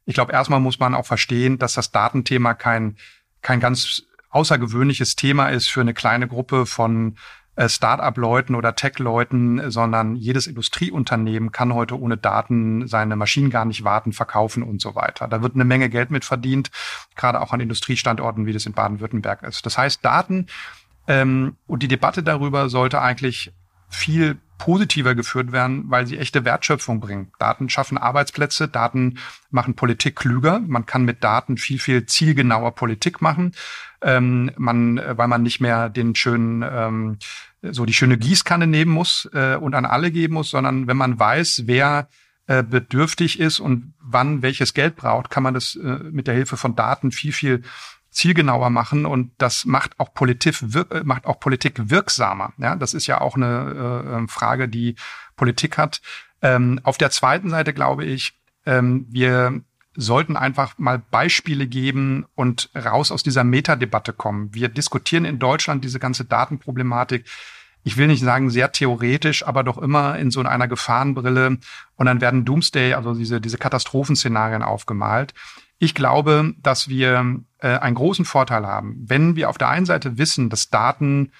ich 0.06 0.16
glaube, 0.16 0.32
erstmal 0.32 0.60
muss 0.60 0.80
man 0.80 0.96
auch 0.96 1.06
verstehen, 1.06 1.60
dass 1.60 1.74
das 1.76 1.92
Datenthema 1.92 2.56
kein, 2.56 2.98
kein 3.44 3.60
ganz 3.60 4.02
außergewöhnliches 4.32 5.16
Thema 5.16 5.50
ist 5.50 5.68
für 5.68 5.82
eine 5.82 5.94
kleine 5.94 6.28
Gruppe 6.28 6.66
von 6.66 7.18
Start-up-Leuten 7.58 8.56
oder 8.56 8.76
Tech-Leuten, 8.76 9.72
sondern 9.72 10.16
jedes 10.16 10.46
Industrieunternehmen 10.46 11.52
kann 11.52 11.74
heute 11.74 12.00
ohne 12.00 12.16
Daten 12.16 12.88
seine 12.88 13.16
Maschinen 13.16 13.50
gar 13.50 13.66
nicht 13.66 13.84
warten, 13.84 14.14
verkaufen 14.14 14.62
und 14.64 14.80
so 14.80 14.96
weiter. 14.96 15.28
Da 15.28 15.42
wird 15.42 15.56
eine 15.56 15.66
Menge 15.66 15.90
Geld 15.90 16.12
mit 16.12 16.24
verdient, 16.24 16.70
gerade 17.16 17.42
auch 17.42 17.54
an 17.54 17.60
Industriestandorten, 17.60 18.46
wie 18.46 18.54
das 18.54 18.66
in 18.66 18.74
Baden-Württemberg 18.74 19.44
ist. 19.44 19.66
Das 19.66 19.78
heißt, 19.78 20.06
Daten 20.06 20.48
ähm, 21.08 21.56
und 21.66 21.82
die 21.82 21.88
Debatte 21.88 22.22
darüber 22.22 22.70
sollte 22.70 23.02
eigentlich 23.02 23.52
viel 23.90 24.38
positiver 24.58 25.16
geführt 25.16 25.52
werden, 25.52 25.86
weil 25.88 26.08
sie 26.08 26.18
echte 26.18 26.44
Wertschöpfung 26.44 27.00
bringen. 27.00 27.32
Daten 27.40 27.70
schaffen 27.70 27.98
Arbeitsplätze, 27.98 28.68
Daten 28.68 29.20
machen 29.52 29.76
Politik 29.76 30.16
klüger. 30.16 30.60
Man 30.60 30.86
kann 30.86 31.06
mit 31.06 31.24
Daten 31.24 31.58
viel, 31.58 31.80
viel 31.80 32.06
zielgenauer 32.06 32.74
Politik 32.74 33.22
machen. 33.22 33.54
Ähm, 34.02 34.52
man, 34.58 35.00
weil 35.12 35.28
man 35.28 35.44
nicht 35.44 35.60
mehr 35.60 35.90
den 35.90 36.16
schönen, 36.16 36.64
ähm, 36.68 37.18
so 37.62 37.86
die 37.86 37.94
schöne 37.94 38.18
Gießkanne 38.18 38.68
nehmen 38.68 38.92
muss 38.92 39.30
äh, 39.34 39.56
und 39.56 39.74
an 39.74 39.86
alle 39.86 40.12
geben 40.12 40.36
muss, 40.36 40.50
sondern 40.50 40.88
wenn 40.88 40.98
man 40.98 41.20
weiß, 41.20 41.64
wer 41.66 42.08
äh, 42.48 42.64
bedürftig 42.64 43.40
ist 43.40 43.60
und 43.60 43.94
wann 44.00 44.42
welches 44.42 44.74
Geld 44.74 44.96
braucht, 44.96 45.30
kann 45.30 45.44
man 45.44 45.54
das 45.54 45.76
äh, 45.76 46.00
mit 46.12 46.28
der 46.28 46.36
Hilfe 46.36 46.58
von 46.58 46.76
Daten 46.76 47.12
viel, 47.12 47.34
viel 47.34 47.64
zielgenauer 48.10 48.70
machen 48.70 49.06
und 49.06 49.32
das 49.38 49.66
macht 49.66 50.00
auch 50.00 50.14
Politik, 50.14 50.56
äh, 50.74 51.04
macht 51.04 51.26
auch 51.26 51.40
Politik 51.40 51.90
wirksamer. 51.90 52.54
Ja, 52.58 52.76
das 52.76 52.94
ist 52.94 53.08
ja 53.08 53.22
auch 53.22 53.36
eine 53.36 54.04
äh, 54.06 54.16
ähm, 54.16 54.30
Frage, 54.30 54.70
die 54.70 54.96
Politik 55.36 55.78
hat. 55.78 56.02
Ähm, 56.42 56.80
auf 56.84 56.98
der 56.98 57.12
zweiten 57.12 57.50
Seite 57.50 57.74
glaube 57.74 58.06
ich, 58.06 58.34
ähm, 58.66 59.06
wir 59.10 59.62
sollten 59.98 60.38
einfach 60.38 60.78
mal 60.78 61.00
Beispiele 61.00 61.68
geben 61.68 62.26
und 62.36 62.70
raus 62.76 63.12
aus 63.12 63.24
dieser 63.24 63.44
Metadebatte 63.44 64.14
kommen. 64.14 64.54
Wir 64.54 64.70
diskutieren 64.70 65.26
in 65.26 65.40
Deutschland 65.40 65.84
diese 65.84 66.00
ganze 66.00 66.24
Datenproblematik. 66.24 67.26
Ich 67.84 67.98
will 67.98 68.08
nicht 68.08 68.24
sagen 68.24 68.50
sehr 68.50 68.72
theoretisch, 68.72 69.46
aber 69.46 69.64
doch 69.64 69.80
immer 69.80 70.18
in 70.20 70.30
so 70.30 70.42
einer 70.42 70.68
Gefahrenbrille. 70.68 71.58
Und 71.96 72.06
dann 72.06 72.22
werden 72.22 72.46
Doomsday, 72.46 72.94
also 72.94 73.16
diese, 73.16 73.42
diese 73.42 73.58
Katastrophenszenarien 73.58 74.62
aufgemalt. 74.62 75.34
Ich 75.80 75.96
glaube, 75.96 76.54
dass 76.62 76.90
wir 76.90 77.42
äh, 77.60 77.78
einen 77.78 77.96
großen 77.96 78.26
Vorteil 78.26 78.68
haben, 78.68 79.04
wenn 79.08 79.36
wir 79.36 79.50
auf 79.50 79.58
der 79.58 79.70
einen 79.70 79.86
Seite 79.86 80.18
wissen, 80.18 80.50
dass 80.50 80.70
Daten 80.70 81.32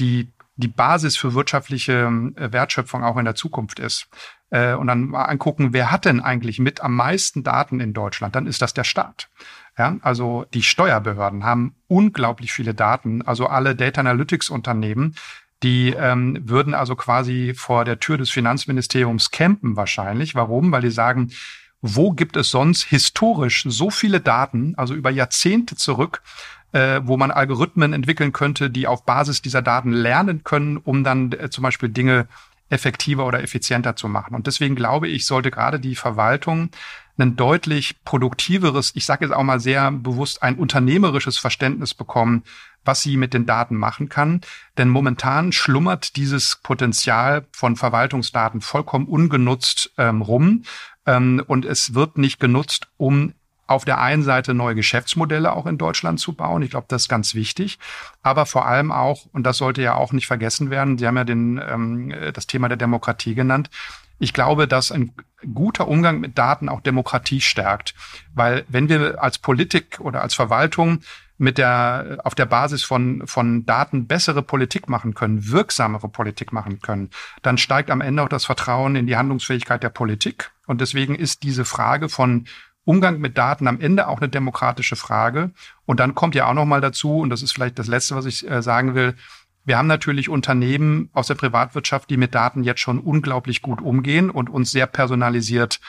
die 0.00 0.32
die 0.58 0.68
Basis 0.68 1.16
für 1.16 1.34
wirtschaftliche 1.34 2.10
äh, 2.34 2.52
Wertschöpfung 2.52 3.04
auch 3.04 3.16
in 3.16 3.24
der 3.24 3.36
Zukunft 3.36 3.78
ist. 3.78 4.08
Äh, 4.50 4.74
und 4.74 4.86
dann 4.86 5.08
mal 5.08 5.24
angucken, 5.24 5.72
wer 5.72 5.90
hat 5.90 6.04
denn 6.04 6.20
eigentlich 6.20 6.58
mit 6.58 6.80
am 6.80 6.94
meisten 6.94 7.42
Daten 7.42 7.80
in 7.80 7.92
Deutschland? 7.92 8.34
Dann 8.34 8.46
ist 8.46 8.62
das 8.62 8.74
der 8.74 8.84
Staat. 8.84 9.28
Ja, 9.76 9.96
also 10.02 10.44
die 10.54 10.62
Steuerbehörden 10.62 11.44
haben 11.44 11.76
unglaublich 11.86 12.52
viele 12.52 12.74
Daten, 12.74 13.22
also 13.22 13.46
alle 13.46 13.76
Data 13.76 14.00
Analytics 14.00 14.50
Unternehmen, 14.50 15.14
die 15.62 15.90
ähm, 15.90 16.38
würden 16.42 16.74
also 16.74 16.96
quasi 16.96 17.54
vor 17.56 17.84
der 17.84 18.00
Tür 18.00 18.18
des 18.18 18.30
Finanzministeriums 18.30 19.30
campen 19.30 19.76
wahrscheinlich. 19.76 20.34
Warum? 20.34 20.72
Weil 20.72 20.82
die 20.82 20.90
sagen, 20.90 21.30
wo 21.80 22.10
gibt 22.10 22.36
es 22.36 22.50
sonst 22.50 22.84
historisch 22.84 23.64
so 23.68 23.90
viele 23.90 24.20
Daten, 24.20 24.74
also 24.76 24.94
über 24.94 25.10
Jahrzehnte 25.10 25.76
zurück, 25.76 26.22
äh, 26.72 27.00
wo 27.04 27.16
man 27.16 27.30
Algorithmen 27.30 27.92
entwickeln 27.92 28.32
könnte, 28.32 28.70
die 28.70 28.86
auf 28.86 29.04
Basis 29.04 29.42
dieser 29.42 29.62
Daten 29.62 29.92
lernen 29.92 30.42
können, 30.44 30.76
um 30.76 31.04
dann 31.04 31.32
äh, 31.32 31.50
zum 31.50 31.62
Beispiel 31.62 31.88
Dinge 31.88 32.26
effektiver 32.70 33.26
oder 33.26 33.42
effizienter 33.42 33.96
zu 33.96 34.08
machen. 34.08 34.34
Und 34.34 34.46
deswegen 34.46 34.74
glaube 34.74 35.08
ich, 35.08 35.26
sollte 35.26 35.50
gerade 35.50 35.80
die 35.80 35.96
Verwaltung 35.96 36.70
ein 37.18 37.36
deutlich 37.36 38.04
produktiveres, 38.04 38.92
ich 38.94 39.04
sage 39.04 39.24
jetzt 39.24 39.34
auch 39.34 39.42
mal 39.42 39.60
sehr 39.60 39.90
bewusst, 39.90 40.42
ein 40.42 40.56
unternehmerisches 40.56 41.36
Verständnis 41.38 41.94
bekommen, 41.94 42.44
was 42.84 43.02
sie 43.02 43.16
mit 43.16 43.34
den 43.34 43.44
Daten 43.44 43.76
machen 43.76 44.08
kann. 44.08 44.40
Denn 44.76 44.88
momentan 44.88 45.52
schlummert 45.52 46.16
dieses 46.16 46.56
Potenzial 46.62 47.46
von 47.52 47.76
Verwaltungsdaten 47.76 48.60
vollkommen 48.60 49.06
ungenutzt 49.06 49.92
ähm, 49.98 50.22
rum. 50.22 50.62
Ähm, 51.06 51.42
und 51.46 51.64
es 51.64 51.94
wird 51.94 52.18
nicht 52.18 52.38
genutzt, 52.38 52.88
um 52.96 53.34
auf 53.68 53.84
der 53.84 54.00
einen 54.00 54.22
Seite 54.22 54.54
neue 54.54 54.74
Geschäftsmodelle 54.74 55.52
auch 55.52 55.66
in 55.66 55.78
Deutschland 55.78 56.18
zu 56.18 56.32
bauen. 56.32 56.62
Ich 56.62 56.70
glaube, 56.70 56.86
das 56.88 57.02
ist 57.02 57.08
ganz 57.08 57.34
wichtig. 57.34 57.78
Aber 58.22 58.46
vor 58.46 58.66
allem 58.66 58.90
auch, 58.90 59.26
und 59.32 59.44
das 59.44 59.58
sollte 59.58 59.82
ja 59.82 59.94
auch 59.94 60.12
nicht 60.12 60.26
vergessen 60.26 60.70
werden, 60.70 60.98
Sie 60.98 61.06
haben 61.06 61.18
ja 61.18 61.24
den, 61.24 61.60
ähm, 61.64 62.14
das 62.32 62.46
Thema 62.46 62.68
der 62.68 62.78
Demokratie 62.78 63.34
genannt. 63.34 63.68
Ich 64.18 64.32
glaube, 64.32 64.66
dass 64.66 64.90
ein 64.90 65.12
guter 65.54 65.86
Umgang 65.86 66.18
mit 66.18 66.38
Daten 66.38 66.68
auch 66.68 66.80
Demokratie 66.80 67.42
stärkt. 67.42 67.94
Weil 68.34 68.64
wenn 68.68 68.88
wir 68.88 69.22
als 69.22 69.38
Politik 69.38 70.00
oder 70.00 70.22
als 70.22 70.34
Verwaltung 70.34 71.00
mit 71.36 71.58
der, 71.58 72.18
auf 72.24 72.34
der 72.34 72.46
Basis 72.46 72.82
von, 72.82 73.26
von 73.26 73.64
Daten 73.64 74.06
bessere 74.06 74.42
Politik 74.42 74.88
machen 74.88 75.14
können, 75.14 75.50
wirksamere 75.50 76.08
Politik 76.08 76.52
machen 76.52 76.80
können, 76.80 77.10
dann 77.42 77.58
steigt 77.58 77.90
am 77.90 78.00
Ende 78.00 78.22
auch 78.22 78.28
das 78.28 78.44
Vertrauen 78.44 78.96
in 78.96 79.06
die 79.06 79.16
Handlungsfähigkeit 79.16 79.82
der 79.82 79.90
Politik. 79.90 80.50
Und 80.66 80.80
deswegen 80.80 81.14
ist 81.14 81.44
diese 81.44 81.64
Frage 81.64 82.08
von 82.08 82.46
Umgang 82.88 83.18
mit 83.18 83.36
Daten 83.36 83.68
am 83.68 83.80
Ende 83.80 84.08
auch 84.08 84.18
eine 84.18 84.30
demokratische 84.30 84.96
Frage. 84.96 85.50
Und 85.84 86.00
dann 86.00 86.14
kommt 86.14 86.34
ja 86.34 86.48
auch 86.48 86.54
noch 86.54 86.64
mal 86.64 86.80
dazu, 86.80 87.18
und 87.18 87.28
das 87.28 87.42
ist 87.42 87.52
vielleicht 87.52 87.78
das 87.78 87.86
Letzte, 87.86 88.16
was 88.16 88.24
ich 88.24 88.50
äh, 88.50 88.62
sagen 88.62 88.94
will, 88.94 89.14
wir 89.66 89.76
haben 89.76 89.88
natürlich 89.88 90.30
Unternehmen 90.30 91.10
aus 91.12 91.26
der 91.26 91.34
Privatwirtschaft, 91.34 92.08
die 92.08 92.16
mit 92.16 92.34
Daten 92.34 92.64
jetzt 92.64 92.80
schon 92.80 92.98
unglaublich 92.98 93.60
gut 93.60 93.82
umgehen 93.82 94.30
und 94.30 94.48
uns 94.48 94.70
sehr 94.70 94.86
personalisiert 94.86 95.80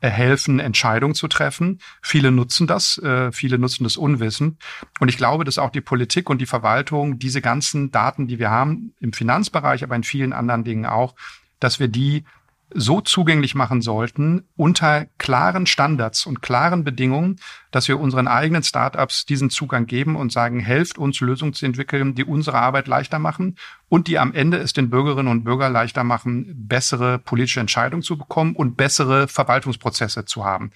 helfen, 0.00 0.58
Entscheidungen 0.58 1.14
zu 1.14 1.28
treffen. 1.28 1.78
Viele 2.02 2.32
nutzen 2.32 2.66
das, 2.66 2.98
äh, 2.98 3.30
viele 3.30 3.60
nutzen 3.60 3.84
das 3.84 3.96
unwissend. 3.96 4.60
Und 4.98 5.08
ich 5.08 5.16
glaube, 5.16 5.44
dass 5.44 5.58
auch 5.58 5.70
die 5.70 5.80
Politik 5.80 6.28
und 6.28 6.40
die 6.40 6.46
Verwaltung 6.46 7.20
diese 7.20 7.40
ganzen 7.40 7.92
Daten, 7.92 8.26
die 8.26 8.40
wir 8.40 8.50
haben, 8.50 8.94
im 8.98 9.12
Finanzbereich, 9.12 9.84
aber 9.84 9.94
in 9.94 10.02
vielen 10.02 10.32
anderen 10.32 10.64
Dingen 10.64 10.86
auch, 10.86 11.14
dass 11.60 11.78
wir 11.78 11.86
die 11.86 12.24
so 12.74 13.00
zugänglich 13.00 13.54
machen 13.54 13.80
sollten 13.80 14.44
unter 14.56 15.06
klaren 15.16 15.66
Standards 15.66 16.26
und 16.26 16.42
klaren 16.42 16.84
Bedingungen, 16.84 17.40
dass 17.70 17.88
wir 17.88 17.98
unseren 17.98 18.28
eigenen 18.28 18.62
Startups 18.62 19.24
diesen 19.24 19.48
Zugang 19.48 19.86
geben 19.86 20.16
und 20.16 20.32
sagen, 20.32 20.60
helft 20.60 20.98
uns 20.98 21.20
Lösungen 21.20 21.54
zu 21.54 21.64
entwickeln, 21.64 22.14
die 22.14 22.24
unsere 22.24 22.58
Arbeit 22.58 22.86
leichter 22.86 23.18
machen 23.18 23.56
und 23.88 24.06
die 24.06 24.18
am 24.18 24.34
Ende 24.34 24.58
es 24.58 24.74
den 24.74 24.90
Bürgerinnen 24.90 25.30
und 25.30 25.44
Bürgern 25.44 25.72
leichter 25.72 26.04
machen, 26.04 26.52
bessere 26.68 27.18
politische 27.18 27.60
Entscheidungen 27.60 28.02
zu 28.02 28.18
bekommen 28.18 28.54
und 28.54 28.76
bessere 28.76 29.28
Verwaltungsprozesse 29.28 30.26
zu 30.26 30.44
haben. 30.44 30.70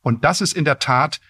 Und 0.00 0.24
das 0.24 0.40
ist 0.40 0.54
in 0.54 0.64
der 0.64 0.78
Tat 0.78 1.20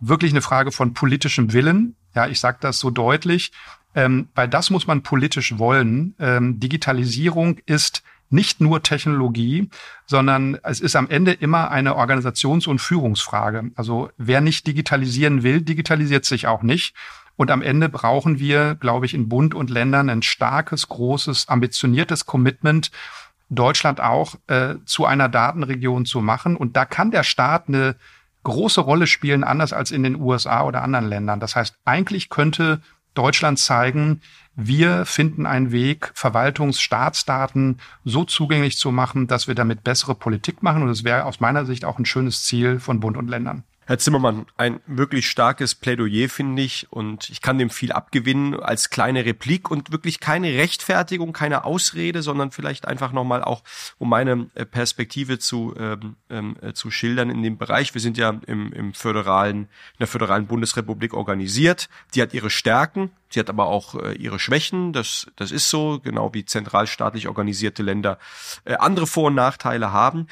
wirklich 0.00 0.32
eine 0.32 0.42
Frage 0.42 0.72
von 0.72 0.94
politischem 0.94 1.52
Willen. 1.52 1.94
Ja, 2.14 2.26
ich 2.26 2.40
sage 2.40 2.58
das 2.60 2.78
so 2.78 2.90
deutlich, 2.90 3.52
ähm, 3.94 4.28
weil 4.34 4.48
das 4.48 4.70
muss 4.70 4.86
man 4.86 5.02
politisch 5.02 5.58
wollen. 5.58 6.14
Ähm, 6.18 6.58
Digitalisierung 6.58 7.58
ist 7.66 8.02
nicht 8.32 8.60
nur 8.60 8.82
Technologie, 8.82 9.68
sondern 10.06 10.58
es 10.62 10.80
ist 10.80 10.96
am 10.96 11.08
Ende 11.08 11.32
immer 11.32 11.70
eine 11.70 11.96
Organisations- 11.96 12.66
und 12.66 12.80
Führungsfrage. 12.80 13.70
Also 13.74 14.10
wer 14.16 14.40
nicht 14.40 14.66
digitalisieren 14.66 15.42
will, 15.42 15.60
digitalisiert 15.62 16.24
sich 16.24 16.46
auch 16.46 16.62
nicht. 16.62 16.94
Und 17.36 17.50
am 17.50 17.62
Ende 17.62 17.88
brauchen 17.88 18.38
wir, 18.38 18.74
glaube 18.74 19.06
ich, 19.06 19.14
in 19.14 19.28
Bund 19.28 19.54
und 19.54 19.70
Ländern 19.70 20.10
ein 20.10 20.22
starkes, 20.22 20.88
großes, 20.88 21.48
ambitioniertes 21.48 22.26
Commitment, 22.26 22.90
Deutschland 23.48 24.00
auch 24.00 24.36
äh, 24.46 24.76
zu 24.84 25.04
einer 25.04 25.28
Datenregion 25.28 26.06
zu 26.06 26.20
machen. 26.20 26.56
Und 26.56 26.76
da 26.76 26.84
kann 26.84 27.10
der 27.10 27.22
Staat 27.22 27.68
eine 27.68 27.96
große 28.44 28.80
Rolle 28.80 29.06
spielen, 29.06 29.44
anders 29.44 29.72
als 29.72 29.90
in 29.90 30.02
den 30.02 30.16
USA 30.16 30.64
oder 30.64 30.82
anderen 30.82 31.08
Ländern. 31.08 31.40
Das 31.40 31.54
heißt, 31.54 31.76
eigentlich 31.84 32.28
könnte 32.28 32.80
Deutschland 33.14 33.58
zeigen, 33.58 34.20
wir 34.54 35.06
finden 35.06 35.46
einen 35.46 35.72
Weg, 35.72 36.10
Verwaltungsstaatsdaten 36.14 37.78
so 38.04 38.24
zugänglich 38.24 38.76
zu 38.76 38.92
machen, 38.92 39.26
dass 39.26 39.48
wir 39.48 39.54
damit 39.54 39.82
bessere 39.82 40.14
Politik 40.14 40.62
machen. 40.62 40.82
Und 40.82 40.88
das 40.88 41.04
wäre 41.04 41.24
aus 41.24 41.40
meiner 41.40 41.64
Sicht 41.64 41.84
auch 41.84 41.98
ein 41.98 42.04
schönes 42.04 42.44
Ziel 42.44 42.78
von 42.78 43.00
Bund 43.00 43.16
und 43.16 43.28
Ländern. 43.28 43.64
Herr 43.84 43.98
Zimmermann, 43.98 44.46
ein 44.56 44.80
wirklich 44.86 45.28
starkes 45.28 45.74
Plädoyer, 45.74 46.28
finde 46.28 46.62
ich, 46.62 46.86
und 46.90 47.28
ich 47.30 47.42
kann 47.42 47.58
dem 47.58 47.68
viel 47.68 47.90
abgewinnen 47.90 48.60
als 48.60 48.90
kleine 48.90 49.24
Replik 49.24 49.72
und 49.72 49.90
wirklich 49.90 50.20
keine 50.20 50.48
Rechtfertigung, 50.54 51.32
keine 51.32 51.64
Ausrede, 51.64 52.22
sondern 52.22 52.52
vielleicht 52.52 52.86
einfach 52.86 53.10
nochmal 53.12 53.42
auch, 53.42 53.64
um 53.98 54.08
meine 54.08 54.48
äh, 54.54 54.64
Perspektive 54.64 55.40
zu, 55.40 55.74
ähm, 55.76 56.14
ähm, 56.30 56.56
äh, 56.62 56.74
zu 56.74 56.92
schildern 56.92 57.28
in 57.28 57.42
dem 57.42 57.58
Bereich. 57.58 57.92
Wir 57.92 58.00
sind 58.00 58.16
ja 58.16 58.38
im, 58.46 58.72
im 58.72 58.94
föderalen, 58.94 59.62
in 59.62 59.98
der 59.98 60.06
föderalen 60.06 60.46
Bundesrepublik 60.46 61.12
organisiert. 61.12 61.88
Die 62.14 62.22
hat 62.22 62.34
ihre 62.34 62.50
Stärken, 62.50 63.10
sie 63.30 63.40
hat 63.40 63.50
aber 63.50 63.66
auch 63.66 63.96
äh, 63.96 64.12
ihre 64.12 64.38
Schwächen. 64.38 64.92
Das, 64.92 65.26
das 65.34 65.50
ist 65.50 65.68
so, 65.68 65.98
genau 65.98 66.32
wie 66.34 66.44
zentralstaatlich 66.44 67.26
organisierte 67.26 67.82
Länder 67.82 68.18
äh, 68.64 68.74
andere 68.74 69.08
Vor- 69.08 69.26
und 69.26 69.34
Nachteile 69.34 69.92
haben. 69.92 70.28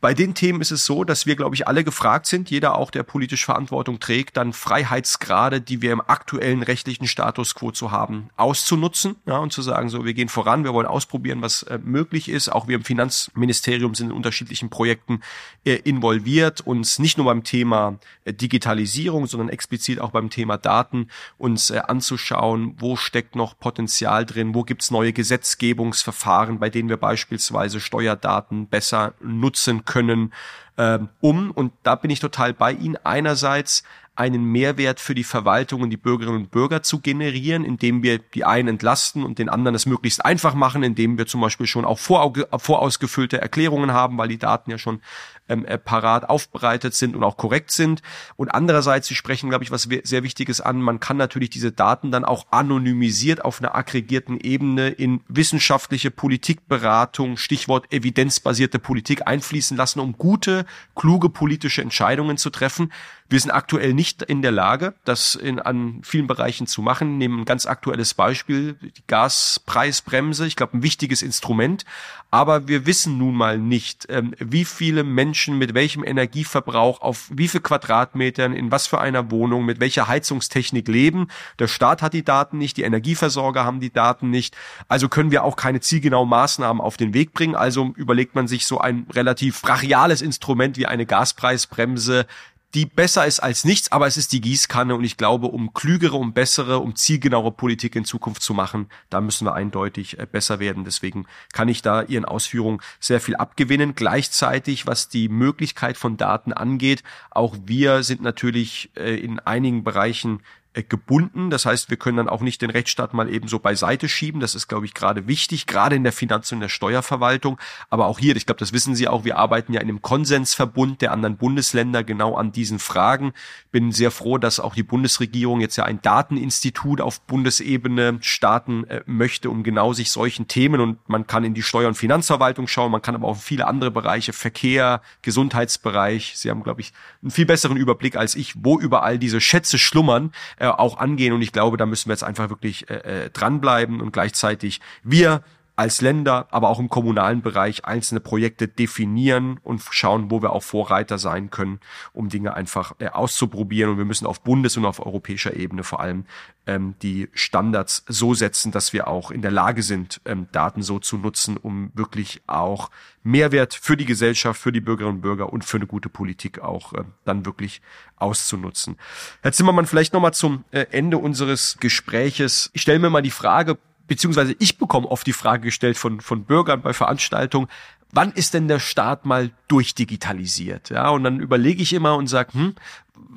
Bei 0.00 0.14
den 0.14 0.34
Themen 0.34 0.60
ist 0.60 0.70
es 0.70 0.86
so, 0.86 1.02
dass 1.02 1.26
wir, 1.26 1.34
glaube 1.34 1.56
ich, 1.56 1.66
alle 1.66 1.82
gefragt 1.82 2.26
sind, 2.26 2.50
jeder 2.50 2.78
auch, 2.78 2.92
der 2.92 3.02
politisch 3.02 3.44
Verantwortung 3.44 3.98
trägt, 3.98 4.36
dann 4.36 4.52
Freiheitsgrade, 4.52 5.60
die 5.60 5.82
wir 5.82 5.90
im 5.90 6.00
aktuellen 6.00 6.62
rechtlichen 6.62 7.08
Status 7.08 7.56
quo 7.56 7.72
zu 7.72 7.90
haben, 7.90 8.30
auszunutzen 8.36 9.16
ja, 9.26 9.38
und 9.38 9.52
zu 9.52 9.60
sagen, 9.60 9.88
so, 9.88 10.04
wir 10.04 10.14
gehen 10.14 10.28
voran, 10.28 10.62
wir 10.62 10.72
wollen 10.72 10.86
ausprobieren, 10.86 11.42
was 11.42 11.64
äh, 11.64 11.80
möglich 11.82 12.28
ist. 12.28 12.48
Auch 12.48 12.68
wir 12.68 12.76
im 12.76 12.84
Finanzministerium 12.84 13.96
sind 13.96 14.10
in 14.10 14.16
unterschiedlichen 14.16 14.70
Projekten 14.70 15.20
äh, 15.64 15.74
involviert, 15.74 16.60
uns 16.60 17.00
nicht 17.00 17.18
nur 17.18 17.26
beim 17.26 17.42
Thema 17.42 17.98
äh, 18.24 18.32
Digitalisierung, 18.32 19.26
sondern 19.26 19.48
explizit 19.48 20.00
auch 20.00 20.12
beim 20.12 20.30
Thema 20.30 20.58
Daten 20.58 21.08
uns 21.38 21.70
äh, 21.70 21.80
anzuschauen, 21.84 22.76
wo 22.78 22.94
steckt 22.94 23.34
noch 23.34 23.58
Potenzial 23.58 24.24
drin, 24.24 24.54
wo 24.54 24.62
gibt's 24.62 24.92
neue 24.92 25.12
Gesetzgebungsverfahren, 25.12 26.60
bei 26.60 26.70
denen 26.70 26.88
wir 26.88 26.98
beispielsweise 26.98 27.80
Steuerdaten 27.80 28.68
besser 28.68 29.14
nutzen 29.20 29.84
können, 29.88 30.32
äh, 30.76 31.00
um, 31.20 31.50
und 31.50 31.72
da 31.82 31.96
bin 31.96 32.10
ich 32.10 32.20
total 32.20 32.54
bei 32.54 32.72
Ihnen, 32.72 32.96
einerseits 33.02 33.82
einen 34.18 34.44
Mehrwert 34.44 34.98
für 34.98 35.14
die 35.14 35.22
Verwaltung 35.22 35.82
und 35.82 35.90
die 35.90 35.96
Bürgerinnen 35.96 36.38
und 36.38 36.50
Bürger 36.50 36.82
zu 36.82 36.98
generieren, 36.98 37.64
indem 37.64 38.02
wir 38.02 38.18
die 38.18 38.44
einen 38.44 38.68
entlasten 38.68 39.22
und 39.22 39.38
den 39.38 39.48
anderen 39.48 39.76
es 39.76 39.86
möglichst 39.86 40.24
einfach 40.24 40.54
machen, 40.54 40.82
indem 40.82 41.18
wir 41.18 41.26
zum 41.26 41.40
Beispiel 41.40 41.68
schon 41.68 41.84
auch 41.84 42.00
vorausgefüllte 42.00 43.40
Erklärungen 43.40 43.92
haben, 43.92 44.18
weil 44.18 44.26
die 44.26 44.38
Daten 44.38 44.72
ja 44.72 44.78
schon 44.78 45.00
ähm, 45.48 45.64
äh, 45.64 45.78
parat 45.78 46.28
aufbereitet 46.28 46.94
sind 46.94 47.16
und 47.16 47.24
auch 47.24 47.36
korrekt 47.36 47.70
sind. 47.70 48.02
Und 48.36 48.48
andererseits, 48.48 49.08
Sie 49.08 49.14
sprechen, 49.14 49.48
glaube 49.48 49.64
ich, 49.64 49.70
was 49.70 49.88
sehr 50.04 50.22
Wichtiges 50.22 50.60
an, 50.60 50.80
man 50.80 51.00
kann 51.00 51.16
natürlich 51.16 51.50
diese 51.50 51.72
Daten 51.72 52.10
dann 52.10 52.24
auch 52.24 52.46
anonymisiert 52.50 53.44
auf 53.44 53.60
einer 53.60 53.74
aggregierten 53.74 54.38
Ebene 54.40 54.88
in 54.88 55.20
wissenschaftliche 55.28 56.10
Politikberatung, 56.10 57.36
Stichwort 57.36 57.92
evidenzbasierte 57.92 58.78
Politik 58.78 59.26
einfließen 59.26 59.76
lassen, 59.76 60.00
um 60.00 60.12
gute, 60.18 60.66
kluge 60.94 61.28
politische 61.28 61.82
Entscheidungen 61.82 62.36
zu 62.36 62.50
treffen. 62.50 62.92
Wir 63.30 63.40
sind 63.40 63.50
aktuell 63.50 63.92
nicht 63.92 64.22
in 64.22 64.40
der 64.40 64.52
Lage, 64.52 64.94
das 65.04 65.34
in, 65.34 65.58
an 65.58 66.00
vielen 66.02 66.26
Bereichen 66.26 66.66
zu 66.66 66.80
machen. 66.80 67.18
Nehmen 67.18 67.40
ein 67.40 67.44
ganz 67.44 67.66
aktuelles 67.66 68.14
Beispiel, 68.14 68.74
die 68.80 69.02
Gaspreisbremse. 69.06 70.46
Ich 70.46 70.56
glaube, 70.56 70.78
ein 70.78 70.82
wichtiges 70.82 71.20
Instrument. 71.20 71.84
Aber 72.30 72.68
wir 72.68 72.86
wissen 72.86 73.18
nun 73.18 73.34
mal 73.34 73.58
nicht, 73.58 74.06
ähm, 74.08 74.34
wie 74.38 74.64
viele 74.64 75.04
Menschen 75.04 75.37
mit 75.46 75.74
welchem 75.74 76.04
Energieverbrauch 76.04 77.00
auf 77.00 77.28
wie 77.32 77.48
viel 77.48 77.60
Quadratmetern, 77.60 78.52
in 78.52 78.70
was 78.70 78.86
für 78.86 79.00
einer 79.00 79.30
Wohnung, 79.30 79.64
mit 79.64 79.80
welcher 79.80 80.08
Heizungstechnik 80.08 80.88
leben. 80.88 81.28
Der 81.58 81.68
Staat 81.68 82.02
hat 82.02 82.12
die 82.12 82.24
Daten 82.24 82.58
nicht, 82.58 82.76
die 82.76 82.82
Energieversorger 82.82 83.64
haben 83.64 83.80
die 83.80 83.92
Daten 83.92 84.30
nicht. 84.30 84.56
Also 84.88 85.08
können 85.08 85.30
wir 85.30 85.44
auch 85.44 85.56
keine 85.56 85.80
zielgenauen 85.80 86.28
Maßnahmen 86.28 86.80
auf 86.80 86.96
den 86.96 87.14
Weg 87.14 87.32
bringen. 87.32 87.54
Also 87.54 87.92
überlegt 87.96 88.34
man 88.34 88.48
sich 88.48 88.66
so 88.66 88.78
ein 88.78 89.06
relativ 89.12 89.62
brachiales 89.62 90.22
Instrument 90.22 90.76
wie 90.76 90.86
eine 90.86 91.06
Gaspreisbremse 91.06 92.26
die 92.74 92.84
besser 92.84 93.26
ist 93.26 93.40
als 93.40 93.64
nichts, 93.64 93.90
aber 93.92 94.06
es 94.06 94.18
ist 94.18 94.32
die 94.32 94.42
Gießkanne 94.42 94.94
und 94.94 95.04
ich 95.04 95.16
glaube, 95.16 95.46
um 95.46 95.72
klügere, 95.72 96.16
um 96.16 96.34
bessere, 96.34 96.80
um 96.80 96.94
zielgenauere 96.94 97.52
Politik 97.52 97.96
in 97.96 98.04
Zukunft 98.04 98.42
zu 98.42 98.52
machen, 98.52 98.88
da 99.08 99.20
müssen 99.22 99.46
wir 99.46 99.54
eindeutig 99.54 100.18
äh, 100.18 100.26
besser 100.30 100.58
werden. 100.58 100.84
Deswegen 100.84 101.26
kann 101.52 101.68
ich 101.68 101.80
da 101.80 102.02
Ihren 102.02 102.26
Ausführungen 102.26 102.80
sehr 103.00 103.20
viel 103.20 103.36
abgewinnen. 103.36 103.94
Gleichzeitig, 103.94 104.86
was 104.86 105.08
die 105.08 105.30
Möglichkeit 105.30 105.96
von 105.96 106.18
Daten 106.18 106.52
angeht, 106.52 107.02
auch 107.30 107.56
wir 107.64 108.02
sind 108.02 108.20
natürlich 108.20 108.90
äh, 108.96 109.14
in 109.14 109.40
einigen 109.40 109.82
Bereichen 109.82 110.42
gebunden. 110.74 111.50
Das 111.50 111.66
heißt, 111.66 111.90
wir 111.90 111.96
können 111.96 112.18
dann 112.18 112.28
auch 112.28 112.40
nicht 112.40 112.62
den 112.62 112.70
Rechtsstaat 112.70 113.14
mal 113.14 113.32
eben 113.32 113.48
so 113.48 113.58
beiseite 113.58 114.08
schieben. 114.08 114.40
Das 114.40 114.54
ist, 114.54 114.68
glaube 114.68 114.86
ich, 114.86 114.94
gerade 114.94 115.26
wichtig, 115.26 115.66
gerade 115.66 115.96
in 115.96 116.04
der 116.04 116.12
Finanz- 116.12 116.52
und 116.52 116.60
der 116.60 116.68
Steuerverwaltung. 116.68 117.58
Aber 117.90 118.06
auch 118.06 118.18
hier, 118.18 118.36
ich 118.36 118.46
glaube, 118.46 118.60
das 118.60 118.72
wissen 118.72 118.94
Sie 118.94 119.08
auch, 119.08 119.24
wir 119.24 119.38
arbeiten 119.38 119.72
ja 119.72 119.80
in 119.80 119.88
einem 119.88 120.02
Konsensverbund 120.02 121.02
der 121.02 121.12
anderen 121.12 121.36
Bundesländer 121.36 122.04
genau 122.04 122.36
an 122.36 122.52
diesen 122.52 122.78
Fragen. 122.78 123.32
Bin 123.70 123.92
sehr 123.92 124.10
froh, 124.10 124.38
dass 124.38 124.60
auch 124.60 124.74
die 124.74 124.82
Bundesregierung 124.82 125.60
jetzt 125.60 125.76
ja 125.76 125.84
ein 125.84 126.00
Dateninstitut 126.02 127.00
auf 127.00 127.20
Bundesebene 127.22 128.18
starten 128.20 128.84
äh, 128.84 129.02
möchte, 129.06 129.50
um 129.50 129.62
genau 129.62 129.92
sich 129.92 130.10
solchen 130.10 130.48
Themen 130.48 130.80
und 130.80 131.08
man 131.08 131.26
kann 131.26 131.44
in 131.44 131.54
die 131.54 131.62
Steuer- 131.62 131.88
und 131.88 131.94
Finanzverwaltung 131.94 132.68
schauen, 132.68 132.92
man 132.92 133.02
kann 133.02 133.14
aber 133.14 133.28
auch 133.28 133.36
viele 133.36 133.66
andere 133.66 133.90
Bereiche, 133.90 134.32
Verkehr, 134.32 135.02
Gesundheitsbereich. 135.22 136.34
Sie 136.36 136.50
haben, 136.50 136.62
glaube 136.62 136.80
ich, 136.80 136.92
einen 137.22 137.30
viel 137.30 137.46
besseren 137.46 137.76
Überblick 137.76 138.16
als 138.16 138.34
ich, 138.34 138.54
wo 138.56 138.78
überall 138.78 139.18
diese 139.18 139.40
Schätze 139.40 139.78
schlummern, 139.78 140.32
äh, 140.58 140.66
auch 140.66 140.98
angehen. 140.98 141.32
Und 141.32 141.42
ich 141.42 141.52
glaube, 141.52 141.76
da 141.76 141.86
müssen 141.86 142.08
wir 142.08 142.12
jetzt 142.12 142.24
einfach 142.24 142.48
wirklich 142.48 142.88
äh, 142.90 143.24
äh, 143.24 143.30
dranbleiben 143.30 144.00
und 144.00 144.12
gleichzeitig 144.12 144.80
wir 145.02 145.42
als 145.78 146.00
Länder, 146.00 146.48
aber 146.50 146.70
auch 146.70 146.80
im 146.80 146.88
kommunalen 146.88 147.40
Bereich 147.40 147.84
einzelne 147.84 148.18
Projekte 148.18 148.66
definieren 148.66 149.60
und 149.62 149.80
schauen, 149.92 150.28
wo 150.28 150.42
wir 150.42 150.52
auch 150.52 150.64
Vorreiter 150.64 151.18
sein 151.18 151.50
können, 151.50 151.78
um 152.12 152.28
Dinge 152.28 152.54
einfach 152.54 152.96
äh, 152.98 153.06
auszuprobieren. 153.06 153.92
Und 153.92 153.98
wir 153.98 154.04
müssen 154.04 154.26
auf 154.26 154.40
Bundes- 154.40 154.76
und 154.76 154.84
auf 154.84 154.98
europäischer 154.98 155.54
Ebene 155.54 155.84
vor 155.84 156.00
allem 156.00 156.24
ähm, 156.66 156.96
die 157.00 157.28
Standards 157.32 158.04
so 158.08 158.34
setzen, 158.34 158.72
dass 158.72 158.92
wir 158.92 159.06
auch 159.06 159.30
in 159.30 159.40
der 159.40 159.52
Lage 159.52 159.84
sind, 159.84 160.20
ähm, 160.24 160.48
Daten 160.50 160.82
so 160.82 160.98
zu 160.98 161.16
nutzen, 161.16 161.56
um 161.56 161.92
wirklich 161.94 162.42
auch 162.48 162.90
Mehrwert 163.22 163.72
für 163.74 163.96
die 163.96 164.04
Gesellschaft, 164.04 164.60
für 164.60 164.72
die 164.72 164.80
Bürgerinnen 164.80 165.18
und 165.18 165.22
Bürger 165.22 165.52
und 165.52 165.64
für 165.64 165.76
eine 165.76 165.86
gute 165.86 166.08
Politik 166.08 166.58
auch 166.58 166.92
äh, 166.92 167.04
dann 167.24 167.46
wirklich 167.46 167.82
auszunutzen. 168.16 168.96
Herr 169.42 169.52
Zimmermann, 169.52 169.86
vielleicht 169.86 170.12
nochmal 170.12 170.34
zum 170.34 170.64
äh, 170.72 170.86
Ende 170.90 171.18
unseres 171.18 171.76
Gespräches. 171.78 172.70
Ich 172.72 172.82
stelle 172.82 172.98
mir 172.98 173.10
mal 173.10 173.22
die 173.22 173.30
Frage, 173.30 173.78
beziehungsweise 174.08 174.56
ich 174.58 174.78
bekomme 174.78 175.06
oft 175.06 175.26
die 175.26 175.32
Frage 175.32 175.62
gestellt 175.62 175.96
von, 175.96 176.20
von 176.20 176.44
Bürgern 176.44 176.82
bei 176.82 176.92
Veranstaltungen, 176.92 177.68
wann 178.10 178.32
ist 178.32 178.54
denn 178.54 178.66
der 178.66 178.80
Staat 178.80 179.26
mal 179.26 179.50
durchdigitalisiert? 179.68 180.90
Ja, 180.90 181.10
und 181.10 181.22
dann 181.24 181.40
überlege 181.40 181.82
ich 181.82 181.92
immer 181.92 182.16
und 182.16 182.26
sage, 182.26 182.54
hm, 182.54 182.74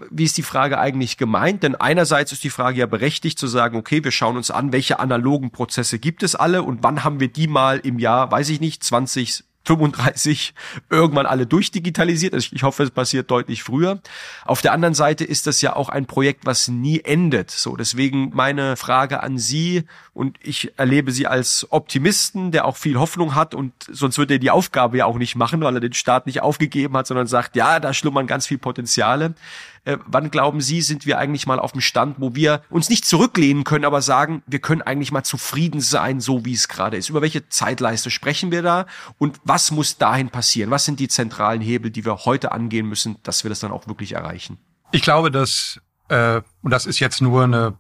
wie 0.09 0.23
ist 0.23 0.37
die 0.37 0.43
Frage 0.43 0.79
eigentlich 0.79 1.17
gemeint? 1.17 1.63
Denn 1.63 1.75
einerseits 1.75 2.31
ist 2.31 2.43
die 2.43 2.49
Frage 2.49 2.79
ja 2.79 2.85
berechtigt 2.85 3.37
zu 3.37 3.47
sagen, 3.47 3.77
okay, 3.77 4.03
wir 4.03 4.11
schauen 4.11 4.37
uns 4.37 4.49
an, 4.49 4.71
welche 4.71 4.99
analogen 4.99 5.51
Prozesse 5.51 5.99
gibt 5.99 6.23
es 6.23 6.35
alle 6.35 6.63
und 6.63 6.83
wann 6.83 7.03
haben 7.03 7.19
wir 7.19 7.27
die 7.27 7.47
mal 7.47 7.79
im 7.79 7.99
Jahr, 7.99 8.31
weiß 8.31 8.49
ich 8.49 8.61
nicht, 8.61 8.83
20, 8.83 9.43
35 9.65 10.53
irgendwann 10.89 11.25
alle 11.25 11.45
durchdigitalisiert. 11.45 12.33
Also 12.33 12.49
ich 12.51 12.63
hoffe, 12.63 12.83
es 12.83 12.91
passiert 12.91 13.29
deutlich 13.29 13.63
früher. 13.63 13.99
Auf 14.45 14.61
der 14.61 14.73
anderen 14.73 14.93
Seite 14.93 15.23
ist 15.23 15.47
das 15.47 15.61
ja 15.61 15.75
auch 15.75 15.89
ein 15.89 16.05
Projekt, 16.05 16.45
was 16.45 16.67
nie 16.67 17.01
endet. 17.01 17.51
So, 17.51 17.75
deswegen 17.75 18.31
meine 18.33 18.75
Frage 18.75 19.21
an 19.21 19.37
Sie 19.37 19.83
und 20.13 20.37
ich 20.41 20.73
erlebe 20.77 21.11
Sie 21.11 21.27
als 21.27 21.67
Optimisten, 21.69 22.51
der 22.51 22.65
auch 22.65 22.77
viel 22.77 22.97
Hoffnung 22.97 23.35
hat 23.35 23.53
und 23.53 23.73
sonst 23.89 24.17
würde 24.17 24.35
er 24.35 24.39
die 24.39 24.51
Aufgabe 24.51 24.97
ja 24.97 25.05
auch 25.05 25.17
nicht 25.17 25.35
machen, 25.35 25.61
weil 25.61 25.75
er 25.75 25.81
den 25.81 25.93
Staat 25.93 26.25
nicht 26.25 26.41
aufgegeben 26.41 26.97
hat, 26.97 27.07
sondern 27.07 27.27
sagt, 27.27 27.55
ja, 27.55 27.79
da 27.79 27.93
schlummern 27.93 28.27
ganz 28.27 28.47
viel 28.47 28.57
Potenziale. 28.57 29.35
Äh, 29.83 29.97
wann 30.05 30.29
glauben 30.29 30.61
Sie, 30.61 30.81
sind 30.81 31.07
wir 31.07 31.17
eigentlich 31.17 31.47
mal 31.47 31.59
auf 31.59 31.71
dem 31.71 31.81
Stand, 31.81 32.17
wo 32.19 32.35
wir 32.35 32.61
uns 32.69 32.89
nicht 32.89 33.03
zurücklehnen 33.03 33.63
können, 33.63 33.85
aber 33.85 34.03
sagen, 34.03 34.43
wir 34.45 34.59
können 34.59 34.83
eigentlich 34.83 35.11
mal 35.11 35.23
zufrieden 35.23 35.81
sein, 35.81 36.19
so 36.19 36.45
wie 36.45 36.53
es 36.53 36.67
gerade 36.67 36.97
ist? 36.97 37.09
Über 37.09 37.21
welche 37.21 37.49
Zeitleiste 37.49 38.11
sprechen 38.11 38.51
wir 38.51 38.61
da 38.61 38.85
und 39.17 39.39
was 39.43 39.71
muss 39.71 39.97
dahin 39.97 40.29
passieren? 40.29 40.69
Was 40.69 40.85
sind 40.85 40.99
die 40.99 41.07
zentralen 41.07 41.61
Hebel, 41.61 41.89
die 41.89 42.05
wir 42.05 42.25
heute 42.25 42.51
angehen 42.51 42.87
müssen, 42.87 43.17
dass 43.23 43.43
wir 43.43 43.49
das 43.49 43.59
dann 43.59 43.71
auch 43.71 43.87
wirklich 43.87 44.11
erreichen? 44.11 44.59
Ich 44.91 45.01
glaube, 45.01 45.31
dass, 45.31 45.81
äh, 46.09 46.41
und 46.61 46.69
das 46.69 46.85
ist 46.85 46.99
jetzt 46.99 47.21
nur 47.21 47.43
eine 47.43 47.79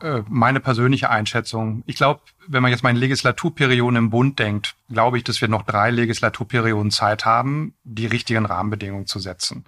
äh, 0.00 0.22
meine 0.28 0.60
persönliche 0.60 1.10
Einschätzung. 1.10 1.82
Ich 1.86 1.96
glaube, 1.96 2.22
wenn 2.48 2.62
man 2.62 2.70
jetzt 2.70 2.82
mal 2.82 2.90
in 2.90 2.96
Legislaturperioden 2.96 3.96
im 3.96 4.10
Bund 4.10 4.38
denkt, 4.38 4.74
glaube 4.88 5.18
ich, 5.18 5.24
dass 5.24 5.42
wir 5.42 5.48
noch 5.48 5.62
drei 5.62 5.90
Legislaturperioden 5.90 6.90
Zeit 6.90 7.26
haben, 7.26 7.74
die 7.84 8.06
richtigen 8.06 8.46
Rahmenbedingungen 8.46 9.06
zu 9.06 9.18
setzen 9.18 9.64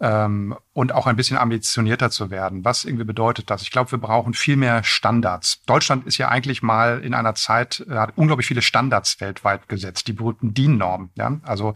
ähm, 0.00 0.56
und 0.72 0.92
auch 0.92 1.06
ein 1.06 1.16
bisschen 1.16 1.36
ambitionierter 1.36 2.10
zu 2.10 2.30
werden. 2.30 2.64
Was 2.64 2.84
irgendwie 2.84 3.04
bedeutet 3.04 3.50
das? 3.50 3.62
Ich 3.62 3.70
glaube, 3.70 3.90
wir 3.90 3.98
brauchen 3.98 4.34
viel 4.34 4.56
mehr 4.56 4.84
Standards. 4.84 5.62
Deutschland 5.66 6.06
ist 6.06 6.18
ja 6.18 6.28
eigentlich 6.28 6.62
mal 6.62 7.00
in 7.00 7.14
einer 7.14 7.34
Zeit, 7.34 7.84
äh, 7.88 7.94
hat 7.94 8.12
unglaublich 8.16 8.46
viele 8.46 8.62
Standards 8.62 9.20
weltweit 9.20 9.68
gesetzt, 9.68 10.06
die 10.08 10.12
berühmten 10.12 10.54
DIN-Normen. 10.54 11.10
Ja? 11.16 11.38
Also 11.42 11.74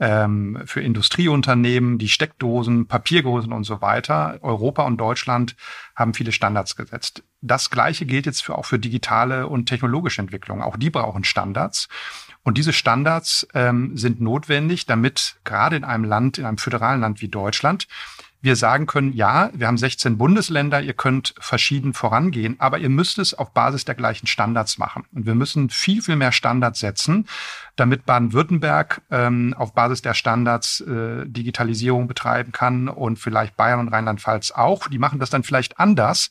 ähm, 0.00 0.60
für 0.66 0.80
Industrieunternehmen, 0.80 1.98
die 1.98 2.08
Steckdosen, 2.08 2.86
Papierdosen 2.86 3.52
und 3.52 3.64
so 3.64 3.80
weiter. 3.80 4.38
Europa 4.42 4.82
und 4.82 4.98
Deutschland 4.98 5.56
haben 5.94 6.14
viele 6.14 6.32
Standards 6.32 6.76
gesetzt. 6.76 7.22
Das 7.40 7.70
Gleiche 7.70 8.04
gilt 8.04 8.26
jetzt 8.26 8.42
für, 8.42 8.58
auch 8.58 8.66
für 8.66 8.78
digitale 8.78 9.46
und 9.46 9.66
technologische 9.66 10.20
Entwicklung. 10.20 10.62
Auch 10.62 10.76
die 10.76 10.90
brauchen 10.90 11.24
Standards. 11.24 11.88
Und 12.44 12.58
diese 12.58 12.72
Standards 12.72 13.48
ähm, 13.54 13.96
sind 13.96 14.20
notwendig, 14.20 14.86
damit 14.86 15.36
gerade 15.44 15.76
in 15.76 15.84
einem 15.84 16.04
Land, 16.04 16.38
in 16.38 16.44
einem 16.44 16.58
föderalen 16.58 17.00
Land 17.00 17.20
wie 17.20 17.28
Deutschland, 17.28 17.88
wir 18.44 18.56
sagen 18.56 18.84
können, 18.84 19.14
ja, 19.14 19.48
wir 19.54 19.66
haben 19.66 19.78
16 19.78 20.18
Bundesländer, 20.18 20.82
ihr 20.82 20.92
könnt 20.92 21.34
verschieden 21.38 21.94
vorangehen, 21.94 22.56
aber 22.58 22.76
ihr 22.76 22.90
müsst 22.90 23.18
es 23.18 23.32
auf 23.32 23.52
Basis 23.54 23.86
der 23.86 23.94
gleichen 23.94 24.26
Standards 24.26 24.76
machen. 24.76 25.04
Und 25.12 25.24
wir 25.24 25.34
müssen 25.34 25.70
viel, 25.70 26.02
viel 26.02 26.16
mehr 26.16 26.30
Standards 26.30 26.80
setzen, 26.80 27.26
damit 27.74 28.04
Baden-Württemberg 28.04 29.00
ähm, 29.10 29.54
auf 29.56 29.72
Basis 29.72 30.02
der 30.02 30.12
Standards 30.12 30.80
äh, 30.82 31.24
Digitalisierung 31.24 32.06
betreiben 32.06 32.52
kann 32.52 32.88
und 32.88 33.18
vielleicht 33.18 33.56
Bayern 33.56 33.80
und 33.80 33.88
Rheinland-Pfalz 33.88 34.50
auch. 34.50 34.88
Die 34.88 34.98
machen 34.98 35.20
das 35.20 35.30
dann 35.30 35.42
vielleicht 35.42 35.80
anders, 35.80 36.30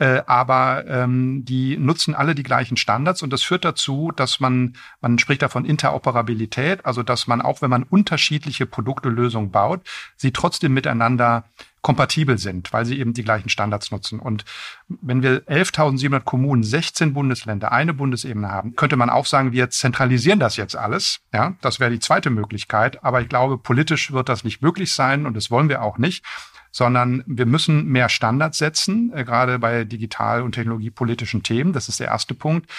äh, 0.00 0.22
aber 0.26 0.86
ähm, 0.88 1.44
die 1.44 1.76
nutzen 1.76 2.14
alle 2.14 2.34
die 2.34 2.42
gleichen 2.42 2.78
Standards 2.78 3.22
und 3.22 3.30
das 3.34 3.42
führt 3.42 3.66
dazu, 3.66 4.12
dass 4.16 4.40
man, 4.40 4.72
man 5.02 5.18
spricht 5.18 5.42
davon 5.42 5.66
Interoperabilität, 5.66 6.86
also 6.86 7.02
dass 7.02 7.26
man 7.26 7.42
auch, 7.42 7.60
wenn 7.60 7.68
man 7.68 7.82
unterschiedliche 7.82 8.64
Produkte, 8.64 9.10
Lösungen 9.10 9.50
baut, 9.50 9.82
sie 10.16 10.32
trotzdem 10.32 10.72
miteinander 10.72 11.44
kompatibel 11.82 12.38
sind, 12.38 12.72
weil 12.72 12.86
sie 12.86 12.98
eben 12.98 13.12
die 13.12 13.24
gleichen 13.24 13.50
Standards 13.50 13.90
nutzen. 13.90 14.20
Und 14.20 14.46
wenn 14.88 15.22
wir 15.22 15.42
11.700 15.46 16.20
Kommunen, 16.20 16.62
16 16.62 17.12
Bundesländer, 17.12 17.70
eine 17.70 17.92
Bundesebene 17.92 18.50
haben, 18.50 18.76
könnte 18.76 18.96
man 18.96 19.10
auch 19.10 19.26
sagen, 19.26 19.52
wir 19.52 19.68
zentralisieren 19.68 20.40
das 20.40 20.56
jetzt 20.56 20.76
alles. 20.76 21.20
Ja, 21.32 21.56
das 21.60 21.78
wäre 21.78 21.90
die 21.90 22.00
zweite 22.00 22.30
Möglichkeit. 22.30 23.04
Aber 23.04 23.20
ich 23.20 23.28
glaube, 23.28 23.58
politisch 23.58 24.12
wird 24.12 24.30
das 24.30 24.44
nicht 24.44 24.62
möglich 24.62 24.92
sein 24.92 25.26
und 25.26 25.34
das 25.34 25.50
wollen 25.50 25.68
wir 25.68 25.82
auch 25.82 25.98
nicht 25.98 26.24
sondern 26.70 27.22
wir 27.26 27.46
müssen 27.46 27.86
mehr 27.86 28.08
Standards 28.08 28.58
setzen, 28.58 29.12
äh, 29.14 29.24
gerade 29.24 29.58
bei 29.58 29.84
digital- 29.84 30.42
und 30.42 30.52
technologiepolitischen 30.52 31.42
Themen. 31.42 31.72
Das 31.72 31.88
ist 31.88 32.00
der 32.00 32.08
erste 32.08 32.34
Punkt. 32.34 32.70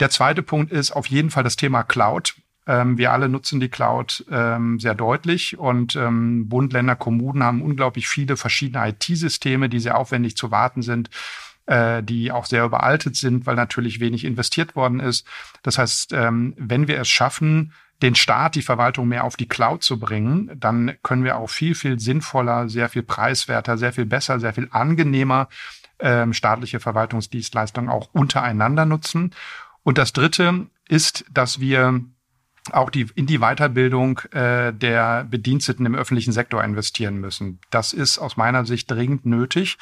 Der 0.00 0.10
zweite 0.10 0.42
Punkt 0.42 0.72
ist 0.72 0.92
auf 0.92 1.06
jeden 1.06 1.30
Fall 1.30 1.44
das 1.44 1.56
Thema 1.56 1.82
Cloud. 1.82 2.34
Ähm, 2.66 2.98
wir 2.98 3.12
alle 3.12 3.28
nutzen 3.28 3.60
die 3.60 3.68
Cloud 3.68 4.24
ähm, 4.30 4.78
sehr 4.80 4.94
deutlich 4.94 5.58
und 5.58 5.96
ähm, 5.96 6.48
Bund, 6.48 6.72
Länder, 6.72 6.96
Kommunen 6.96 7.42
haben 7.42 7.62
unglaublich 7.62 8.08
viele 8.08 8.36
verschiedene 8.36 8.88
IT-Systeme, 8.88 9.68
die 9.68 9.80
sehr 9.80 9.98
aufwendig 9.98 10.36
zu 10.36 10.50
warten 10.50 10.82
sind 10.82 11.10
äh, 11.66 12.02
die 12.02 12.32
auch 12.32 12.46
sehr 12.46 12.64
überaltet 12.64 13.16
sind, 13.16 13.46
weil 13.46 13.54
natürlich 13.54 14.00
wenig 14.00 14.24
investiert 14.24 14.74
worden 14.74 14.98
ist. 14.98 15.26
Das 15.62 15.78
heißt, 15.78 16.12
ähm, 16.12 16.54
wenn 16.56 16.88
wir 16.88 17.00
es 17.00 17.08
schaffen, 17.08 17.72
den 18.02 18.14
Staat, 18.14 18.54
die 18.54 18.62
Verwaltung 18.62 19.08
mehr 19.08 19.24
auf 19.24 19.36
die 19.36 19.48
Cloud 19.48 19.82
zu 19.82 19.98
bringen, 19.98 20.50
dann 20.54 20.96
können 21.02 21.24
wir 21.24 21.36
auch 21.36 21.50
viel, 21.50 21.74
viel 21.74 21.98
sinnvoller, 22.00 22.68
sehr 22.68 22.88
viel 22.88 23.02
preiswerter, 23.02 23.76
sehr 23.76 23.92
viel 23.92 24.06
besser, 24.06 24.40
sehr 24.40 24.54
viel 24.54 24.68
angenehmer 24.70 25.48
ähm, 26.00 26.32
staatliche 26.32 26.80
Verwaltungsdienstleistungen 26.80 27.90
auch 27.90 28.08
untereinander 28.12 28.86
nutzen. 28.86 29.32
Und 29.82 29.98
das 29.98 30.12
Dritte 30.12 30.66
ist, 30.88 31.24
dass 31.30 31.60
wir 31.60 32.00
auch 32.72 32.90
die, 32.90 33.06
in 33.14 33.26
die 33.26 33.38
Weiterbildung 33.38 34.18
äh, 34.32 34.72
der 34.72 35.24
Bediensteten 35.24 35.86
im 35.86 35.94
öffentlichen 35.94 36.32
Sektor 36.32 36.62
investieren 36.62 37.16
müssen. 37.16 37.58
Das 37.70 37.92
ist 37.92 38.18
aus 38.18 38.36
meiner 38.36 38.64
Sicht 38.64 38.90
dringend 38.90 39.26
nötig. 39.26 39.78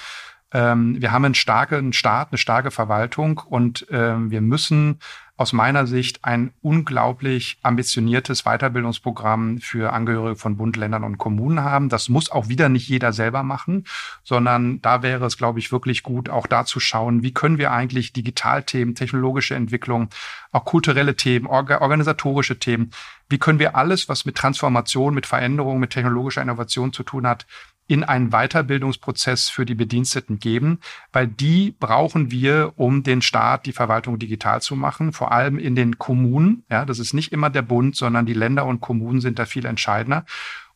Ähm, 0.53 1.01
wir 1.01 1.13
haben 1.13 1.25
einen 1.25 1.35
starken 1.35 1.93
Staat, 1.93 2.29
eine 2.31 2.39
starke 2.39 2.71
Verwaltung 2.71 3.39
und 3.39 3.87
ähm, 3.91 4.31
wir 4.31 4.41
müssen 4.41 5.01
aus 5.39 5.53
meiner 5.53 5.87
Sicht 5.87 6.25
ein 6.25 6.53
unglaublich 6.63 7.59
ambitioniertes 7.63 8.43
Weiterbildungsprogramm 8.43 9.61
für 9.61 9.93
Angehörige 9.93 10.35
von 10.35 10.57
Bund, 10.57 10.77
Ländern 10.77 11.05
und 11.05 11.17
Kommunen 11.17 11.63
haben. 11.63 11.89
Das 11.89 12.09
muss 12.09 12.31
auch 12.31 12.49
wieder 12.49 12.69
nicht 12.69 12.89
jeder 12.89 13.13
selber 13.13 13.45
machen, 13.45 13.85
sondern 14.25 14.83
da 14.83 15.05
wäre 15.05 15.25
es, 15.25 15.39
glaube 15.39 15.61
ich, 15.61 15.71
wirklich 15.71 16.03
gut, 16.03 16.29
auch 16.29 16.49
da 16.49 16.65
zu 16.65 16.81
schauen, 16.81 17.23
wie 17.23 17.33
können 17.33 17.57
wir 17.57 17.71
eigentlich 17.71 18.13
Digitalthemen, 18.13 18.97
technologische 18.97 19.55
Entwicklung, 19.55 20.09
auch 20.51 20.65
kulturelle 20.65 21.15
Themen, 21.15 21.47
organisatorische 21.47 22.59
Themen, 22.59 22.91
wie 23.29 23.39
können 23.39 23.61
wir 23.61 23.77
alles, 23.77 24.09
was 24.09 24.25
mit 24.25 24.35
Transformation, 24.35 25.15
mit 25.15 25.27
Veränderung, 25.27 25.79
mit 25.79 25.91
technologischer 25.91 26.43
Innovation 26.43 26.93
zu 26.93 27.05
tun 27.05 27.29
hat, 27.29 27.47
in 27.89 28.05
einen 28.05 28.31
Weiterbildungsprozess 28.31 29.49
für 29.49 29.65
die 29.65 29.75
Bediensteten 29.75 30.39
geben, 30.39 30.79
weil 31.11 31.27
die 31.27 31.75
brauchen 31.81 32.31
wir, 32.31 32.75
um 32.77 33.03
den 33.03 33.23
Staat, 33.23 33.65
die 33.65 33.73
Verwaltung 33.73 34.19
digital 34.19 34.61
zu 34.61 34.77
machen, 34.77 35.13
vor 35.13 35.33
allem 35.33 35.59
in 35.59 35.75
den 35.75 35.99
Kommunen. 35.99 36.65
Ja, 36.71 36.85
das 36.85 36.99
ist 36.99 37.15
nicht 37.15 37.33
immer 37.33 37.49
der 37.49 37.63
Bund, 37.63 37.97
sondern 37.97 38.27
die 38.27 38.35
Länder 38.35 38.67
und 38.67 38.83
Kommunen 38.83 39.23
sind 39.23 39.39
da 39.39 39.47
viel 39.47 39.65
entscheidender. 39.65 40.27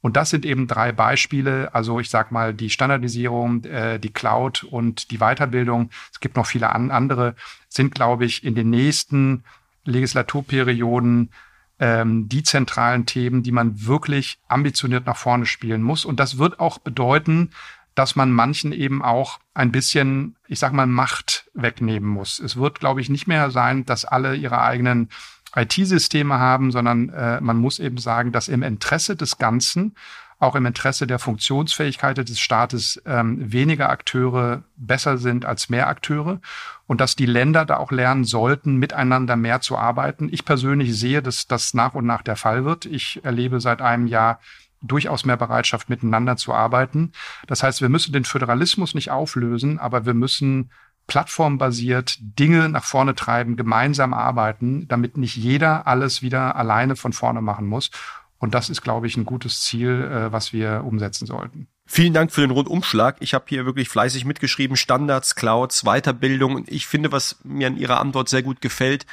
Und 0.01 0.17
das 0.17 0.31
sind 0.31 0.47
eben 0.47 0.67
drei 0.67 0.91
Beispiele. 0.91 1.75
Also 1.75 2.01
ich 2.01 2.09
sage 2.09 2.33
mal 2.33 2.55
die 2.55 2.71
Standardisierung, 2.71 3.65
äh, 3.65 4.01
die 4.01 4.13
Cloud 4.13 4.65
und 4.65 5.11
die 5.11 5.19
Weiterbildung. 5.19 5.91
Es 6.13 6.19
gibt 6.19 6.37
noch 6.37 6.47
viele 6.47 6.71
an 6.71 6.91
andere. 6.91 7.37
Sind, 7.69 7.95
glaube 7.95 8.25
ich, 8.25 8.43
in 8.43 8.55
den 8.55 8.71
nächsten 8.71 9.45
Legislaturperioden 9.85 11.31
ähm, 11.83 12.29
die 12.29 12.45
zentralen 12.45 13.07
Themen, 13.07 13.43
die 13.43 13.51
man 13.51 13.85
wirklich 13.85 14.39
ambitioniert 14.47 15.05
nach 15.05 15.17
vorne 15.17 15.47
spielen 15.47 15.83
muss. 15.83 16.05
Und 16.05 16.21
das 16.21 16.39
wird 16.39 16.61
auch 16.61 16.79
bedeuten, 16.79 17.51
dass 17.97 18.15
man 18.15 18.31
manchen 18.31 18.71
eben 18.73 19.03
auch 19.03 19.41
ein 19.53 19.73
bisschen, 19.73 20.37
ich 20.47 20.61
sag 20.61 20.73
mal, 20.73 20.87
Macht 20.87 21.51
wegnehmen 21.55 22.09
muss. 22.09 22.39
Es 22.39 22.57
wird, 22.57 22.79
glaube 22.79 23.01
ich, 23.01 23.11
nicht 23.11 23.27
mehr 23.27 23.51
sein, 23.51 23.85
dass 23.85 24.05
alle 24.05 24.37
ihre 24.37 24.63
eigenen 24.63 25.09
IT-Systeme 25.57 26.39
haben, 26.39 26.71
sondern 26.71 27.09
äh, 27.09 27.41
man 27.41 27.57
muss 27.57 27.81
eben 27.81 27.99
sagen, 27.99 28.31
dass 28.31 28.47
im 28.47 28.63
Interesse 28.63 29.17
des 29.17 29.39
Ganzen, 29.39 29.97
auch 30.43 30.57
im 30.57 30.67
Interesse 30.67 31.07
der 31.07 31.21
Funktionsfähigkeit 31.21 32.19
des 32.19 32.41
Staates, 32.41 33.01
ähm, 33.07 33.53
weniger 33.53 33.91
Akteure 33.91 34.65
besser 34.77 35.17
sind 35.17 35.45
als 35.45 35.69
mehr 35.69 35.87
Akteure 35.87 36.41
und 36.87 37.01
dass 37.01 37.15
die 37.15 37.27
Länder 37.27 37.65
da 37.65 37.77
auch 37.77 37.93
lernen 37.93 38.25
sollten, 38.25 38.77
miteinander 38.77 39.37
mehr 39.37 39.61
zu 39.61 39.79
arbeiten. 39.79 40.29
Ich 40.33 40.45
persönlich 40.45 40.99
sehe, 40.99 41.23
dass 41.23 41.47
das 41.47 41.75
nach 41.75 41.95
und 41.95 42.07
nach 42.07 42.23
der 42.23 42.35
Fall 42.35 42.65
wird. 42.65 42.87
Ich 42.87 43.25
erlebe 43.25 43.61
seit 43.61 43.81
einem 43.81 44.09
Jahr 44.09 44.41
durchaus 44.83 45.25
mehr 45.25 45.37
Bereitschaft, 45.37 45.89
miteinander 45.89 46.37
zu 46.37 46.53
arbeiten. 46.53 47.13
Das 47.47 47.63
heißt, 47.63 47.81
wir 47.81 47.89
müssen 47.89 48.13
den 48.13 48.25
Föderalismus 48.25 48.95
nicht 48.95 49.13
auflösen, 49.13 49.79
aber 49.79 50.07
wir 50.07 50.15
müssen 50.15 50.73
plattformbasiert 51.07 52.19
Dinge 52.21 52.69
nach 52.69 52.85
vorne 52.85 53.15
treiben, 53.15 53.57
gemeinsam 53.57 54.13
arbeiten, 54.13 54.89
damit 54.89 55.17
nicht 55.17 55.37
jeder 55.37 55.87
alles 55.87 56.23
wieder 56.23 56.57
alleine 56.57 56.97
von 56.97 57.13
vorne 57.13 57.43
machen 57.43 57.67
muss. 57.67 57.91
Und 58.43 58.55
das 58.55 58.69
ist, 58.71 58.83
glaube 58.83 59.07
ich, 59.07 59.17
ein 59.17 59.25
gutes 59.25 59.61
Ziel, 59.61 60.03
äh, 60.03 60.33
was 60.33 60.53
wir 60.53 60.83
umsetzen 60.85 61.27
sollten. 61.27 61.69
Vielen 61.87 62.13
Dank 62.13 62.33
für 62.33 62.41
den 62.41 62.51
Rundumschlag. 62.51 63.19
Ich 63.21 63.35
habe 63.35 63.45
hier 63.47 63.67
wirklich 63.67 63.89
fleißig 63.89 64.25
mitgeschrieben, 64.25 64.77
Standards, 64.77 65.37
Clouds, 65.37 65.85
Weiterbildung. 65.85 66.57
Und 66.57 66.69
ich 66.69 66.89
finde, 66.89 67.13
was 67.13 67.37
mir 67.45 67.69
an 67.69 67.77
Ihrer 67.77 68.01
Antwort 68.01 68.29
sehr 68.29 68.43
gut 68.43 68.61
gefällt, 68.61 69.07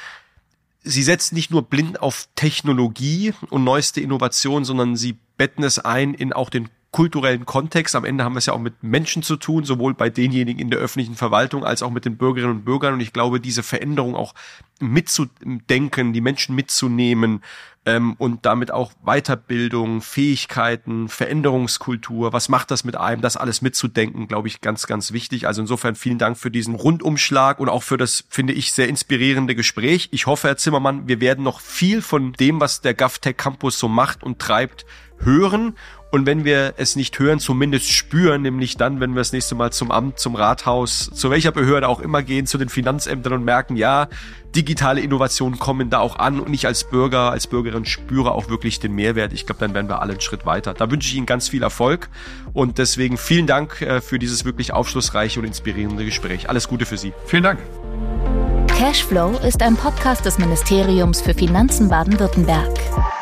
Sie 0.82 1.04
setzt 1.04 1.32
nicht 1.32 1.52
nur 1.52 1.62
blind 1.62 2.02
auf 2.02 2.28
Technologie 2.34 3.32
und 3.50 3.62
neueste 3.62 4.00
Innovation, 4.00 4.64
sondern 4.64 4.96
Sie 4.96 5.16
betten 5.36 5.62
es 5.62 5.78
ein 5.78 6.12
in 6.12 6.32
auch 6.32 6.50
den 6.50 6.68
kulturellen 6.92 7.46
Kontext. 7.46 7.94
Am 7.94 8.04
Ende 8.04 8.24
haben 8.24 8.34
wir 8.34 8.38
es 8.38 8.46
ja 8.46 8.52
auch 8.52 8.58
mit 8.58 8.82
Menschen 8.82 9.22
zu 9.22 9.36
tun, 9.36 9.64
sowohl 9.64 9.94
bei 9.94 10.10
denjenigen 10.10 10.60
in 10.60 10.70
der 10.70 10.80
öffentlichen 10.80 11.14
Verwaltung 11.14 11.64
als 11.64 11.82
auch 11.82 11.90
mit 11.90 12.04
den 12.04 12.16
Bürgerinnen 12.16 12.56
und 12.56 12.64
Bürgern. 12.64 12.94
Und 12.94 13.00
ich 13.00 13.12
glaube, 13.12 13.40
diese 13.40 13.62
Veränderung 13.62 14.16
auch 14.16 14.34
mitzudenken, 14.80 16.12
die 16.12 16.20
Menschen 16.20 16.54
mitzunehmen 16.56 17.42
ähm, 17.86 18.14
und 18.18 18.44
damit 18.44 18.72
auch 18.72 18.92
Weiterbildung, 19.04 20.02
Fähigkeiten, 20.02 21.08
Veränderungskultur, 21.08 22.32
was 22.32 22.48
macht 22.48 22.70
das 22.70 22.82
mit 22.82 22.96
einem, 22.96 23.22
das 23.22 23.36
alles 23.36 23.62
mitzudenken, 23.62 24.26
glaube 24.26 24.48
ich, 24.48 24.60
ganz, 24.60 24.86
ganz 24.86 25.12
wichtig. 25.12 25.46
Also 25.46 25.60
insofern 25.60 25.94
vielen 25.94 26.18
Dank 26.18 26.38
für 26.38 26.50
diesen 26.50 26.74
Rundumschlag 26.74 27.60
und 27.60 27.68
auch 27.68 27.82
für 27.82 27.98
das, 27.98 28.24
finde 28.28 28.52
ich, 28.52 28.72
sehr 28.72 28.88
inspirierende 28.88 29.54
Gespräch. 29.54 30.08
Ich 30.10 30.26
hoffe, 30.26 30.48
Herr 30.48 30.56
Zimmermann, 30.56 31.06
wir 31.06 31.20
werden 31.20 31.44
noch 31.44 31.60
viel 31.60 32.02
von 32.02 32.32
dem, 32.32 32.60
was 32.60 32.80
der 32.80 32.94
GovTech 32.94 33.36
Campus 33.36 33.78
so 33.78 33.86
macht 33.86 34.22
und 34.24 34.40
treibt, 34.40 34.86
hören 35.18 35.74
und 36.10 36.26
wenn 36.26 36.44
wir 36.44 36.74
es 36.76 36.96
nicht 36.96 37.18
hören, 37.18 37.38
zumindest 37.38 37.90
spüren, 37.90 38.42
nämlich 38.42 38.76
dann, 38.76 39.00
wenn 39.00 39.12
wir 39.12 39.20
das 39.20 39.32
nächste 39.32 39.54
Mal 39.54 39.72
zum 39.72 39.90
Amt, 39.90 40.18
zum 40.18 40.34
Rathaus, 40.34 41.10
zu 41.12 41.30
welcher 41.30 41.52
Behörde 41.52 41.88
auch 41.88 42.00
immer 42.00 42.22
gehen, 42.22 42.46
zu 42.46 42.58
den 42.58 42.68
Finanzämtern 42.68 43.32
und 43.34 43.44
merken, 43.44 43.76
ja, 43.76 44.08
digitale 44.54 45.00
Innovationen 45.00 45.58
kommen 45.60 45.90
da 45.90 46.00
auch 46.00 46.18
an 46.18 46.40
und 46.40 46.52
ich 46.52 46.66
als 46.66 46.84
Bürger, 46.84 47.30
als 47.30 47.46
Bürgerin 47.46 47.84
spüre 47.84 48.32
auch 48.32 48.48
wirklich 48.48 48.80
den 48.80 48.92
Mehrwert. 48.92 49.32
Ich 49.32 49.46
glaube, 49.46 49.60
dann 49.60 49.74
werden 49.74 49.88
wir 49.88 50.02
alle 50.02 50.12
einen 50.12 50.20
Schritt 50.20 50.44
weiter. 50.44 50.74
Da 50.74 50.90
wünsche 50.90 51.08
ich 51.08 51.14
Ihnen 51.14 51.26
ganz 51.26 51.48
viel 51.48 51.62
Erfolg 51.62 52.08
und 52.52 52.78
deswegen 52.78 53.16
vielen 53.16 53.46
Dank 53.46 53.80
äh, 53.80 54.00
für 54.00 54.18
dieses 54.18 54.44
wirklich 54.44 54.72
aufschlussreiche 54.72 55.38
und 55.38 55.46
inspirierende 55.46 56.04
Gespräch. 56.04 56.48
Alles 56.48 56.66
Gute 56.66 56.86
für 56.86 56.96
Sie. 56.96 57.12
Vielen 57.26 57.44
Dank. 57.44 57.60
Cashflow 58.66 59.38
ist 59.46 59.62
ein 59.62 59.76
Podcast 59.76 60.24
des 60.24 60.38
Ministeriums 60.38 61.20
für 61.20 61.34
Finanzen 61.34 61.88
Baden-Württemberg. 61.88 63.19